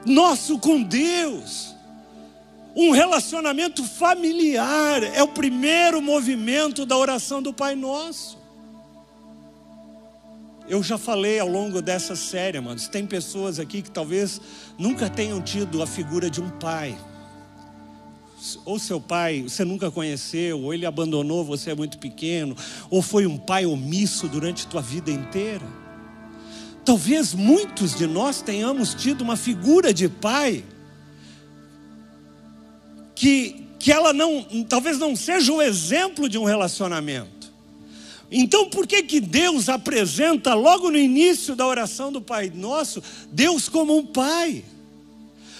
nosso 0.07 0.57
com 0.57 0.81
Deus. 0.81 1.75
Um 2.75 2.91
relacionamento 2.91 3.83
familiar 3.83 5.01
é 5.03 5.23
o 5.23 5.27
primeiro 5.27 6.01
movimento 6.01 6.85
da 6.85 6.95
oração 6.95 7.41
do 7.41 7.51
Pai 7.51 7.75
Nosso. 7.75 8.37
Eu 10.69 10.83
já 10.83 10.97
falei 10.97 11.39
ao 11.39 11.47
longo 11.47 11.81
dessa 11.81 12.15
série, 12.15 12.57
amados, 12.57 12.87
tem 12.87 13.05
pessoas 13.05 13.57
aqui 13.57 13.81
que 13.81 13.89
talvez 13.89 14.41
nunca 14.77 15.09
tenham 15.09 15.41
tido 15.41 15.81
a 15.81 15.87
figura 15.87 16.29
de 16.29 16.41
um 16.41 16.49
pai. 16.49 16.95
Ou 18.65 18.77
seu 18.77 18.99
pai 18.99 19.43
você 19.43 19.63
nunca 19.63 19.89
conheceu, 19.89 20.61
ou 20.61 20.73
ele 20.73 20.85
abandonou 20.85 21.43
você 21.43 21.71
é 21.71 21.75
muito 21.75 21.97
pequeno, 21.97 22.55
ou 22.89 23.01
foi 23.01 23.25
um 23.25 23.37
pai 23.37 23.65
omisso 23.65 24.27
durante 24.27 24.67
tua 24.67 24.81
vida 24.81 25.09
inteira. 25.09 25.65
Talvez 26.87 27.33
muitos 27.33 27.95
de 27.95 28.07
nós 28.07 28.41
tenhamos 28.41 28.93
tido 28.93 29.19
uma 29.19 29.35
figura 29.35 29.93
de 29.93 30.07
pai 30.07 30.63
que, 33.13 33.67
que 33.77 33.91
ela 33.91 34.13
não, 34.13 34.47
talvez 34.69 34.97
não 34.97 35.13
seja 35.13 35.51
o 35.51 35.61
exemplo 35.61 36.29
de 36.29 36.37
um 36.37 36.45
relacionamento. 36.45 37.51
Então, 38.31 38.69
por 38.69 38.87
que 38.87 39.03
que 39.03 39.19
Deus 39.19 39.67
apresenta 39.67 40.53
logo 40.53 40.89
no 40.89 40.97
início 40.97 41.57
da 41.57 41.67
oração 41.67 42.09
do 42.09 42.21
Pai 42.21 42.49
Nosso, 42.55 43.03
Deus 43.33 43.67
como 43.67 43.97
um 43.97 44.05
pai? 44.05 44.63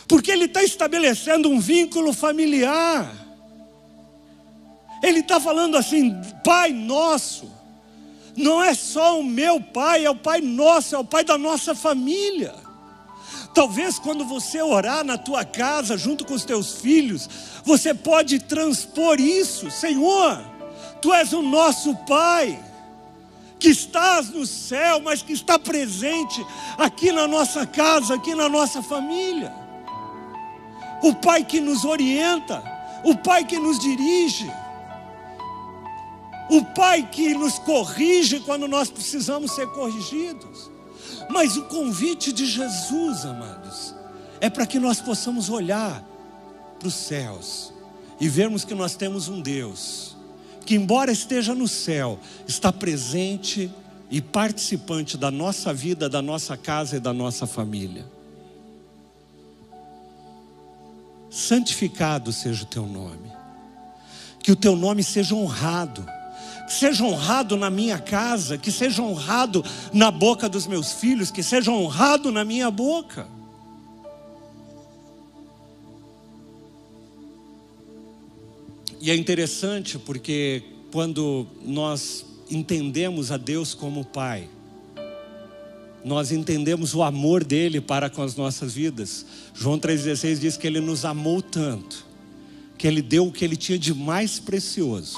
Porque 0.07 0.31
Ele 0.31 0.45
está 0.45 0.63
estabelecendo 0.63 1.49
um 1.49 1.59
vínculo 1.59 2.13
familiar. 2.13 3.13
Ele 5.03 5.19
está 5.19 5.41
falando 5.41 5.75
assim, 5.75 6.15
Pai 6.41 6.71
Nosso, 6.71 7.51
não 8.37 8.63
é 8.63 8.73
só 8.73 9.19
o 9.19 9.23
meu 9.23 9.59
Pai, 9.59 10.05
é 10.05 10.09
o 10.09 10.15
Pai 10.15 10.39
Nosso, 10.39 10.95
é 10.95 10.97
o 10.97 11.03
Pai 11.03 11.25
da 11.25 11.37
nossa 11.37 11.75
família. 11.75 12.55
Talvez 13.53 13.99
quando 13.99 14.23
você 14.23 14.61
orar 14.61 15.03
na 15.03 15.17
tua 15.17 15.43
casa 15.43 15.97
junto 15.97 16.23
com 16.23 16.33
os 16.33 16.45
teus 16.45 16.75
filhos, 16.79 17.27
você 17.65 17.93
pode 17.93 18.39
transpor 18.39 19.19
isso, 19.19 19.69
Senhor 19.69 20.57
Tu 21.01 21.13
és 21.13 21.31
o 21.33 21.41
nosso 21.41 21.95
Pai, 22.07 22.59
que 23.59 23.69
estás 23.69 24.29
no 24.29 24.45
céu, 24.45 24.99
mas 24.99 25.21
que 25.21 25.33
está 25.33 25.57
presente 25.59 26.45
aqui 26.77 27.11
na 27.11 27.27
nossa 27.27 27.65
casa, 27.65 28.15
aqui 28.15 28.33
na 28.35 28.49
nossa 28.49 28.81
família. 28.81 29.53
O 31.03 31.13
Pai 31.13 31.43
que 31.43 31.59
nos 31.59 31.85
orienta, 31.85 32.63
o 33.03 33.15
Pai 33.15 33.45
que 33.45 33.59
nos 33.59 33.79
dirige, 33.79 34.51
o 36.49 36.63
Pai 36.63 37.09
que 37.09 37.33
nos 37.33 37.59
corrige 37.59 38.39
quando 38.39 38.67
nós 38.67 38.89
precisamos 38.89 39.51
ser 39.51 39.67
corrigidos. 39.67 40.69
Mas 41.29 41.57
o 41.57 41.63
convite 41.63 42.31
de 42.31 42.45
Jesus, 42.45 43.25
amados, 43.25 43.93
é 44.39 44.49
para 44.49 44.65
que 44.65 44.79
nós 44.79 45.01
possamos 45.01 45.49
olhar 45.49 46.03
para 46.79 46.87
os 46.87 46.93
céus 46.93 47.73
e 48.19 48.29
vermos 48.29 48.63
que 48.63 48.73
nós 48.73 48.95
temos 48.95 49.27
um 49.27 49.41
Deus 49.41 50.17
que, 50.67 50.75
embora 50.75 51.13
esteja 51.13 51.55
no 51.55 51.65
céu, 51.65 52.19
está 52.45 52.73
presente 52.73 53.71
e 54.11 54.21
participante 54.21 55.17
da 55.17 55.31
nossa 55.31 55.73
vida, 55.73 56.09
da 56.09 56.21
nossa 56.21 56.57
casa 56.57 56.97
e 56.97 56.99
da 56.99 57.13
nossa 57.13 57.47
família. 57.47 58.05
Santificado 61.29 62.33
seja 62.33 62.63
o 62.63 62.67
teu 62.67 62.85
nome, 62.85 63.31
que 64.43 64.51
o 64.51 64.57
teu 64.57 64.75
nome 64.75 65.03
seja 65.03 65.33
honrado, 65.35 66.05
que 66.67 66.73
seja 66.73 67.05
honrado 67.05 67.55
na 67.55 67.69
minha 67.69 67.97
casa, 67.97 68.57
que 68.57 68.71
seja 68.71 69.01
honrado 69.01 69.63
na 69.93 70.11
boca 70.11 70.49
dos 70.49 70.67
meus 70.67 70.91
filhos, 70.91 71.31
que 71.31 71.41
seja 71.41 71.71
honrado 71.71 72.29
na 72.29 72.43
minha 72.43 72.69
boca. 72.69 73.25
E 78.99 79.09
é 79.09 79.15
interessante 79.15 79.97
porque 79.97 80.61
quando 80.91 81.47
nós 81.63 82.25
entendemos 82.49 83.31
a 83.31 83.37
Deus 83.37 83.73
como 83.73 84.03
Pai, 84.03 84.49
nós 86.03 86.31
entendemos 86.31 86.93
o 86.93 87.01
amor 87.01 87.45
dele 87.45 87.79
para 87.79 88.09
com 88.09 88.21
as 88.21 88.35
nossas 88.35 88.73
vidas. 88.73 89.25
João 89.53 89.79
3,16 89.79 90.39
diz 90.39 90.57
que 90.57 90.67
ele 90.67 90.81
nos 90.81 91.05
amou 91.05 91.41
tanto, 91.41 92.05
que 92.77 92.85
ele 92.85 93.01
deu 93.01 93.27
o 93.27 93.31
que 93.31 93.45
ele 93.45 93.55
tinha 93.55 93.79
de 93.79 93.93
mais 93.93 94.39
precioso, 94.39 95.17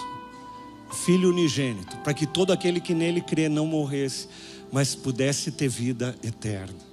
Filho 0.91 1.29
unigênito, 1.29 1.97
para 1.97 2.13
que 2.13 2.25
todo 2.25 2.51
aquele 2.51 2.79
que 2.79 2.93
nele 2.93 3.21
crê 3.21 3.47
não 3.47 3.65
morresse, 3.65 4.27
mas 4.71 4.95
pudesse 4.95 5.51
ter 5.51 5.67
vida 5.67 6.15
eterna. 6.23 6.89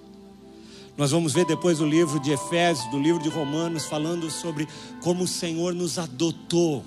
Nós 0.96 1.10
vamos 1.10 1.34
ver 1.34 1.44
depois 1.44 1.80
o 1.80 1.86
livro 1.86 2.18
de 2.18 2.30
Efésios, 2.30 2.90
do 2.90 2.98
livro 2.98 3.22
de 3.22 3.28
Romanos, 3.28 3.84
falando 3.84 4.30
sobre 4.30 4.66
como 5.02 5.24
o 5.24 5.28
Senhor 5.28 5.74
nos 5.74 5.98
adotou 5.98 6.82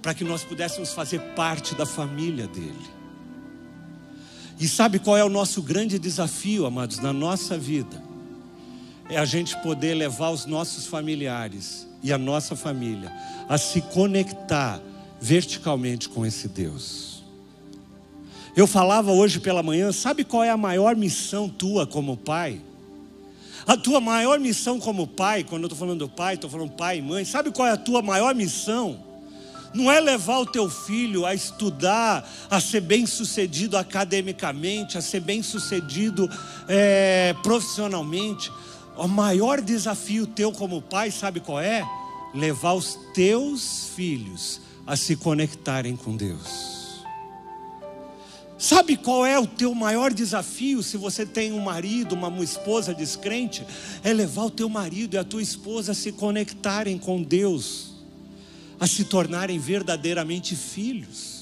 para 0.00 0.14
que 0.14 0.22
nós 0.22 0.44
pudéssemos 0.44 0.92
fazer 0.92 1.20
parte 1.34 1.74
da 1.74 1.84
família 1.84 2.46
dele. 2.46 2.98
E 4.60 4.68
sabe 4.68 4.98
qual 4.98 5.16
é 5.16 5.24
o 5.24 5.28
nosso 5.28 5.62
grande 5.62 5.98
desafio, 5.98 6.66
amados, 6.66 6.98
na 6.98 7.12
nossa 7.12 7.58
vida? 7.58 8.02
É 9.08 9.16
a 9.16 9.24
gente 9.24 9.56
poder 9.62 9.94
levar 9.94 10.30
os 10.30 10.46
nossos 10.46 10.86
familiares 10.86 11.86
e 12.02 12.12
a 12.12 12.18
nossa 12.18 12.54
família 12.54 13.12
a 13.48 13.56
se 13.56 13.80
conectar 13.80 14.80
verticalmente 15.20 16.08
com 16.08 16.24
esse 16.24 16.48
Deus. 16.48 17.22
Eu 18.56 18.66
falava 18.66 19.12
hoje 19.12 19.38
pela 19.38 19.62
manhã, 19.62 19.92
sabe 19.92 20.24
qual 20.24 20.42
é 20.42 20.50
a 20.50 20.56
maior 20.56 20.96
missão 20.96 21.48
tua 21.48 21.86
como 21.86 22.16
pai? 22.16 22.60
A 23.66 23.76
tua 23.76 24.00
maior 24.00 24.40
missão 24.40 24.80
como 24.80 25.06
pai, 25.06 25.44
quando 25.44 25.62
eu 25.62 25.66
estou 25.66 25.78
falando 25.78 26.08
pai, 26.08 26.34
estou 26.34 26.50
falando 26.50 26.72
pai 26.72 26.98
e 26.98 27.02
mãe, 27.02 27.24
sabe 27.24 27.50
qual 27.50 27.68
é 27.68 27.72
a 27.72 27.76
tua 27.76 28.02
maior 28.02 28.34
missão? 28.34 29.04
Não 29.74 29.92
é 29.92 30.00
levar 30.00 30.38
o 30.38 30.46
teu 30.46 30.70
filho 30.70 31.26
a 31.26 31.34
estudar, 31.34 32.28
a 32.50 32.60
ser 32.60 32.80
bem 32.80 33.06
sucedido 33.06 33.76
academicamente, 33.76 34.96
a 34.96 35.02
ser 35.02 35.20
bem 35.20 35.42
sucedido 35.42 36.28
é, 36.66 37.34
profissionalmente. 37.42 38.50
O 38.96 39.06
maior 39.06 39.60
desafio 39.60 40.26
teu 40.26 40.50
como 40.50 40.80
pai, 40.80 41.10
sabe 41.10 41.38
qual 41.38 41.60
é? 41.60 41.86
Levar 42.34 42.72
os 42.72 42.98
teus 43.12 43.90
filhos 43.94 44.62
a 44.88 44.96
se 44.96 45.14
conectarem 45.16 45.94
com 45.94 46.16
Deus. 46.16 47.04
Sabe 48.56 48.96
qual 48.96 49.24
é 49.24 49.38
o 49.38 49.46
teu 49.46 49.74
maior 49.74 50.12
desafio 50.12 50.82
se 50.82 50.96
você 50.96 51.26
tem 51.26 51.52
um 51.52 51.60
marido, 51.60 52.14
uma 52.14 52.42
esposa 52.42 52.94
descrente? 52.94 53.64
É 54.02 54.14
levar 54.14 54.44
o 54.44 54.50
teu 54.50 54.68
marido 54.68 55.14
e 55.14 55.18
a 55.18 55.22
tua 55.22 55.42
esposa 55.42 55.92
a 55.92 55.94
se 55.94 56.10
conectarem 56.10 56.96
com 56.98 57.22
Deus, 57.22 57.92
a 58.80 58.86
se 58.86 59.04
tornarem 59.04 59.58
verdadeiramente 59.58 60.56
filhos. 60.56 61.37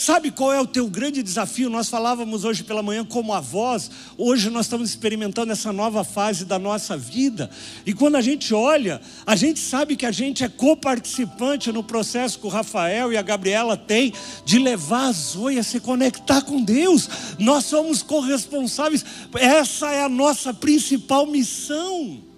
Sabe 0.00 0.30
qual 0.30 0.50
é 0.50 0.58
o 0.58 0.66
teu 0.66 0.88
grande 0.88 1.22
desafio? 1.22 1.68
Nós 1.68 1.90
falávamos 1.90 2.42
hoje 2.42 2.64
pela 2.64 2.82
manhã 2.82 3.04
como 3.04 3.34
avós, 3.34 3.90
hoje 4.16 4.48
nós 4.48 4.64
estamos 4.64 4.88
experimentando 4.88 5.52
essa 5.52 5.74
nova 5.74 6.02
fase 6.04 6.46
da 6.46 6.58
nossa 6.58 6.96
vida, 6.96 7.50
e 7.84 7.92
quando 7.92 8.16
a 8.16 8.22
gente 8.22 8.54
olha, 8.54 8.98
a 9.26 9.36
gente 9.36 9.60
sabe 9.60 9.96
que 9.96 10.06
a 10.06 10.10
gente 10.10 10.42
é 10.42 10.48
coparticipante 10.48 11.70
no 11.70 11.84
processo 11.84 12.38
que 12.38 12.46
o 12.46 12.48
Rafael 12.48 13.12
e 13.12 13.18
a 13.18 13.22
Gabriela 13.22 13.76
têm 13.76 14.14
de 14.42 14.58
levar 14.58 15.08
a 15.08 15.12
Zoe 15.12 15.58
a 15.58 15.62
se 15.62 15.78
conectar 15.80 16.40
com 16.40 16.64
Deus, 16.64 17.06
nós 17.38 17.66
somos 17.66 18.02
corresponsáveis, 18.02 19.04
essa 19.34 19.92
é 19.92 20.02
a 20.02 20.08
nossa 20.08 20.54
principal 20.54 21.26
missão. 21.26 22.29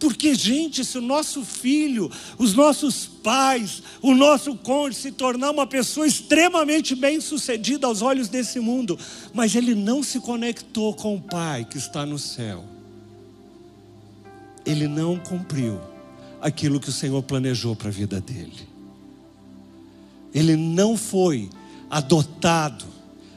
Porque, 0.00 0.34
gente, 0.34 0.82
se 0.82 0.96
o 0.96 1.02
nosso 1.02 1.44
filho, 1.44 2.10
os 2.38 2.54
nossos 2.54 3.06
pais, 3.06 3.82
o 4.00 4.14
nosso 4.14 4.56
cônjuge 4.56 4.96
se 4.96 5.12
tornar 5.12 5.50
uma 5.50 5.66
pessoa 5.66 6.06
extremamente 6.06 6.94
bem-sucedida 6.94 7.86
aos 7.86 8.00
olhos 8.00 8.28
desse 8.28 8.58
mundo, 8.58 8.98
mas 9.34 9.54
ele 9.54 9.74
não 9.74 10.02
se 10.02 10.18
conectou 10.18 10.94
com 10.94 11.14
o 11.16 11.20
Pai 11.20 11.66
que 11.66 11.76
está 11.76 12.06
no 12.06 12.18
céu, 12.18 12.64
ele 14.64 14.88
não 14.88 15.18
cumpriu 15.18 15.78
aquilo 16.40 16.80
que 16.80 16.88
o 16.88 16.92
Senhor 16.92 17.22
planejou 17.22 17.76
para 17.76 17.88
a 17.88 17.92
vida 17.92 18.20
dele. 18.20 18.68
Ele 20.32 20.56
não 20.56 20.96
foi 20.96 21.50
adotado 21.90 22.86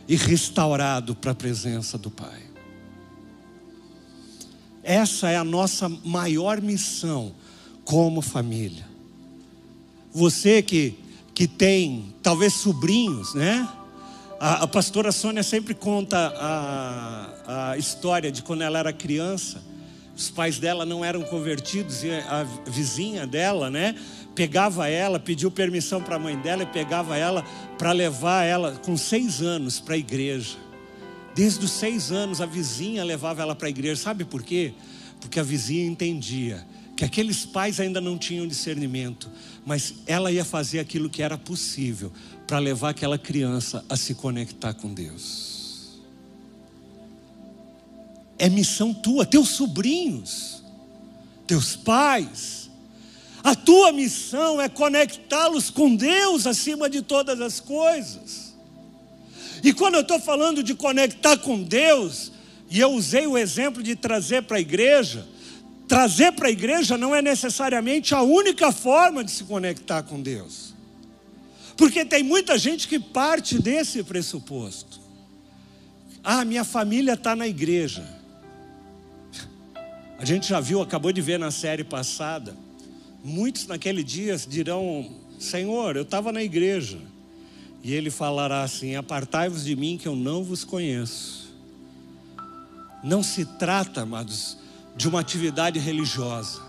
e 0.08 0.16
restaurado 0.16 1.14
para 1.14 1.32
a 1.32 1.36
presença 1.36 1.98
do 1.98 2.10
Pai. 2.10 2.43
Essa 4.84 5.30
é 5.30 5.38
a 5.38 5.44
nossa 5.44 5.90
maior 6.04 6.62
missão 6.62 7.34
como 7.86 8.22
família. 8.22 8.86
Você 10.14 10.62
que, 10.62 11.00
que 11.34 11.48
tem 11.48 12.14
talvez 12.22 12.54
sobrinhos, 12.54 13.34
né? 13.34 13.68
A, 14.40 14.64
a 14.64 14.68
pastora 14.68 15.12
Sônia 15.12 15.42
sempre 15.42 15.74
conta 15.74 16.34
a, 16.38 17.72
a 17.72 17.78
história 17.78 18.32
de 18.32 18.44
quando 18.44 18.62
ela 18.62 18.78
era 18.78 18.92
criança, 18.92 19.62
Os 20.16 20.30
pais 20.30 20.60
dela 20.60 20.86
não 20.86 21.04
eram 21.04 21.24
convertidos 21.24 22.04
e 22.04 22.12
a 22.12 22.44
vizinha 22.68 23.26
dela, 23.26 23.70
né, 23.70 23.96
pegava 24.36 24.88
ela, 24.88 25.20
pediu 25.20 25.50
permissão 25.50 26.02
para 26.02 26.18
a 26.18 26.20
mãe 26.20 26.38
dela 26.38 26.64
e 26.64 26.68
pegava 26.68 27.18
ela 27.18 27.44
para 27.78 27.92
levar 27.92 28.44
ela 28.44 28.74
com 28.86 28.96
seis 28.96 29.42
anos 29.42 29.80
para 29.80 29.96
a 29.96 29.98
igreja. 29.98 30.58
Desde 31.36 31.66
os 31.66 31.72
seis 31.72 32.12
anos 32.12 32.42
a 32.42 32.46
vizinha 32.46 33.04
levava 33.04 33.42
ela 33.42 33.56
para 33.56 33.68
a 33.68 33.70
igreja. 33.70 34.02
Sabe 34.02 34.24
por 34.24 34.44
quê? 34.44 34.74
Porque 35.20 35.40
a 35.40 35.44
vizinha 35.44 35.86
entendia 35.86 36.66
que 36.96 37.04
aqueles 37.04 37.46
pais 37.46 37.80
ainda 37.80 38.00
não 38.00 38.18
tinham 38.18 38.48
discernimento, 38.48 39.30
mas 39.66 39.96
ela 40.06 40.32
ia 40.32 40.46
fazer 40.46 40.80
aquilo 40.80 41.10
que 41.10 41.24
era 41.24 41.38
possível 41.38 42.12
para 42.46 42.60
levar 42.60 42.90
aquela 42.90 43.18
criança 43.18 43.84
a 43.90 43.98
se 43.98 44.14
conectar 44.14 44.74
com 44.74 44.94
Deus. 44.94 46.02
É 48.38 48.50
missão 48.50 48.94
tua, 48.94 49.26
teus 49.26 49.50
sobrinhos, 49.50 50.64
teus 51.48 51.76
pais. 51.76 52.70
A 53.44 53.56
tua 53.56 53.92
missão 53.92 54.62
é 54.62 54.70
conectá-los 54.70 55.70
com 55.70 55.96
Deus 55.96 56.46
acima 56.46 56.90
de 56.90 57.02
todas 57.02 57.42
as 57.42 57.60
coisas. 57.60 58.43
E 59.64 59.72
quando 59.72 59.96
eu 59.96 60.02
estou 60.02 60.20
falando 60.20 60.62
de 60.62 60.76
conectar 60.76 61.38
com 61.38 61.64
Deus, 61.64 62.34
e 62.70 62.80
eu 62.82 62.92
usei 62.92 63.26
o 63.26 63.38
exemplo 63.38 63.82
de 63.82 63.96
trazer 63.96 64.44
para 64.44 64.58
a 64.58 64.60
igreja, 64.60 65.26
trazer 65.88 66.34
para 66.34 66.50
a 66.50 66.52
igreja 66.52 66.98
não 66.98 67.16
é 67.16 67.22
necessariamente 67.22 68.14
a 68.14 68.22
única 68.22 68.74
forma 68.74 69.24
de 69.24 69.32
se 69.32 69.46
conectar 69.46 70.04
com 70.04 70.22
Deus. 70.22 70.74
Porque 71.78 72.04
tem 72.04 72.22
muita 72.22 72.58
gente 72.58 72.88
que 72.88 73.00
parte 73.00 73.58
desse 73.58 74.04
pressuposto. 74.04 75.00
Ah, 76.24 76.44
minha 76.44 76.64
família 76.64 77.14
está 77.14 77.36
na 77.36 77.48
igreja. 77.48 78.04
A 80.18 80.26
gente 80.26 80.48
já 80.48 80.60
viu, 80.60 80.82
acabou 80.82 81.12
de 81.12 81.22
ver 81.22 81.40
na 81.40 81.52
série 81.52 81.84
passada. 81.84 82.56
Muitos 83.24 83.68
naquele 83.68 84.04
dia 84.04 84.38
dirão: 84.38 85.10
Senhor, 85.40 85.96
eu 85.96 86.04
estava 86.04 86.32
na 86.32 86.44
igreja. 86.44 87.00
E 87.84 87.94
ele 87.94 88.10
falará 88.10 88.64
assim: 88.64 88.96
Apartai-vos 88.96 89.66
de 89.66 89.76
mim, 89.76 89.98
que 89.98 90.08
eu 90.08 90.16
não 90.16 90.42
vos 90.44 90.64
conheço. 90.64 91.54
Não 93.04 93.22
se 93.22 93.44
trata, 93.46 94.04
amados, 94.04 94.58
de 94.96 95.10
uma 95.10 95.20
atividade 95.20 95.78
religiosa. 95.78 96.62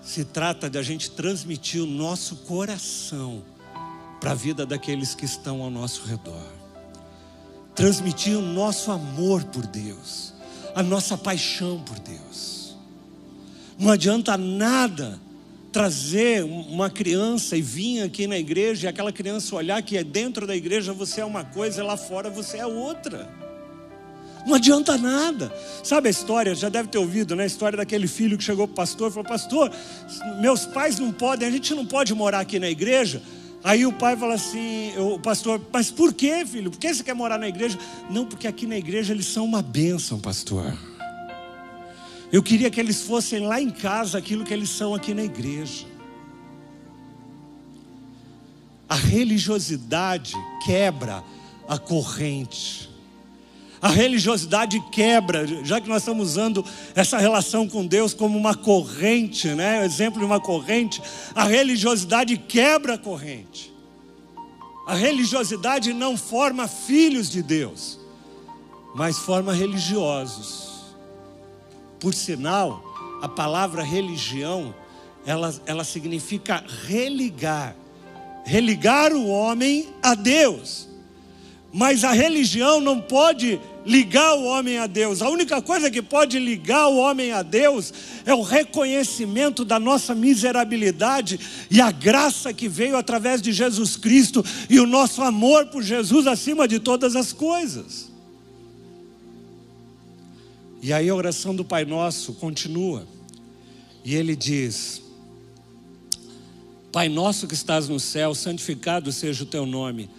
Se 0.00 0.24
trata 0.24 0.70
de 0.70 0.78
a 0.78 0.82
gente 0.82 1.10
transmitir 1.10 1.82
o 1.82 1.86
nosso 1.86 2.36
coração 2.36 3.42
para 4.20 4.30
a 4.30 4.34
vida 4.34 4.64
daqueles 4.64 5.14
que 5.14 5.24
estão 5.24 5.60
ao 5.60 5.70
nosso 5.70 6.04
redor. 6.04 6.46
Transmitir 7.74 8.38
o 8.38 8.42
nosso 8.42 8.92
amor 8.92 9.42
por 9.44 9.66
Deus, 9.66 10.32
a 10.74 10.82
nossa 10.82 11.18
paixão 11.18 11.82
por 11.82 11.98
Deus. 11.98 12.76
Não 13.76 13.90
adianta 13.90 14.36
nada 14.36 15.18
trazer 15.74 16.44
uma 16.44 16.88
criança 16.88 17.56
e 17.56 17.60
vir 17.60 18.02
aqui 18.02 18.28
na 18.28 18.38
igreja 18.38 18.86
e 18.86 18.88
aquela 18.88 19.12
criança 19.12 19.56
olhar 19.56 19.82
que 19.82 19.98
é 19.98 20.04
dentro 20.04 20.46
da 20.46 20.54
igreja 20.54 20.92
você 20.92 21.20
é 21.20 21.24
uma 21.24 21.42
coisa 21.44 21.82
lá 21.82 21.96
fora 21.96 22.30
você 22.30 22.58
é 22.58 22.66
outra. 22.66 23.28
Não 24.46 24.54
adianta 24.54 24.96
nada. 24.96 25.52
Sabe 25.82 26.06
a 26.06 26.10
história? 26.12 26.54
Já 26.54 26.68
deve 26.68 26.90
ter 26.90 26.98
ouvido, 26.98 27.34
né? 27.34 27.42
A 27.42 27.46
história 27.46 27.76
daquele 27.76 28.06
filho 28.06 28.38
que 28.38 28.44
chegou 28.44 28.68
para 28.68 28.72
o 28.72 28.76
pastor 28.76 29.10
e 29.10 29.14
falou: 29.14 29.28
Pastor, 29.28 29.72
meus 30.40 30.64
pais 30.64 31.00
não 31.00 31.10
podem, 31.10 31.48
a 31.48 31.50
gente 31.50 31.74
não 31.74 31.84
pode 31.84 32.14
morar 32.14 32.38
aqui 32.38 32.60
na 32.60 32.70
igreja. 32.70 33.20
Aí 33.64 33.84
o 33.84 33.92
pai 33.92 34.14
fala 34.14 34.34
assim, 34.34 34.92
o 34.98 35.18
pastor, 35.18 35.60
mas 35.72 35.90
por 35.90 36.12
que, 36.12 36.44
filho? 36.44 36.70
Por 36.70 36.78
que 36.78 36.94
você 36.94 37.02
quer 37.02 37.14
morar 37.14 37.38
na 37.38 37.48
igreja? 37.48 37.78
Não, 38.10 38.26
porque 38.26 38.46
aqui 38.46 38.66
na 38.66 38.76
igreja 38.76 39.12
eles 39.12 39.26
são 39.26 39.44
uma 39.44 39.62
bênção, 39.62 40.20
pastor. 40.20 40.76
Eu 42.34 42.42
queria 42.42 42.68
que 42.68 42.80
eles 42.80 43.02
fossem 43.02 43.46
lá 43.46 43.60
em 43.60 43.70
casa 43.70 44.18
aquilo 44.18 44.42
que 44.42 44.52
eles 44.52 44.68
são 44.68 44.92
aqui 44.92 45.14
na 45.14 45.22
igreja. 45.22 45.86
A 48.88 48.96
religiosidade 48.96 50.34
quebra 50.64 51.22
a 51.68 51.78
corrente. 51.78 52.90
A 53.80 53.86
religiosidade 53.86 54.82
quebra, 54.90 55.46
já 55.64 55.80
que 55.80 55.88
nós 55.88 56.02
estamos 56.02 56.30
usando 56.30 56.64
essa 56.96 57.18
relação 57.18 57.68
com 57.68 57.86
Deus 57.86 58.12
como 58.12 58.36
uma 58.36 58.56
corrente, 58.56 59.46
né? 59.50 59.82
O 59.82 59.84
exemplo 59.84 60.18
de 60.18 60.24
uma 60.24 60.40
corrente, 60.40 61.00
a 61.36 61.44
religiosidade 61.44 62.36
quebra 62.36 62.94
a 62.94 62.98
corrente. 62.98 63.72
A 64.88 64.96
religiosidade 64.96 65.92
não 65.92 66.16
forma 66.16 66.66
filhos 66.66 67.30
de 67.30 67.44
Deus, 67.44 68.00
mas 68.92 69.20
forma 69.20 69.52
religiosos. 69.52 70.63
Por 72.04 72.12
sinal, 72.12 72.84
a 73.22 73.28
palavra 73.30 73.82
religião, 73.82 74.74
ela, 75.24 75.54
ela 75.64 75.84
significa 75.84 76.62
religar, 76.86 77.74
religar 78.44 79.10
o 79.14 79.26
homem 79.26 79.88
a 80.02 80.14
Deus. 80.14 80.86
Mas 81.72 82.04
a 82.04 82.12
religião 82.12 82.78
não 82.78 83.00
pode 83.00 83.58
ligar 83.86 84.34
o 84.34 84.44
homem 84.44 84.76
a 84.76 84.86
Deus. 84.86 85.22
A 85.22 85.30
única 85.30 85.62
coisa 85.62 85.90
que 85.90 86.02
pode 86.02 86.38
ligar 86.38 86.88
o 86.88 86.98
homem 86.98 87.32
a 87.32 87.40
Deus 87.40 87.90
é 88.26 88.34
o 88.34 88.42
reconhecimento 88.42 89.64
da 89.64 89.80
nossa 89.80 90.14
miserabilidade 90.14 91.40
e 91.70 91.80
a 91.80 91.90
graça 91.90 92.52
que 92.52 92.68
veio 92.68 92.98
através 92.98 93.40
de 93.40 93.50
Jesus 93.50 93.96
Cristo 93.96 94.44
e 94.68 94.78
o 94.78 94.86
nosso 94.86 95.22
amor 95.22 95.68
por 95.68 95.82
Jesus 95.82 96.26
acima 96.26 96.68
de 96.68 96.78
todas 96.78 97.16
as 97.16 97.32
coisas. 97.32 98.12
E 100.84 100.92
aí 100.92 101.08
a 101.08 101.14
oração 101.14 101.56
do 101.56 101.64
Pai 101.64 101.86
Nosso 101.86 102.34
continua. 102.34 103.08
E 104.04 104.14
ele 104.14 104.36
diz: 104.36 105.02
Pai 106.92 107.08
nosso 107.08 107.48
que 107.48 107.54
estás 107.54 107.88
no 107.88 107.98
céu, 107.98 108.34
santificado 108.34 109.10
seja 109.10 109.44
o 109.44 109.46
teu 109.46 109.64
nome. 109.64 110.10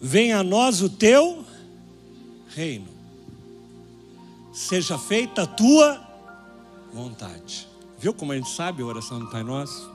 Venha 0.00 0.38
a 0.38 0.42
nós 0.42 0.80
o 0.80 0.88
teu 0.88 1.44
reino 2.48 2.94
seja 4.54 4.96
feita 4.96 5.42
a 5.42 5.46
tua 5.46 6.00
vontade. 6.92 7.66
Viu 7.98 8.14
como 8.14 8.30
a 8.30 8.36
gente 8.36 8.50
sabe 8.50 8.82
a 8.82 8.86
oração 8.86 9.18
do 9.18 9.26
Pai 9.26 9.42
Nosso? 9.42 9.90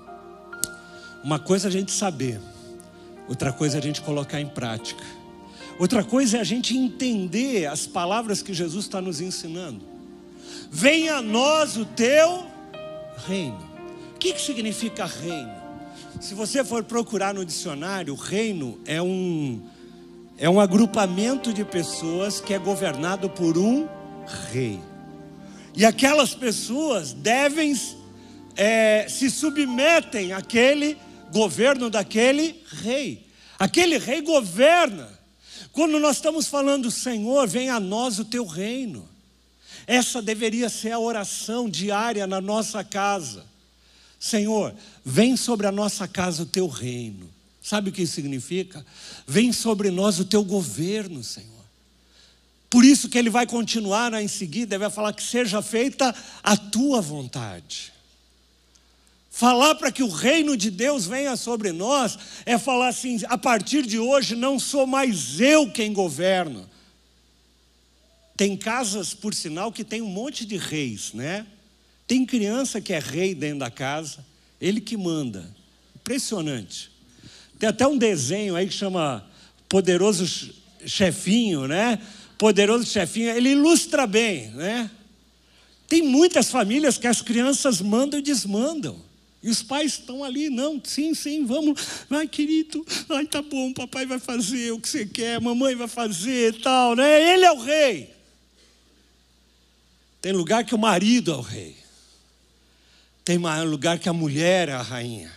Uma 1.24 1.40
coisa 1.40 1.68
é 1.68 1.70
a 1.70 1.72
gente 1.72 1.92
saber, 1.92 2.40
outra 3.28 3.54
coisa 3.54 3.78
é 3.78 3.80
a 3.80 3.82
gente 3.82 4.02
colocar 4.02 4.42
em 4.42 4.48
prática. 4.48 5.04
Outra 5.80 6.04
coisa 6.04 6.38
é 6.38 6.42
a 6.42 6.44
gente 6.44 6.76
entender 6.76 7.68
as 7.68 7.88
palavras 7.88 8.42
que 8.42 8.54
Jesus 8.54 8.86
está 8.86 9.02
nos 9.02 9.22
ensinando. 9.22 9.99
Venha 10.72 11.16
a 11.16 11.22
nós 11.22 11.78
o 11.78 11.86
teu 11.86 12.46
reino. 13.28 13.70
O 14.16 14.20
que, 14.20 14.34
que 14.34 14.42
significa 14.42 15.06
reino? 15.06 15.52
Se 16.22 16.34
você 16.34 16.64
for 16.64 16.84
procurar 16.84 17.34
no 17.34 17.46
dicionário, 17.46 18.14
reino 18.14 18.80
é 18.86 19.02
um, 19.02 19.62
é 20.38 20.50
um 20.50 20.60
agrupamento 20.60 21.54
de 21.54 21.64
pessoas 21.64 22.40
que 22.40 22.54
é 22.54 22.60
governado 22.60 23.30
por 23.30 23.58
um 23.58 23.88
rei. 24.52 24.80
E 25.76 25.86
aquelas 25.86 26.36
pessoas 26.36 27.14
devem 27.14 27.74
é, 28.56 29.08
se 29.08 29.30
submetem 29.30 30.34
àquele 30.34 30.98
governo 31.32 31.90
daquele 31.90 32.62
rei. 32.84 33.26
Aquele 33.58 33.98
rei 33.98 34.22
governa. 34.22 35.08
Quando 35.72 36.00
nós 36.00 36.18
estamos 36.18 36.48
falando, 36.48 36.92
Senhor, 36.92 37.48
vem 37.48 37.70
a 37.70 37.80
nós 37.80 38.20
o 38.20 38.26
teu 38.26 38.46
reino. 38.46 39.08
Essa 39.90 40.22
deveria 40.22 40.70
ser 40.70 40.92
a 40.92 41.00
oração 41.00 41.68
diária 41.68 42.28
na 42.28 42.40
nossa 42.40 42.84
casa. 42.84 43.44
Senhor, 44.20 44.72
vem 45.04 45.36
sobre 45.36 45.66
a 45.66 45.72
nossa 45.72 46.08
casa 46.08 46.44
o 46.44 46.46
teu 46.46 46.68
reino. 46.68 47.28
Sabe 47.60 47.90
o 47.90 47.92
que 47.92 48.04
isso 48.04 48.14
significa? 48.14 48.86
Vem 49.26 49.52
sobre 49.52 49.90
nós 49.90 50.20
o 50.20 50.26
teu 50.26 50.44
governo, 50.44 51.24
Senhor. 51.24 51.66
Por 52.70 52.86
isso 52.86 53.10
que 53.10 53.18
ele 53.18 53.32
vai 53.32 53.48
continuar 53.48 54.14
em 54.14 54.28
seguida, 54.28 54.76
ele 54.76 54.84
vai 54.84 54.92
falar 54.92 55.12
que 55.12 55.24
seja 55.24 55.60
feita 55.60 56.14
a 56.44 56.56
tua 56.56 57.02
vontade. 57.02 57.92
Falar 59.32 59.74
para 59.74 59.92
que 59.92 60.04
o 60.04 60.10
reino 60.10 60.56
de 60.56 60.70
Deus 60.70 61.08
venha 61.08 61.36
sobre 61.36 61.72
nós 61.72 62.16
é 62.46 62.60
falar 62.60 62.90
assim: 62.90 63.20
a 63.28 63.40
partir 63.40 63.88
de 63.88 63.98
hoje 63.98 64.36
não 64.36 64.60
sou 64.60 64.86
mais 64.86 65.40
eu 65.40 65.72
quem 65.72 65.92
governo. 65.92 66.70
Tem 68.40 68.56
casas, 68.56 69.14
por 69.14 69.34
sinal, 69.34 69.70
que 69.70 69.84
tem 69.84 70.02
um 70.02 70.08
monte 70.08 70.46
de 70.46 70.56
reis, 70.56 71.12
né? 71.12 71.46
Tem 72.08 72.26
criança 72.26 72.80
que 72.80 72.94
é 72.94 73.00
rei 73.00 73.36
dentro 73.36 73.60
da 73.60 73.70
casa, 73.70 74.26
ele 74.62 74.80
que 74.80 74.96
manda. 74.96 75.54
Impressionante. 75.94 76.90
Tem 77.60 77.68
até 77.68 77.86
um 77.86 77.98
desenho 77.98 78.56
aí 78.56 78.66
que 78.66 78.74
chama 78.74 79.30
Poderoso 79.68 80.54
Chefinho, 80.86 81.68
né? 81.68 82.00
poderoso 82.38 82.86
chefinho, 82.86 83.30
ele 83.32 83.50
ilustra 83.50 84.08
bem, 84.08 84.48
né? 84.52 84.90
Tem 85.90 86.02
muitas 86.02 86.50
famílias 86.50 86.98
que 86.98 87.08
as 87.08 87.22
crianças 87.22 87.82
mandam 87.82 88.18
e 88.18 88.24
desmandam. 88.24 88.96
E 89.44 89.50
os 89.50 89.62
pais 89.62 89.96
estão 89.96 90.24
ali, 90.24 90.50
não, 90.50 90.82
sim, 90.82 91.14
sim, 91.14 91.46
vamos, 91.46 91.82
ai 92.10 92.30
querido, 92.30 92.86
ai 93.10 93.26
tá 93.26 93.42
bom, 93.42 93.74
papai 93.74 94.06
vai 94.06 94.20
fazer 94.20 94.72
o 94.72 94.80
que 94.80 94.88
você 94.88 95.06
quer, 95.06 95.42
mamãe 95.42 95.76
vai 95.76 95.90
fazer 95.90 96.62
tal, 96.62 96.96
né? 96.96 97.34
Ele 97.34 97.44
é 97.44 97.52
o 97.52 97.60
rei. 97.60 98.19
Tem 100.22 100.32
lugar 100.32 100.64
que 100.64 100.76
o 100.76 100.78
marido 100.78 101.32
é 101.32 101.36
o 101.36 101.42
rei. 101.42 101.78
Tem 103.24 103.38
lugar 103.38 104.00
que 104.00 104.10
a 104.10 104.14
mulher 104.14 104.70
é 104.70 104.74
a 104.74 104.82
rainha. 104.82 105.32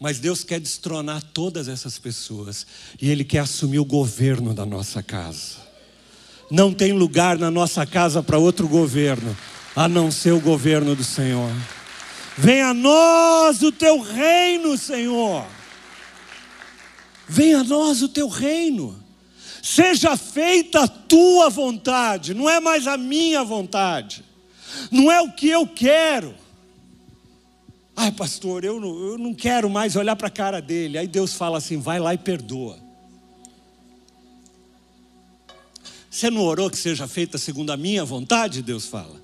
Mas 0.00 0.18
Deus 0.18 0.44
quer 0.44 0.60
destronar 0.60 1.22
todas 1.22 1.68
essas 1.68 1.98
pessoas 1.98 2.66
e 3.00 3.10
Ele 3.10 3.24
quer 3.24 3.40
assumir 3.40 3.78
o 3.78 3.84
governo 3.84 4.52
da 4.52 4.66
nossa 4.66 5.02
casa. 5.02 5.56
Não 6.50 6.72
tem 6.72 6.92
lugar 6.92 7.38
na 7.38 7.50
nossa 7.50 7.84
casa 7.86 8.22
para 8.22 8.38
outro 8.38 8.68
governo, 8.68 9.36
a 9.74 9.88
não 9.88 10.10
ser 10.10 10.32
o 10.32 10.40
governo 10.40 10.94
do 10.94 11.02
Senhor. 11.02 11.50
Venha 12.36 12.68
a 12.68 12.74
nós 12.74 13.62
o 13.62 13.72
teu 13.72 14.00
reino, 14.00 14.76
Senhor. 14.76 15.46
Venha 17.26 17.60
a 17.60 17.64
nós 17.64 18.02
o 18.02 18.08
teu 18.08 18.28
reino. 18.28 19.02
Seja 19.66 20.16
feita 20.16 20.84
a 20.84 20.86
tua 20.86 21.50
vontade, 21.50 22.32
não 22.32 22.48
é 22.48 22.60
mais 22.60 22.86
a 22.86 22.96
minha 22.96 23.42
vontade, 23.42 24.22
não 24.92 25.10
é 25.10 25.20
o 25.20 25.32
que 25.32 25.48
eu 25.48 25.66
quero. 25.66 26.32
Ai, 27.96 28.12
pastor, 28.12 28.64
eu 28.64 28.78
não, 28.78 28.96
eu 28.96 29.18
não 29.18 29.34
quero 29.34 29.68
mais 29.68 29.96
olhar 29.96 30.14
para 30.14 30.28
a 30.28 30.30
cara 30.30 30.62
dele. 30.62 30.96
Aí 30.96 31.08
Deus 31.08 31.34
fala 31.34 31.58
assim: 31.58 31.80
vai 31.80 31.98
lá 31.98 32.14
e 32.14 32.18
perdoa. 32.18 32.78
Você 36.08 36.30
não 36.30 36.42
orou 36.42 36.70
que 36.70 36.78
seja 36.78 37.08
feita 37.08 37.36
segundo 37.36 37.72
a 37.72 37.76
minha 37.76 38.04
vontade? 38.04 38.62
Deus 38.62 38.86
fala. 38.86 39.20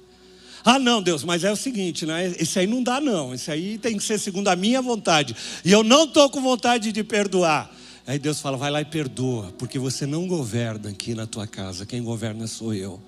Ah, 0.64 0.80
não, 0.80 1.01
Deus, 1.01 1.22
mas 1.22 1.45
é 1.45 1.53
o 1.53 1.57
seguinte, 1.57 2.05
né? 2.05 2.34
Esse 2.36 2.59
aí 2.59 2.66
não 2.66 2.82
dá, 2.82 3.01
não. 3.01 3.32
Esse 3.32 3.49
aí 3.49 3.78
tem 3.78 3.97
que 3.97 4.03
ser 4.03 4.18
segundo 4.18 4.49
a 4.49 4.57
minha 4.57 4.82
vontade. 4.82 5.36
E 5.64 5.70
eu 5.70 5.84
não 5.84 6.03
estou 6.03 6.28
com 6.28 6.43
vontade 6.43 6.90
de 6.90 7.05
perdoar. 7.05 7.70
Aí 8.07 8.18
Deus 8.18 8.40
fala: 8.40 8.57
vai 8.57 8.70
lá 8.70 8.80
e 8.80 8.84
perdoa, 8.84 9.53
porque 9.59 9.78
você 9.78 10.07
não 10.07 10.26
governa 10.26 10.90
aqui 10.90 11.14
na 11.14 11.26
tua 11.26 11.46
casa, 11.46 11.86
quem 11.86 12.03
governa 12.03 12.46
sou 12.46 12.74
eu. 12.74 13.00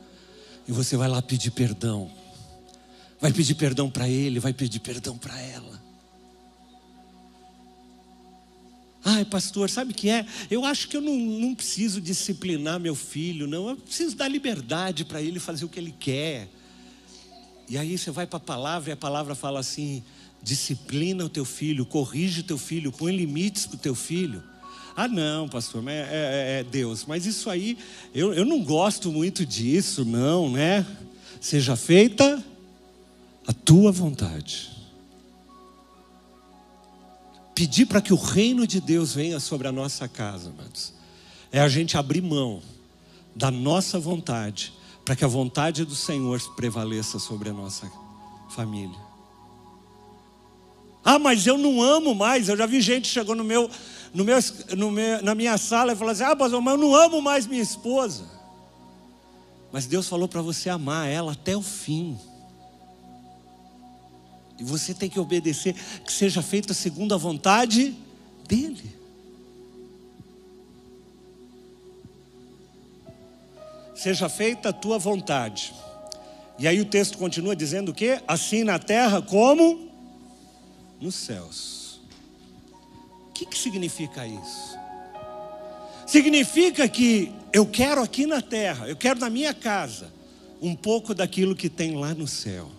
E 0.67 0.73
você 0.73 0.97
vai 0.97 1.09
lá 1.09 1.21
pedir 1.21 1.51
perdão. 1.51 2.11
Vai 3.21 3.33
pedir 3.33 3.55
perdão 3.55 3.91
para 3.91 4.09
ele, 4.09 4.39
vai 4.39 4.53
pedir 4.53 4.81
perdão 4.81 5.17
para 5.17 5.39
ela. 5.41 5.83
Ai, 9.05 9.25
pastor, 9.25 9.69
sabe 9.69 9.93
o 9.93 9.95
que 9.95 10.09
é? 10.09 10.25
Eu 10.51 10.65
acho 10.65 10.89
que 10.89 10.97
eu 10.97 11.01
não, 11.01 11.15
não 11.15 11.55
preciso 11.55 12.01
disciplinar 12.01 12.81
meu 12.81 12.95
filho, 12.95 13.47
não. 13.47 13.69
Eu 13.69 13.77
preciso 13.77 14.17
dar 14.17 14.29
liberdade 14.29 15.05
para 15.05 15.21
ele 15.21 15.39
fazer 15.39 15.67
o 15.67 15.69
que 15.69 15.79
ele 15.79 15.95
quer. 15.99 16.49
E 17.69 17.77
aí 17.77 17.99
você 17.99 18.11
vai 18.11 18.27
para 18.27 18.39
a 18.39 18.41
palavra 18.41 18.91
e 18.91 18.93
a 18.93 18.97
palavra 18.97 19.35
fala 19.35 19.61
assim: 19.61 20.03
disciplina 20.43 21.25
o 21.25 21.29
teu 21.29 21.45
filho, 21.45 21.85
corrige 21.85 22.41
o 22.41 22.45
teu 22.45 22.57
filho, 22.57 22.91
põe 22.91 23.15
limites 23.15 23.67
para 23.67 23.77
o 23.77 23.79
teu 23.79 23.95
filho. 23.95 24.43
Ah, 24.97 25.09
não, 25.09 25.49
pastor, 25.49 25.83
é, 25.89 25.93
é, 25.93 26.61
é 26.61 26.65
Deus, 26.65 27.05
mas 27.07 27.27
isso 27.27 27.51
aí, 27.51 27.77
eu, 28.15 28.33
eu 28.33 28.45
não 28.45 28.63
gosto 28.63 29.11
muito 29.11 29.45
disso, 29.45 30.05
não, 30.05 30.49
né? 30.49 30.87
Seja 31.41 31.75
feita 31.75 32.43
a 33.47 33.53
tua 33.53 33.91
vontade. 33.91 34.71
Pedir 37.55 37.87
para 37.87 38.01
que 38.01 38.13
o 38.13 38.17
reino 38.17 38.67
de 38.67 38.81
Deus 38.81 39.15
venha 39.15 39.41
sobre 39.41 39.67
a 39.67 39.73
nossa 39.73 40.09
casa, 40.09 40.51
amados, 40.51 40.93
é 41.51 41.61
a 41.61 41.69
gente 41.69 41.97
abrir 41.97 42.21
mão 42.21 42.63
da 43.35 43.51
nossa 43.51 43.99
vontade, 43.99 44.73
para 45.05 45.17
que 45.17 45.25
a 45.25 45.29
vontade 45.29 45.85
do 45.85 45.95
Senhor 45.95 46.41
prevaleça 46.55 47.19
sobre 47.19 47.51
a 47.51 47.53
nossa 47.53 47.91
família. 48.51 49.04
Ah, 51.05 51.19
mas 51.19 51.47
eu 51.47 51.59
não 51.59 51.83
amo 51.83 52.15
mais. 52.15 52.49
Eu 52.49 52.57
já 52.57 52.65
vi 52.65 52.81
gente 52.81 53.09
chegou 53.09 53.35
no 53.35 53.45
meu, 53.45 53.71
no 54.15 54.25
meu, 54.25 54.39
no 54.75 54.91
meu, 54.91 55.23
na 55.23 55.35
minha 55.35 55.59
sala 55.59 55.93
e 55.93 55.97
falou 55.97 56.13
assim: 56.13 56.23
Ah, 56.23 56.35
pastor, 56.35 56.63
mas 56.63 56.75
eu 56.75 56.81
não 56.81 56.95
amo 56.95 57.21
mais 57.21 57.47
minha 57.47 57.63
esposa. 57.63 58.25
Mas 59.71 59.87
Deus 59.87 60.09
falou 60.09 60.27
para 60.27 60.41
você 60.41 60.71
amar 60.71 61.09
ela 61.09 61.33
até 61.33 61.55
o 61.55 61.61
fim. 61.61 62.17
E 64.59 64.65
você 64.65 64.95
tem 64.95 65.11
que 65.11 65.19
obedecer, 65.19 65.75
que 66.05 66.13
seja 66.13 66.41
feita 66.41 66.73
segundo 66.73 67.13
a 67.13 67.19
vontade 67.19 67.95
dEle. 68.47 68.95
Seja 73.95 74.29
feita 74.29 74.69
a 74.69 74.73
tua 74.73 74.99
vontade. 74.99 75.75
E 76.59 76.69
aí 76.69 76.81
o 76.81 76.85
texto 76.85 77.19
continua 77.19 77.57
dizendo 77.57 77.91
o 77.91 77.95
quê? 77.95 78.23
Assim 78.29 78.63
na 78.63 78.79
terra 78.79 79.21
como 79.21 79.91
nos 81.05 81.15
céus. 81.17 82.01
O 83.29 83.33
que, 83.35 83.45
que 83.45 83.59
significa 83.59 84.27
isso? 84.27 84.79
Significa 86.07 86.89
que 86.89 87.31
eu 87.53 87.67
quero 87.67 88.03
aqui 88.03 88.27
na 88.27 88.41
terra, 88.41 88.89
eu 88.89 88.97
quero 88.97 89.21
na 89.21 89.29
minha 89.29 89.53
casa, 89.53 90.11
um 90.63 90.75
pouco 90.75 91.15
daquilo 91.15 91.55
que 91.55 91.69
tem 91.69 91.95
lá 91.95 92.15
no 92.15 92.27
céu. 92.27 92.71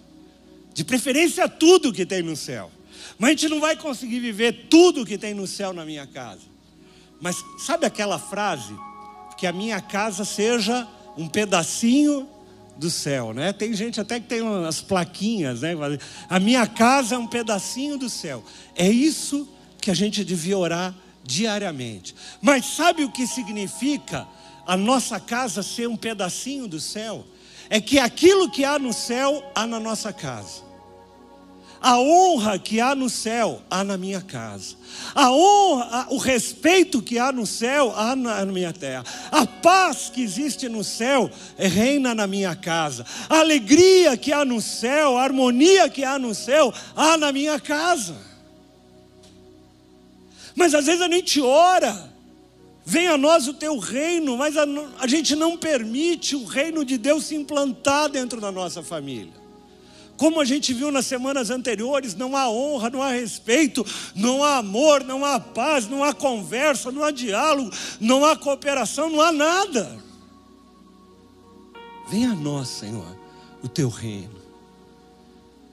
De 0.74 0.84
preferência, 0.84 1.48
tudo 1.48 1.94
que 1.94 2.06
tem 2.06 2.24
no 2.24 2.36
céu. 2.36 2.72
Mas 3.20 3.30
a 3.30 3.32
gente 3.34 3.50
não 3.50 3.60
vai 3.60 3.76
conseguir 3.76 4.20
viver 4.20 4.68
tudo 4.70 5.06
que 5.06 5.18
tem 5.18 5.34
no 5.34 5.46
céu 5.46 5.72
na 5.72 5.86
minha 5.86 6.08
casa. 6.08 6.42
Mas 7.22 7.38
sabe 7.60 7.86
aquela 7.86 8.18
frase? 8.18 8.74
Que 9.38 9.46
a 9.46 9.54
minha 9.54 9.80
casa 9.80 10.26
seja 10.26 10.88
um 11.16 11.28
pedacinho 11.28 12.28
do 12.78 12.90
céu, 12.90 13.34
né? 13.34 13.54
Tem 13.54 13.74
gente 13.74 14.02
até 14.02 14.20
que 14.20 14.28
tem 14.28 14.42
umas 14.42 14.82
plaquinhas, 14.82 15.62
né? 15.62 15.74
A 16.30 16.40
minha 16.40 16.68
casa 16.68 17.16
é 17.16 17.18
um 17.18 17.28
pedacinho 17.28 17.98
do 17.98 18.10
céu. 18.10 18.44
É 18.76 18.90
isso 18.90 19.48
que 19.80 19.90
a 19.90 19.94
gente 19.94 20.26
devia 20.26 20.58
orar 20.58 20.94
diariamente. 21.24 22.16
Mas 22.42 22.66
sabe 22.66 23.04
o 23.04 23.12
que 23.12 23.26
significa 23.26 24.28
a 24.66 24.76
nossa 24.76 25.20
casa 25.20 25.64
ser 25.64 25.88
um 25.88 25.96
pedacinho 25.96 26.68
do 26.68 26.80
céu? 26.80 27.26
É 27.70 27.80
que 27.80 27.98
aquilo 27.98 28.50
que 28.50 28.64
há 28.64 28.78
no 28.78 28.94
céu 28.94 29.44
há 29.56 29.66
na 29.66 29.80
nossa 29.80 30.12
casa. 30.14 30.65
A 31.86 32.00
honra 32.00 32.58
que 32.58 32.82
há 32.82 32.96
no 32.96 33.08
céu, 33.08 33.62
há 33.70 33.84
na 33.84 33.96
minha 33.96 34.20
casa. 34.20 34.76
A 35.14 35.30
honra, 35.30 36.08
o 36.10 36.18
respeito 36.18 37.00
que 37.00 37.20
há 37.20 37.32
no 37.32 37.46
céu, 37.46 37.94
há 37.96 38.16
na 38.16 38.44
minha 38.48 38.74
terra. 38.74 39.06
A 39.32 39.46
paz 39.46 40.10
que 40.12 40.24
existe 40.24 40.68
no 40.68 40.84
céu, 40.84 41.30
reina 41.56 42.16
na 42.16 42.26
minha 42.26 42.56
casa. 42.56 43.06
A 43.30 43.38
alegria 43.38 44.18
que 44.18 44.34
há 44.34 44.44
no 44.44 44.60
céu, 44.64 45.16
a 45.16 45.22
harmonia 45.22 45.88
que 45.88 46.04
há 46.04 46.18
no 46.18 46.34
céu, 46.34 46.74
há 46.96 47.18
na 47.18 47.32
minha 47.32 47.60
casa. 47.60 48.16
Mas 50.56 50.74
às 50.74 50.88
vezes 50.88 51.04
a 51.04 51.08
gente 51.08 51.40
ora, 51.40 52.12
venha 52.84 53.12
a 53.12 53.18
nós 53.20 53.48
o 53.48 53.54
teu 53.54 53.78
reino, 53.78 54.36
mas 54.36 54.58
a, 54.58 54.66
a 55.00 55.06
gente 55.06 55.36
não 55.36 55.56
permite 55.56 56.36
o 56.36 56.46
reino 56.46 56.84
de 56.84 56.98
Deus 56.98 57.26
se 57.26 57.36
implantar 57.36 58.10
dentro 58.10 58.42
da 58.42 58.52
nossa 58.52 58.82
família. 58.82 59.45
Como 60.18 60.40
a 60.40 60.46
gente 60.46 60.74
viu 60.74 60.92
nas 60.92 61.06
semanas 61.06 61.50
anteriores, 61.50 62.16
não 62.16 62.36
há 62.38 62.50
honra, 62.50 62.90
não 62.90 63.02
há 63.02 63.12
respeito, 63.12 63.86
não 64.16 64.44
há 64.44 64.58
amor, 64.58 65.04
não 65.04 65.26
há 65.26 65.40
paz, 65.40 65.88
não 65.88 66.04
há 66.04 66.14
conversa, 66.14 66.92
não 66.92 67.04
há 67.04 67.12
diálogo, 67.12 67.70
não 68.00 68.24
há 68.24 68.36
cooperação, 68.36 69.10
não 69.10 69.20
há 69.20 69.32
nada. 69.32 70.00
Venha 72.08 72.32
a 72.32 72.36
nós, 72.36 72.70
Senhor, 72.70 73.18
o 73.62 73.68
teu 73.68 73.90
reino. 73.90 74.40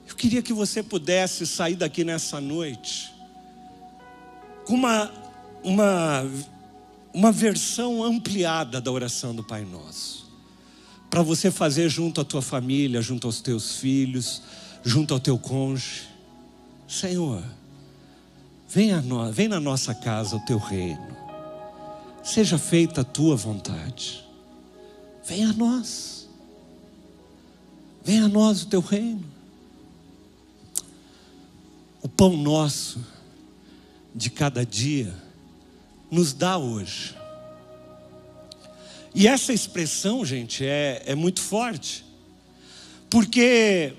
Eu 0.07 0.15
queria 0.15 0.41
que 0.41 0.51
você 0.51 0.83
pudesse 0.83 1.47
sair 1.47 1.75
daqui 1.75 2.03
nessa 2.03 2.41
noite 2.41 3.13
com 4.65 4.73
uma, 4.73 5.11
uma, 5.63 6.25
uma 7.13 7.31
versão 7.31 8.03
ampliada 8.03 8.81
da 8.81 8.91
oração 8.91 9.33
do 9.33 9.43
Pai 9.43 9.63
Nosso 9.63 10.22
para 11.13 11.21
você 11.21 11.51
fazer 11.51 11.89
junto 11.89 12.21
à 12.21 12.25
tua 12.25 12.41
família, 12.41 12.99
junto 12.99 13.27
aos 13.27 13.39
teus 13.39 13.75
filhos, 13.75 14.41
junto 14.83 15.13
ao 15.13 15.19
teu 15.19 15.37
cônjuge. 15.37 16.07
Senhor, 16.87 17.43
vem, 18.67 18.99
nós, 19.03 19.35
vem 19.35 19.47
na 19.47 19.59
nossa 19.59 19.93
casa 19.93 20.37
o 20.37 20.39
teu 20.39 20.57
reino, 20.57 21.15
seja 22.23 22.57
feita 22.57 23.01
a 23.01 23.03
tua 23.03 23.35
vontade, 23.35 24.25
vem 25.23 25.45
a 25.45 25.53
nós, 25.53 26.27
vem 28.03 28.19
a 28.19 28.27
nós 28.27 28.63
o 28.63 28.65
teu 28.65 28.81
reino. 28.81 29.23
O 32.01 32.09
pão 32.09 32.35
nosso 32.35 32.99
de 34.15 34.31
cada 34.31 34.65
dia 34.65 35.13
nos 36.09 36.33
dá 36.33 36.57
hoje 36.57 37.21
e 39.15 39.27
essa 39.27 39.53
expressão, 39.53 40.25
gente, 40.25 40.65
é, 40.65 41.03
é 41.05 41.15
muito 41.15 41.41
forte, 41.41 42.03
porque 43.09 43.93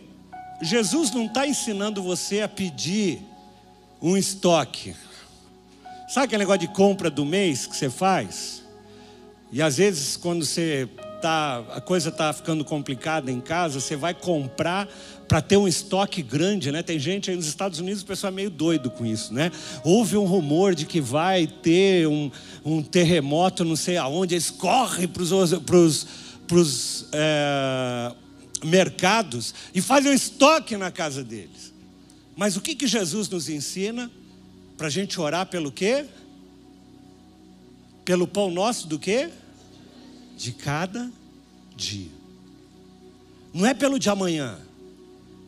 Jesus 0.61 1.11
não 1.13 1.27
está 1.27 1.47
ensinando 1.47 2.03
você 2.03 2.41
a 2.41 2.49
pedir 2.49 3.21
um 4.03 4.17
estoque. 4.17 4.95
Sabe 6.09 6.27
aquele 6.27 6.41
negócio 6.41 6.61
de 6.61 6.69
compra 6.69 7.11
do 7.11 7.25
mês 7.25 7.67
que 7.67 7.77
você 7.77 7.89
faz? 7.89 8.63
E 9.53 9.63
às 9.63 9.77
vezes, 9.77 10.17
quando 10.17 10.45
você 10.45 10.89
tá, 11.25 11.65
a 11.71 11.81
coisa 11.81 12.11
está 12.11 12.31
ficando 12.35 12.63
complicada 12.67 13.33
em 13.33 13.41
casa, 13.41 13.81
você 13.81 13.97
vai 13.97 14.13
comprar 14.13 14.87
para 15.27 15.41
ter 15.41 15.57
um 15.57 15.67
estoque 15.67 16.21
grande, 16.21 16.71
né? 16.71 16.83
Tem 16.83 16.99
gente 16.99 17.31
aí 17.31 17.37
nos 17.37 17.47
Estados 17.47 17.79
Unidos, 17.79 18.03
o 18.03 18.05
pessoal 18.05 18.31
é 18.31 18.37
meio 18.37 18.51
doido 18.51 18.91
com 18.91 19.07
isso, 19.07 19.33
né? 19.33 19.51
Houve 19.83 20.19
um 20.19 20.27
rumor 20.27 20.75
de 20.75 20.85
que 20.85 21.01
vai 21.01 21.47
ter 21.47 22.07
um, 22.07 22.31
um 22.63 22.83
terremoto, 22.83 23.65
não 23.65 23.75
sei 23.75 23.97
aonde, 23.97 24.35
eles 24.35 24.51
correm 24.51 25.09
para 25.09 25.23
os 25.23 27.07
é, 27.11 28.13
mercados 28.63 29.55
e 29.75 29.81
fazem 29.81 30.13
um 30.13 30.15
estoque 30.15 30.77
na 30.77 30.91
casa 30.91 31.25
deles. 31.25 31.73
Mas 32.37 32.55
o 32.55 32.61
que, 32.61 32.75
que 32.75 32.87
Jesus 32.87 33.31
nos 33.31 33.49
ensina? 33.49 34.11
Para 34.77 34.89
a 34.89 34.91
gente 34.91 35.19
orar 35.19 35.47
pelo 35.47 35.73
quê? 35.73 36.05
Pelo 38.05 38.27
pão 38.27 38.51
nosso 38.51 38.87
do 38.87 38.99
quê? 38.99 39.31
De 40.37 40.53
cada 40.53 41.11
dia. 41.77 42.11
Não 43.53 43.67
é 43.67 43.73
pelo 43.73 43.99
de 43.99 44.11
amanhã, 44.11 44.59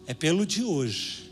é 0.06 0.14
pelo 0.14 0.46
de 0.46 0.62
hoje. 0.62 1.30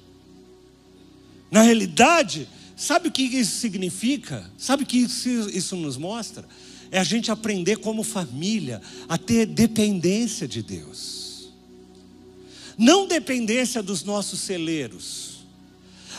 Na 1.50 1.62
realidade, 1.62 2.48
sabe 2.76 3.08
o 3.08 3.12
que 3.12 3.22
isso 3.22 3.58
significa? 3.58 4.50
Sabe 4.58 4.82
o 4.82 4.86
que 4.86 4.98
isso, 4.98 5.28
isso 5.28 5.76
nos 5.76 5.96
mostra? 5.96 6.44
É 6.90 6.98
a 6.98 7.04
gente 7.04 7.30
aprender 7.30 7.76
como 7.76 8.02
família 8.02 8.82
a 9.08 9.16
ter 9.16 9.46
dependência 9.46 10.48
de 10.48 10.62
Deus. 10.62 11.48
Não 12.76 13.06
dependência 13.06 13.82
dos 13.82 14.02
nossos 14.02 14.40
celeiros 14.40 15.34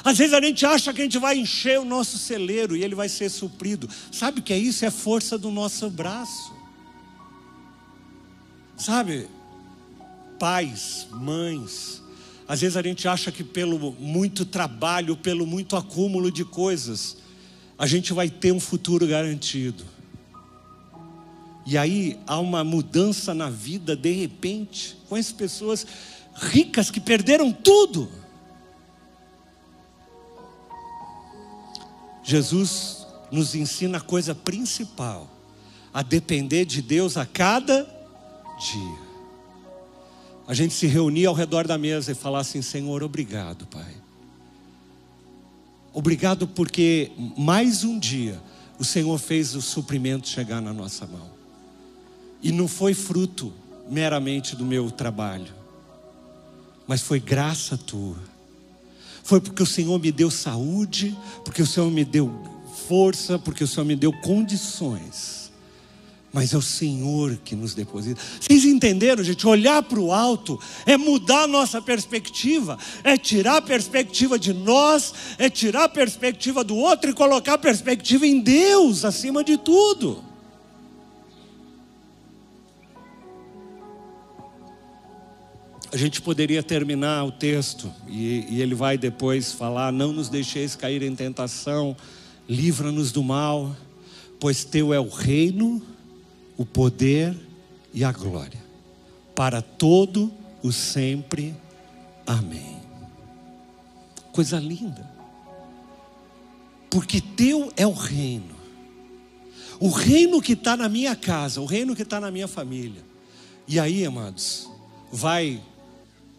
às 0.06 0.20
vezes 0.20 0.36
a 0.36 0.40
gente 0.40 0.64
acha 0.64 0.94
que 0.94 1.02
a 1.02 1.04
gente 1.04 1.18
vai 1.18 1.36
encher 1.36 1.80
o 1.80 1.84
nosso 1.84 2.20
celeiro 2.20 2.78
e 2.78 2.84
ele 2.84 2.94
vai 2.94 3.10
ser 3.10 3.28
suprido. 3.28 3.90
Sabe 4.12 4.40
o 4.40 4.44
que 4.44 4.54
é 4.54 4.58
isso? 4.58 4.86
É 4.86 4.92
força 4.92 5.36
do 5.36 5.50
nosso 5.50 5.90
braço. 5.90 6.54
Sabe, 8.78 9.28
pais, 10.40 11.08
mães, 11.12 12.02
às 12.48 12.62
vezes 12.62 12.78
a 12.78 12.82
gente 12.82 13.08
acha 13.08 13.32
que 13.32 13.44
pelo 13.44 13.92
muito 13.94 14.46
trabalho, 14.46 15.16
pelo 15.16 15.46
muito 15.46 15.76
acúmulo 15.76 16.32
de 16.32 16.44
coisas, 16.44 17.18
a 17.78 17.88
gente 17.88 18.14
vai 18.14 18.30
ter 18.30 18.52
um 18.52 18.60
futuro 18.60 19.08
garantido. 19.08 19.84
E 21.66 21.78
aí 21.78 22.20
há 22.28 22.40
uma 22.40 22.64
mudança 22.64 23.34
na 23.34 23.50
vida 23.50 23.96
de 23.96 24.12
repente. 24.12 24.98
Conheço 25.10 25.34
pessoas 25.36 25.86
ricas 26.36 26.92
que 26.92 27.00
perderam 27.00 27.52
tudo 27.52 28.12
Jesus 32.26 33.06
nos 33.32 33.54
ensina 33.54 34.00
a 34.00 34.02
coisa 34.02 34.34
principal, 34.34 35.30
a 35.94 36.02
depender 36.02 36.66
de 36.66 36.82
Deus 36.82 37.18
a 37.18 37.26
cada 37.26 37.88
dia. 38.60 39.06
A 40.48 40.54
gente 40.54 40.74
se 40.74 40.86
reunia 40.88 41.28
ao 41.28 41.34
redor 41.34 41.68
da 41.68 41.78
mesa 41.78 42.12
e 42.12 42.16
falar 42.16 42.40
assim: 42.40 42.62
Senhor, 42.62 43.04
obrigado, 43.04 43.66
Pai. 43.68 43.94
Obrigado 45.94 46.48
porque 46.48 47.12
mais 47.38 47.84
um 47.84 47.98
dia 47.98 48.42
o 48.78 48.84
Senhor 48.84 49.18
fez 49.18 49.56
o 49.56 49.62
suprimento 49.62 50.28
chegar 50.28 50.62
na 50.62 50.74
nossa 50.74 51.08
mão. 51.08 51.30
E 52.44 52.52
não 52.52 52.68
foi 52.68 52.94
fruto 52.94 53.54
meramente 53.90 54.56
do 54.56 54.66
meu 54.66 54.92
trabalho, 54.92 55.54
mas 56.86 57.02
foi 57.02 57.20
graça 57.20 57.78
tua 57.78 58.18
foi 59.26 59.42
porque 59.42 59.64
o 59.64 59.66
Senhor 59.66 60.00
me 60.00 60.12
deu 60.12 60.30
saúde, 60.30 61.18
porque 61.44 61.60
o 61.60 61.66
Senhor 61.66 61.90
me 61.90 62.06
deu 62.06 62.32
força, 62.88 63.40
porque 63.40 63.64
o 63.64 63.68
Senhor 63.68 63.84
me 63.84 63.96
deu 63.96 64.14
condições. 64.14 65.45
Mas 66.36 66.54
é 66.54 66.58
o 66.58 66.62
Senhor 66.62 67.38
que 67.46 67.56
nos 67.56 67.74
deposita. 67.74 68.22
Vocês 68.42 68.66
entenderam, 68.66 69.24
gente? 69.24 69.48
Olhar 69.48 69.82
para 69.82 70.02
o 70.02 70.12
alto 70.12 70.60
é 70.86 70.98
mudar 70.98 71.44
a 71.44 71.48
nossa 71.48 71.82
perspectiva, 71.82 72.78
é 73.06 73.16
tirar 73.16 73.56
a 73.56 73.62
perspectiva 73.62 74.38
de 74.38 74.52
nós, 74.52 75.14
é 75.38 75.50
tirar 75.50 75.86
a 75.86 75.90
perspectiva 75.90 76.62
do 76.62 76.76
outro 76.76 77.10
e 77.10 77.14
colocar 77.14 77.54
a 77.54 77.58
perspectiva 77.58 78.28
em 78.28 78.42
Deus 78.42 79.06
acima 79.06 79.46
de 79.46 79.58
tudo. 79.58 80.22
A 85.90 85.96
gente 85.96 86.22
poderia 86.22 86.62
terminar 86.62 87.24
o 87.24 87.32
texto 87.32 87.90
e, 88.10 88.46
e, 88.50 88.62
ele 88.62 88.76
vai 88.76 88.98
depois 88.98 89.54
falar: 89.54 89.90
Não 89.94 90.12
nos 90.12 90.28
deixeis 90.28 90.76
cair 90.76 91.02
em 91.02 91.16
tentação, 91.16 91.96
livra-nos 92.50 93.14
do 93.14 93.24
mal, 93.24 93.74
pois 94.38 94.66
teu 94.66 94.94
é 94.94 95.00
o 95.00 95.08
reino, 95.08 95.95
o 96.58 96.66
poder 96.66 97.36
e 97.94 98.04
a 98.04 98.12
glória, 98.12 98.64
para 99.34 99.62
todo 99.62 100.32
o 100.62 100.72
sempre. 100.72 101.56
Amém. 102.26 102.80
Coisa 104.32 104.60
linda, 104.60 105.10
porque 106.90 107.22
teu 107.22 107.72
é 107.78 107.88
o 107.88 107.94
reino, 107.94 108.56
o 109.80 109.90
reino 109.90 110.42
que 110.42 110.54
está 110.54 110.76
na 110.76 110.90
minha 110.90 111.16
casa, 111.16 111.62
o 111.62 111.66
reino 111.66 111.96
que 111.96 112.02
está 112.02 112.20
na 112.20 112.32
minha 112.32 112.48
família. 112.48 113.04
E 113.68 113.80
aí, 113.80 114.06
amados, 114.06 114.70
vai 115.12 115.62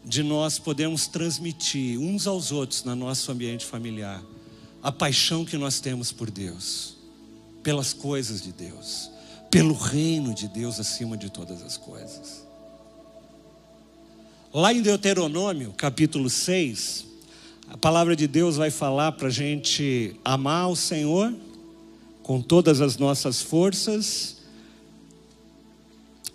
de 0.05 0.23
nós 0.23 0.59
podermos 0.59 1.07
transmitir 1.07 1.99
uns 1.99 2.27
aos 2.27 2.53
outros 2.53 2.85
no 2.85 2.95
nosso 2.95 3.33
ambiente 3.33 3.65
familiar 3.65 4.23
a 4.83 4.93
paixão 4.93 5.45
que 5.45 5.59
nós 5.59 5.81
temos 5.81 6.13
por 6.13 6.31
Deus, 6.31 6.95
pelas 7.61 7.93
coisas 7.93 8.41
de 8.41 8.53
Deus, 8.53 9.11
pelo 9.57 9.73
reino 9.73 10.35
de 10.35 10.49
Deus 10.49 10.79
acima 10.79 11.17
de 11.17 11.31
todas 11.31 11.63
as 11.63 11.79
coisas. 11.79 12.47
Lá 14.53 14.71
em 14.71 14.83
Deuteronômio, 14.83 15.73
capítulo 15.73 16.29
6, 16.29 17.07
a 17.67 17.79
palavra 17.79 18.15
de 18.15 18.27
Deus 18.27 18.57
vai 18.59 18.71
falar 18.71 19.13
para 19.13 19.29
a 19.29 19.31
gente 19.31 20.15
amar 20.23 20.69
o 20.69 20.77
Senhor 20.77 21.35
com 22.23 22.43
todas 22.43 22.83
as 22.83 22.99
nossas 22.99 23.41
forças. 23.41 24.37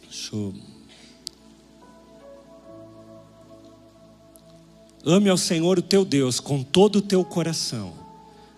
Deixa 0.10 0.36
eu 0.36 0.56
Ame 5.06 5.30
ao 5.30 5.38
Senhor 5.38 5.78
o 5.78 5.84
teu 5.84 6.04
Deus 6.04 6.40
com 6.40 6.64
todo 6.64 6.96
o 6.96 7.02
teu 7.04 7.24
coração, 7.24 7.94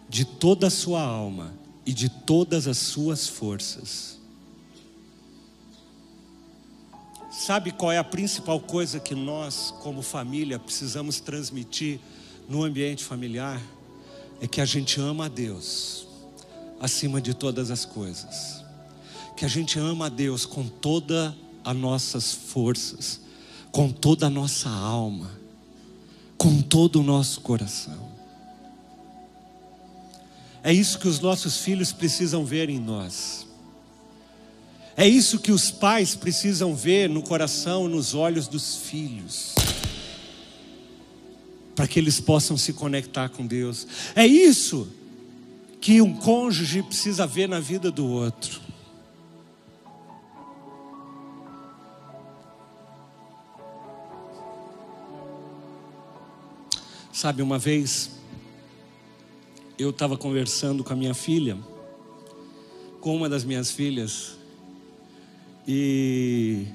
de 0.07 0.23
toda 0.23 0.67
a 0.67 0.69
sua 0.69 1.01
alma 1.01 1.53
e 1.85 1.91
de 1.91 2.07
todas 2.07 2.65
as 2.65 2.77
suas 2.77 3.27
forças. 3.27 4.12
Sabe 7.45 7.71
qual 7.71 7.91
é 7.91 7.97
a 7.97 8.03
principal 8.03 8.59
coisa 8.59 8.99
que 8.99 9.13
nós, 9.13 9.73
como 9.81 10.01
família, 10.01 10.57
precisamos 10.59 11.19
transmitir 11.19 11.99
no 12.47 12.63
ambiente 12.63 13.03
familiar? 13.03 13.61
É 14.39 14.47
que 14.47 14.61
a 14.61 14.65
gente 14.65 14.99
ama 14.99 15.25
a 15.25 15.29
Deus 15.29 16.07
acima 16.79 17.21
de 17.21 17.33
todas 17.33 17.71
as 17.71 17.85
coisas. 17.85 18.63
Que 19.35 19.45
a 19.45 19.47
gente 19.47 19.77
ama 19.79 20.05
a 20.05 20.09
Deus 20.09 20.45
com 20.45 20.67
todas 20.67 21.33
as 21.63 21.75
nossas 21.75 22.31
forças, 22.31 23.19
com 23.71 23.91
toda 23.91 24.27
a 24.27 24.29
nossa 24.29 24.69
alma 24.69 25.43
com 26.43 26.61
todo 26.61 26.99
o 26.99 27.03
nosso 27.03 27.39
coração. 27.39 28.11
É 30.61 30.73
isso 30.73 30.99
que 30.99 31.07
os 31.07 31.21
nossos 31.21 31.59
filhos 31.59 31.93
precisam 31.93 32.43
ver 32.43 32.69
em 32.69 32.77
nós. 32.77 33.42
É 34.95 35.07
isso 35.07 35.39
que 35.39 35.51
os 35.51 35.71
pais 35.71 36.15
precisam 36.15 36.75
ver 36.75 37.09
no 37.09 37.23
coração, 37.23 37.87
nos 37.87 38.13
olhos 38.13 38.47
dos 38.47 38.75
filhos. 38.77 39.55
Para 41.75 41.87
que 41.87 41.99
eles 41.99 42.19
possam 42.19 42.55
se 42.55 42.73
conectar 42.73 43.29
com 43.29 43.45
Deus. 43.45 43.87
É 44.15 44.25
isso 44.25 44.87
que 45.81 46.01
um 46.01 46.15
cônjuge 46.15 46.83
precisa 46.83 47.25
ver 47.25 47.49
na 47.49 47.59
vida 47.59 47.91
do 47.91 48.07
outro. 48.07 48.61
Sabe, 57.11 57.41
uma 57.41 57.57
vez 57.57 58.11
eu 59.77 59.89
estava 59.89 60.15
conversando 60.17 60.83
com 60.83 60.93
a 60.93 60.95
minha 60.95 61.13
filha, 61.13 61.57
com 63.01 63.15
uma 63.15 63.27
das 63.27 63.43
minhas 63.43 63.71
filhas, 63.71 64.37
e 65.67 66.67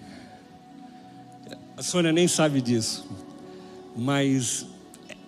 a 1.77 1.83
Sônia 1.83 2.13
nem 2.13 2.27
sabe 2.27 2.61
disso, 2.61 3.07
mas 3.97 4.67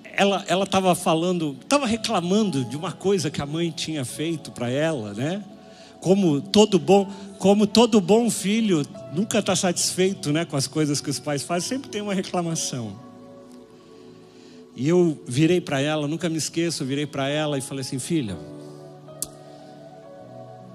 ela 0.05 0.45
ela 0.49 0.65
estava 0.65 0.95
falando, 0.95 1.57
estava 1.61 1.87
reclamando 1.87 2.65
de 2.65 2.77
uma 2.77 2.93
coisa 2.93 3.31
que 3.31 3.41
a 3.41 3.47
mãe 3.47 3.71
tinha 3.71 4.05
feito 4.05 4.51
para 4.51 4.71
ela, 4.71 5.15
né? 5.15 5.45
Como 6.01 6.41
todo 6.41 6.79
bom, 6.79 7.11
como 7.39 7.67
todo 7.67 8.01
bom 8.01 8.31
filho 8.31 8.87
nunca 9.13 9.39
está 9.39 9.55
satisfeito, 9.55 10.33
né, 10.33 10.45
com 10.45 10.57
as 10.57 10.67
coisas 10.67 11.01
que 11.01 11.11
os 11.11 11.19
pais 11.19 11.43
fazem, 11.43 11.69
sempre 11.69 11.91
tem 11.91 12.01
uma 12.01 12.15
reclamação. 12.15 12.99
E 14.75 14.89
eu 14.89 15.19
virei 15.27 15.61
para 15.61 15.81
ela, 15.81 16.09
nunca 16.09 16.29
me 16.29 16.39
esqueço, 16.39 16.83
eu 16.83 16.87
virei 16.87 17.07
para 17.07 17.29
ela 17.29 17.59
e 17.59 17.61
falei 17.61 17.83
assim: 17.83 17.99
filha, 17.99 18.39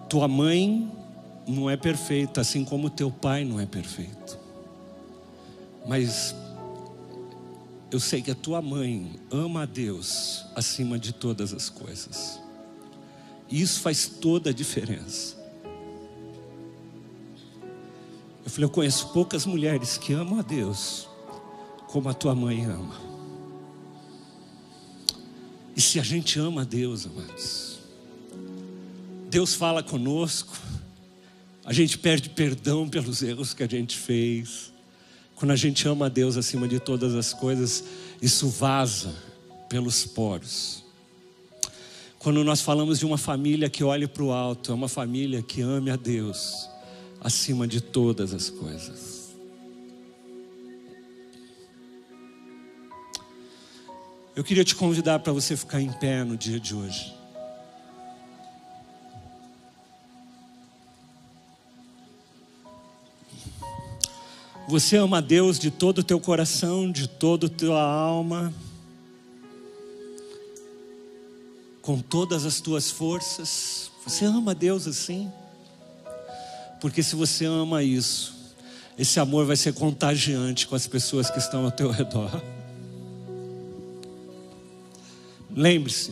tua 0.08 0.28
mãe 0.28 0.92
não 1.48 1.70
é 1.70 1.78
perfeita, 1.78 2.42
assim 2.42 2.66
como 2.66 2.90
teu 2.90 3.12
pai 3.12 3.44
não 3.46 3.60
é 3.60 3.66
perfeito. 3.66 4.38
Mas 5.88 6.36
eu 7.92 8.00
sei 8.00 8.22
que 8.22 8.32
a 8.32 8.36
tua 8.36 8.62
mãe 8.62 9.20
ama 9.32 9.64
a 9.64 9.66
Deus 9.66 10.46
acima 10.56 10.98
de 10.98 11.14
todas 11.14 11.54
as 11.54 11.70
coisas. 11.70 12.40
E 13.50 13.62
isso 13.62 13.80
faz 13.82 14.08
toda 14.08 14.50
a 14.50 14.54
diferença. 14.54 15.36
Eu 18.44 18.52
falei, 18.52 18.66
eu 18.66 18.70
conheço 18.70 19.10
poucas 19.10 19.46
mulheres 19.46 19.98
que 19.98 20.14
amam 20.14 20.40
a 20.40 20.42
Deus 20.42 21.08
como 21.88 22.10
a 22.10 22.14
tua 22.14 22.36
mãe 22.36 22.66
ama. 22.66 22.96
E 25.76 25.82
se 25.82 26.00
a 26.00 26.04
gente 26.04 26.40
ama 26.40 26.62
a 26.62 26.66
Deus, 26.66 27.06
amados, 27.06 27.80
Deus 29.30 29.54
fala 29.54 29.84
conosco, 29.84 30.56
a 31.66 31.74
gente 31.74 31.98
perde 31.98 32.30
perdão 32.30 32.88
pelos 32.88 33.24
erros 33.24 33.54
que 33.54 33.64
a 33.64 33.68
gente 33.68 33.98
fez. 33.98 34.72
Quando 35.34 35.52
a 35.52 35.56
gente 35.56 35.88
ama 35.88 36.06
a 36.06 36.10
Deus 36.10 36.38
acima 36.38 36.68
de 36.68 36.80
todas 36.80 37.16
as 37.16 37.34
coisas, 37.34 37.84
isso 38.22 38.48
vaza 38.48 39.12
pelos 39.68 40.06
poros. 40.06 40.84
Quando 42.20 42.44
nós 42.44 42.62
falamos 42.62 43.00
de 43.00 43.06
uma 43.06 43.18
família 43.18 43.68
que 43.68 43.84
olhe 43.84 44.08
para 44.08 44.24
o 44.24 44.32
alto, 44.32 44.72
é 44.72 44.76
uma 44.76 44.88
família 44.88 45.42
que 45.42 45.62
ame 45.62 45.90
a 45.90 45.96
Deus 45.96 46.70
acima 47.20 47.68
de 47.68 47.82
todas 47.82 48.32
as 48.32 48.50
coisas. 48.50 49.34
Eu 54.36 54.44
queria 54.44 54.64
te 54.64 54.76
convidar 54.76 55.20
para 55.20 55.34
você 55.34 55.58
ficar 55.58 55.82
em 55.82 55.92
pé 55.92 56.24
no 56.24 56.38
dia 56.38 56.60
de 56.60 56.76
hoje. 56.76 57.25
Você 64.68 64.98
ama 64.98 65.22
Deus 65.22 65.60
de 65.60 65.70
todo 65.70 66.00
o 66.00 66.04
teu 66.04 66.20
coração, 66.20 66.92
de 66.92 67.08
toda 67.08 67.46
a 67.46 67.50
tua 67.50 67.82
alma, 67.82 68.52
com 71.84 72.00
todas 72.00 72.46
as 72.46 72.60
tuas 72.60 72.90
forças. 72.90 73.92
Você 74.04 74.26
ama 74.26 74.56
Deus 74.56 74.88
assim? 74.88 75.32
Porque 76.82 77.04
se 77.04 77.16
você 77.16 77.46
ama 77.46 77.84
isso, 77.84 78.34
esse 78.98 79.20
amor 79.20 79.46
vai 79.46 79.56
ser 79.56 79.74
contagiante 79.74 80.68
com 80.68 80.76
as 80.76 80.88
pessoas 80.88 81.30
que 81.30 81.38
estão 81.38 81.64
ao 81.66 81.72
teu 81.72 81.92
redor. 81.92 82.42
Lembre-se, 85.52 86.12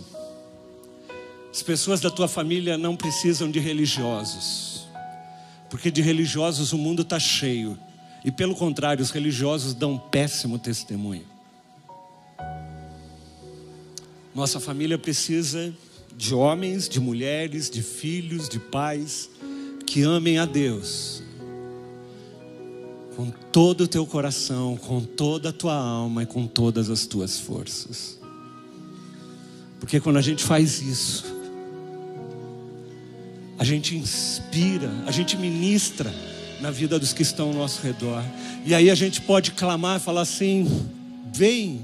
as 1.52 1.64
pessoas 1.64 2.00
da 2.00 2.12
tua 2.12 2.28
família 2.28 2.78
não 2.78 2.96
precisam 2.96 3.50
de 3.50 3.60
religiosos, 3.60 4.86
porque 5.72 5.90
de 5.90 6.04
religiosos 6.04 6.72
o 6.72 6.78
mundo 6.78 7.02
está 7.02 7.20
cheio. 7.20 7.78
E 8.24 8.32
pelo 8.32 8.56
contrário, 8.56 9.04
os 9.04 9.12
religiosos 9.12 9.74
dão 9.74 9.98
péssimo 9.98 10.58
testemunho. 10.58 11.26
Nossa 14.34 14.60
família 14.60 14.98
precisa 14.98 15.74
de 16.16 16.34
homens, 16.34 16.88
de 16.88 17.00
mulheres, 17.00 17.70
de 17.70 17.84
filhos, 17.84 18.48
de 18.48 18.60
pais 18.60 19.30
que 19.86 20.02
amem 20.02 20.40
a 20.40 20.46
Deus 20.46 21.22
com 23.16 23.30
todo 23.30 23.82
o 23.82 23.88
teu 23.88 24.08
coração, 24.08 24.76
com 24.76 25.02
toda 25.02 25.50
a 25.50 25.54
tua 25.54 25.76
alma 25.76 26.24
e 26.24 26.26
com 26.26 26.48
todas 26.48 26.90
as 26.90 27.06
tuas 27.06 27.40
forças. 27.40 28.20
Porque 29.80 30.00
quando 30.00 30.18
a 30.18 30.22
gente 30.22 30.44
faz 30.44 30.82
isso, 30.82 31.26
a 33.60 33.64
gente 33.64 33.96
inspira, 33.96 34.90
a 35.06 35.12
gente 35.12 35.38
ministra 35.38 36.12
na 36.64 36.72
vida 36.72 36.98
dos 36.98 37.12
que 37.12 37.22
estão 37.22 37.50
ao 37.50 37.54
nosso 37.54 37.82
redor. 37.82 38.24
E 38.66 38.74
aí 38.74 38.90
a 38.90 38.96
gente 38.96 39.20
pode 39.20 39.52
clamar, 39.52 40.00
falar 40.00 40.22
assim: 40.22 40.66
vem, 41.34 41.82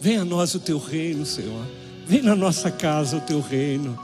vem 0.00 0.16
a 0.16 0.24
nós 0.24 0.52
o 0.56 0.58
teu 0.58 0.78
reino, 0.78 1.24
Senhor. 1.24 1.64
Vem 2.04 2.20
na 2.20 2.34
nossa 2.34 2.72
casa 2.72 3.18
o 3.18 3.20
teu 3.20 3.40
reino. 3.40 3.96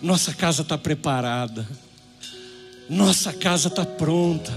Nossa 0.00 0.32
casa 0.32 0.62
está 0.62 0.78
preparada. 0.78 1.68
Nossa 2.88 3.30
casa 3.30 3.68
está 3.68 3.84
pronta. 3.84 4.50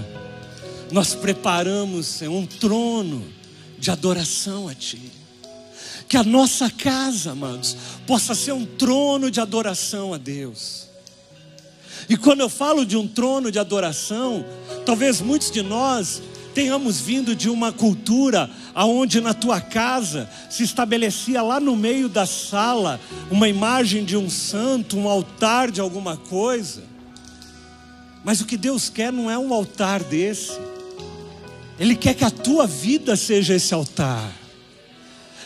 Nós 0.90 1.14
preparamos, 1.14 2.06
Senhor, 2.06 2.34
um 2.34 2.46
trono 2.46 3.22
de 3.78 3.90
adoração 3.90 4.68
a 4.68 4.74
Ti. 4.74 5.12
Que 6.08 6.16
a 6.16 6.24
nossa 6.24 6.70
casa, 6.70 7.32
amados, 7.32 7.76
possa 8.06 8.34
ser 8.34 8.52
um 8.52 8.64
trono 8.64 9.30
de 9.30 9.38
adoração 9.38 10.14
a 10.14 10.18
Deus. 10.18 10.91
E 12.08 12.16
quando 12.16 12.40
eu 12.40 12.48
falo 12.48 12.84
de 12.84 12.96
um 12.96 13.06
trono 13.06 13.50
de 13.50 13.58
adoração, 13.58 14.44
talvez 14.84 15.20
muitos 15.20 15.50
de 15.50 15.62
nós 15.62 16.22
tenhamos 16.54 17.00
vindo 17.00 17.34
de 17.34 17.48
uma 17.48 17.72
cultura 17.72 18.50
aonde 18.74 19.20
na 19.20 19.32
tua 19.32 19.60
casa 19.60 20.28
se 20.50 20.62
estabelecia 20.62 21.42
lá 21.42 21.58
no 21.58 21.74
meio 21.74 22.08
da 22.08 22.26
sala 22.26 23.00
uma 23.30 23.48
imagem 23.48 24.04
de 24.04 24.16
um 24.16 24.28
santo, 24.28 24.98
um 24.98 25.08
altar 25.08 25.70
de 25.70 25.80
alguma 25.80 26.16
coisa. 26.16 26.82
Mas 28.24 28.40
o 28.40 28.44
que 28.44 28.56
Deus 28.56 28.88
quer 28.88 29.12
não 29.12 29.30
é 29.30 29.38
um 29.38 29.52
altar 29.52 30.02
desse. 30.02 30.52
Ele 31.78 31.96
quer 31.96 32.14
que 32.14 32.24
a 32.24 32.30
tua 32.30 32.66
vida 32.66 33.16
seja 33.16 33.54
esse 33.54 33.74
altar. 33.74 34.30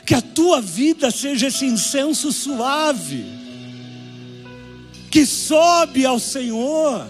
Que 0.04 0.14
a 0.14 0.20
tua 0.20 0.60
vida 0.60 1.10
seja 1.10 1.46
esse 1.46 1.64
incenso 1.64 2.30
suave 2.30 3.45
que 5.16 5.24
sobe 5.24 6.04
ao 6.04 6.18
Senhor. 6.18 7.06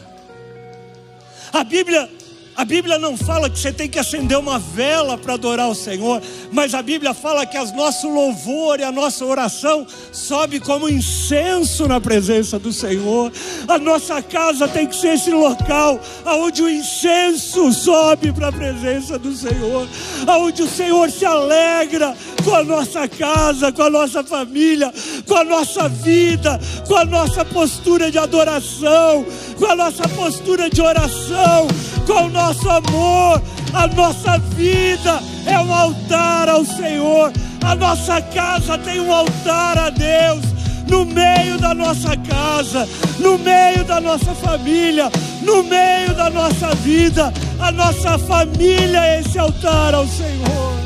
A 1.53 1.65
Bíblia 1.65 2.09
a 2.57 2.65
Bíblia 2.65 2.99
não 2.99 3.17
fala 3.19 3.51
que 3.51 3.59
você 3.59 3.71
tem 3.71 3.87
que 3.87 3.99
acender 3.99 4.39
uma 4.39 4.59
vela 4.59 5.19
para 5.19 5.35
adorar 5.35 5.69
o 5.69 5.75
Senhor, 5.75 6.23
mas 6.51 6.73
a 6.73 6.81
Bíblia 6.81 7.13
fala 7.13 7.45
que 7.45 7.59
o 7.59 7.73
nosso 7.73 8.09
louvor 8.09 8.81
e 8.81 8.83
a 8.83 8.91
nossa 8.91 9.25
oração 9.27 9.87
sobe 10.11 10.59
como 10.59 10.89
incenso 10.89 11.87
na 11.87 12.01
presença 12.01 12.59
do 12.59 12.73
Senhor. 12.73 13.31
A 13.69 13.79
nossa 13.79 14.23
casa 14.23 14.67
tem 14.67 14.87
que 14.87 14.97
ser 14.97 15.15
esse 15.15 15.31
local 15.31 16.01
aonde 16.25 16.63
o 16.63 16.71
incenso 16.71 17.71
sobe 17.75 18.33
para 18.33 18.49
a 18.49 18.53
presença 18.53 19.19
do 19.19 19.35
Senhor, 19.35 19.87
aonde 20.27 20.63
o 20.63 20.69
Senhor 20.69 21.11
se 21.11 21.27
alegra 21.27 22.17
com 22.43 22.55
a 22.55 22.65
nossa 22.65 23.07
casa, 23.07 23.71
com 23.71 23.83
a 23.83 23.91
nossa 23.91 24.25
família, 24.25 24.93
com 25.27 25.35
a 25.35 25.45
nossa 25.45 25.89
vida, 25.91 26.59
com 26.89 26.97
a 26.97 27.05
nossa 27.05 27.45
postura 27.45 28.11
de 28.11 28.19
adoração, 28.19 29.27
com 29.59 29.67
a 29.67 29.77
nossa 29.77 30.09
postura 30.09 30.71
de 30.71 30.81
oração, 30.81 31.67
com 32.07 32.27
o 32.27 32.29
nosso 32.31 32.46
nosso 32.47 32.71
amor, 32.71 33.43
a 33.75 33.89
nossa 33.89 34.39
vida 34.55 35.21
é 35.47 35.59
um 35.59 35.73
altar 35.73 36.49
ao 36.49 36.65
Senhor, 36.65 37.33
a 37.65 37.75
nossa 37.75 38.23
casa 38.23 38.79
tem 38.79 39.01
um 39.01 39.13
altar 39.13 39.77
a 39.77 39.91
Deus. 39.91 40.45
No 40.89 41.05
meio 41.05 41.59
da 41.59 41.75
nossa 41.75 42.17
casa, 42.17 42.89
no 43.19 43.37
meio 43.39 43.83
da 43.85 44.01
nossa 44.01 44.33
família, 44.37 45.11
no 45.43 45.65
meio 45.65 46.15
da 46.15 46.31
nossa 46.31 46.73
vida, 46.77 47.33
a 47.59 47.73
nossa 47.73 48.17
família 48.17 49.05
é 49.05 49.21
esse 49.21 49.37
altar 49.37 49.95
ao 49.95 50.07
Senhor. 50.07 50.77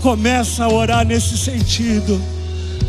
Começa 0.00 0.66
a 0.66 0.72
orar 0.72 1.04
nesse 1.04 1.36
sentido. 1.36 2.22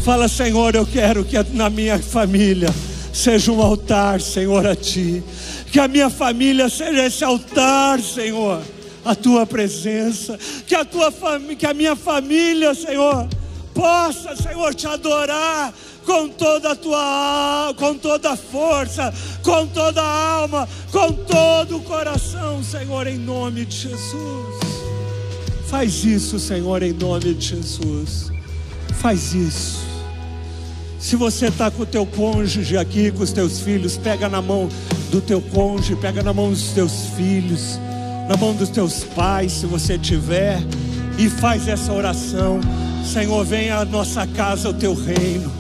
Fala, 0.04 0.28
Senhor, 0.28 0.76
eu 0.76 0.86
quero 0.86 1.26
que 1.26 1.36
na 1.54 1.72
minha 1.72 1.98
família 1.98 2.70
seja 3.18 3.52
um 3.52 3.62
altar, 3.62 4.22
Senhor, 4.22 4.66
a 4.66 4.76
Ti. 4.76 5.24
Que 5.72 5.80
a 5.80 5.88
minha 5.88 6.10
família 6.10 6.70
seja 6.70 7.06
esse 7.06 7.24
altar, 7.24 8.00
Senhor, 8.00 8.62
a 9.04 9.16
Tua 9.16 9.46
presença. 9.46 10.38
Que 10.66 10.76
a, 10.76 10.86
tua 10.86 11.12
que 11.58 11.66
a 11.66 11.74
minha 11.74 11.96
família, 11.96 12.76
Senhor, 12.76 13.28
possa, 13.74 14.36
Senhor, 14.36 14.74
Te 14.76 14.88
adorar 14.88 15.74
com 16.06 16.30
toda 16.30 16.72
a 16.72 16.76
tua 16.76 17.76
com 17.76 17.96
toda 17.96 18.32
a 18.32 18.38
força, 18.38 19.14
com 19.44 19.68
toda 19.68 20.02
a 20.02 20.32
alma, 20.32 20.70
com 20.90 21.12
todo 21.12 21.78
o 21.78 21.82
coração, 21.82 22.64
Senhor, 22.64 23.08
em 23.08 23.18
nome 23.18 23.66
de 23.66 23.76
Jesus. 23.76 24.58
Faz 25.68 26.06
isso, 26.06 26.40
Senhor, 26.40 26.82
em 26.82 26.94
nome 26.94 27.34
de 27.34 27.48
Jesus. 27.48 28.32
Faz 29.02 29.34
isso. 29.34 29.97
Se 31.00 31.16
você 31.16 31.48
está 31.48 31.70
com 31.70 31.84
o 31.84 31.86
teu 31.86 32.06
cônjuge 32.06 32.76
aqui, 32.76 33.12
com 33.12 33.24
os 33.24 33.32
teus 33.32 33.60
filhos, 33.60 33.98
pega 33.98 34.28
na 34.28 34.42
mão 34.42 34.68
do 35.12 35.22
teu 35.22 35.40
cônjuge, 35.40 35.96
pega 35.96 36.24
na 36.24 36.34
mão 36.34 36.50
dos 36.50 36.70
teus 36.70 37.08
filhos, 37.16 37.80
na 38.28 38.36
mão 38.36 38.54
dos 38.54 38.70
teus 38.70 39.04
pais, 39.04 39.52
se 39.52 39.66
você 39.68 39.98
tiver, 39.98 40.60
e 41.18 41.30
faz 41.30 41.68
essa 41.68 41.94
oração. 41.94 42.60
Senhor, 43.06 43.46
vem 43.46 43.70
à 43.70 43.86
nossa 43.86 44.26
casa 44.26 44.70
o 44.70 44.74
teu 44.74 44.94
reino. 44.94 45.52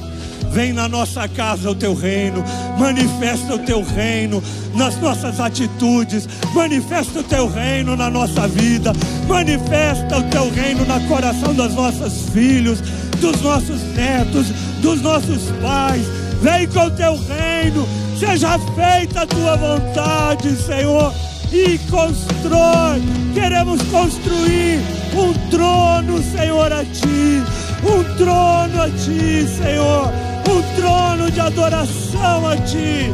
Vem 0.52 0.74
na 0.74 0.88
nossa 0.88 1.28
casa 1.28 1.70
o 1.70 1.76
teu 1.76 1.94
reino, 1.94 2.44
manifesta 2.80 3.56
o 3.56 3.60
teu 3.60 3.84
reino 3.84 4.42
nas 4.74 5.00
nossas 5.00 5.40
atitudes, 5.40 6.28
manifesta 6.54 7.20
o 7.20 7.24
teu 7.24 7.48
reino 7.48 7.96
na 7.96 8.10
nossa 8.10 8.48
vida, 8.48 8.94
manifesta 9.28 10.18
o 10.18 10.24
teu 10.24 10.50
reino 10.50 10.86
no 10.86 11.08
coração 11.08 11.54
dos 11.54 11.74
nossos 11.74 12.30
filhos, 12.30 12.80
dos 13.20 13.42
nossos 13.42 13.82
netos, 13.94 14.48
dos 14.82 15.02
nossos 15.02 15.52
pais. 15.62 16.06
Vem 16.42 16.68
com 16.68 16.86
o 16.86 16.92
teu 16.92 17.18
reino, 17.18 17.88
seja 18.18 18.60
feita 18.76 19.22
a 19.22 19.28
tua 19.28 19.56
vontade, 19.56 20.56
Senhor, 20.56 21.14
e 21.52 21.78
constrói. 21.90 23.02
Queremos 23.34 23.82
construir 23.84 24.80
um 25.16 25.34
trono, 25.50 26.22
Senhor, 26.22 26.72
a 26.72 26.84
ti, 26.84 27.42
um 27.84 28.04
trono 28.18 28.82
a 28.82 28.90
ti, 28.90 29.48
Senhor, 29.48 30.12
um 30.50 30.76
trono 30.76 31.32
de 31.32 31.40
adoração 31.40 32.48
a 32.48 32.58
ti. 32.58 33.12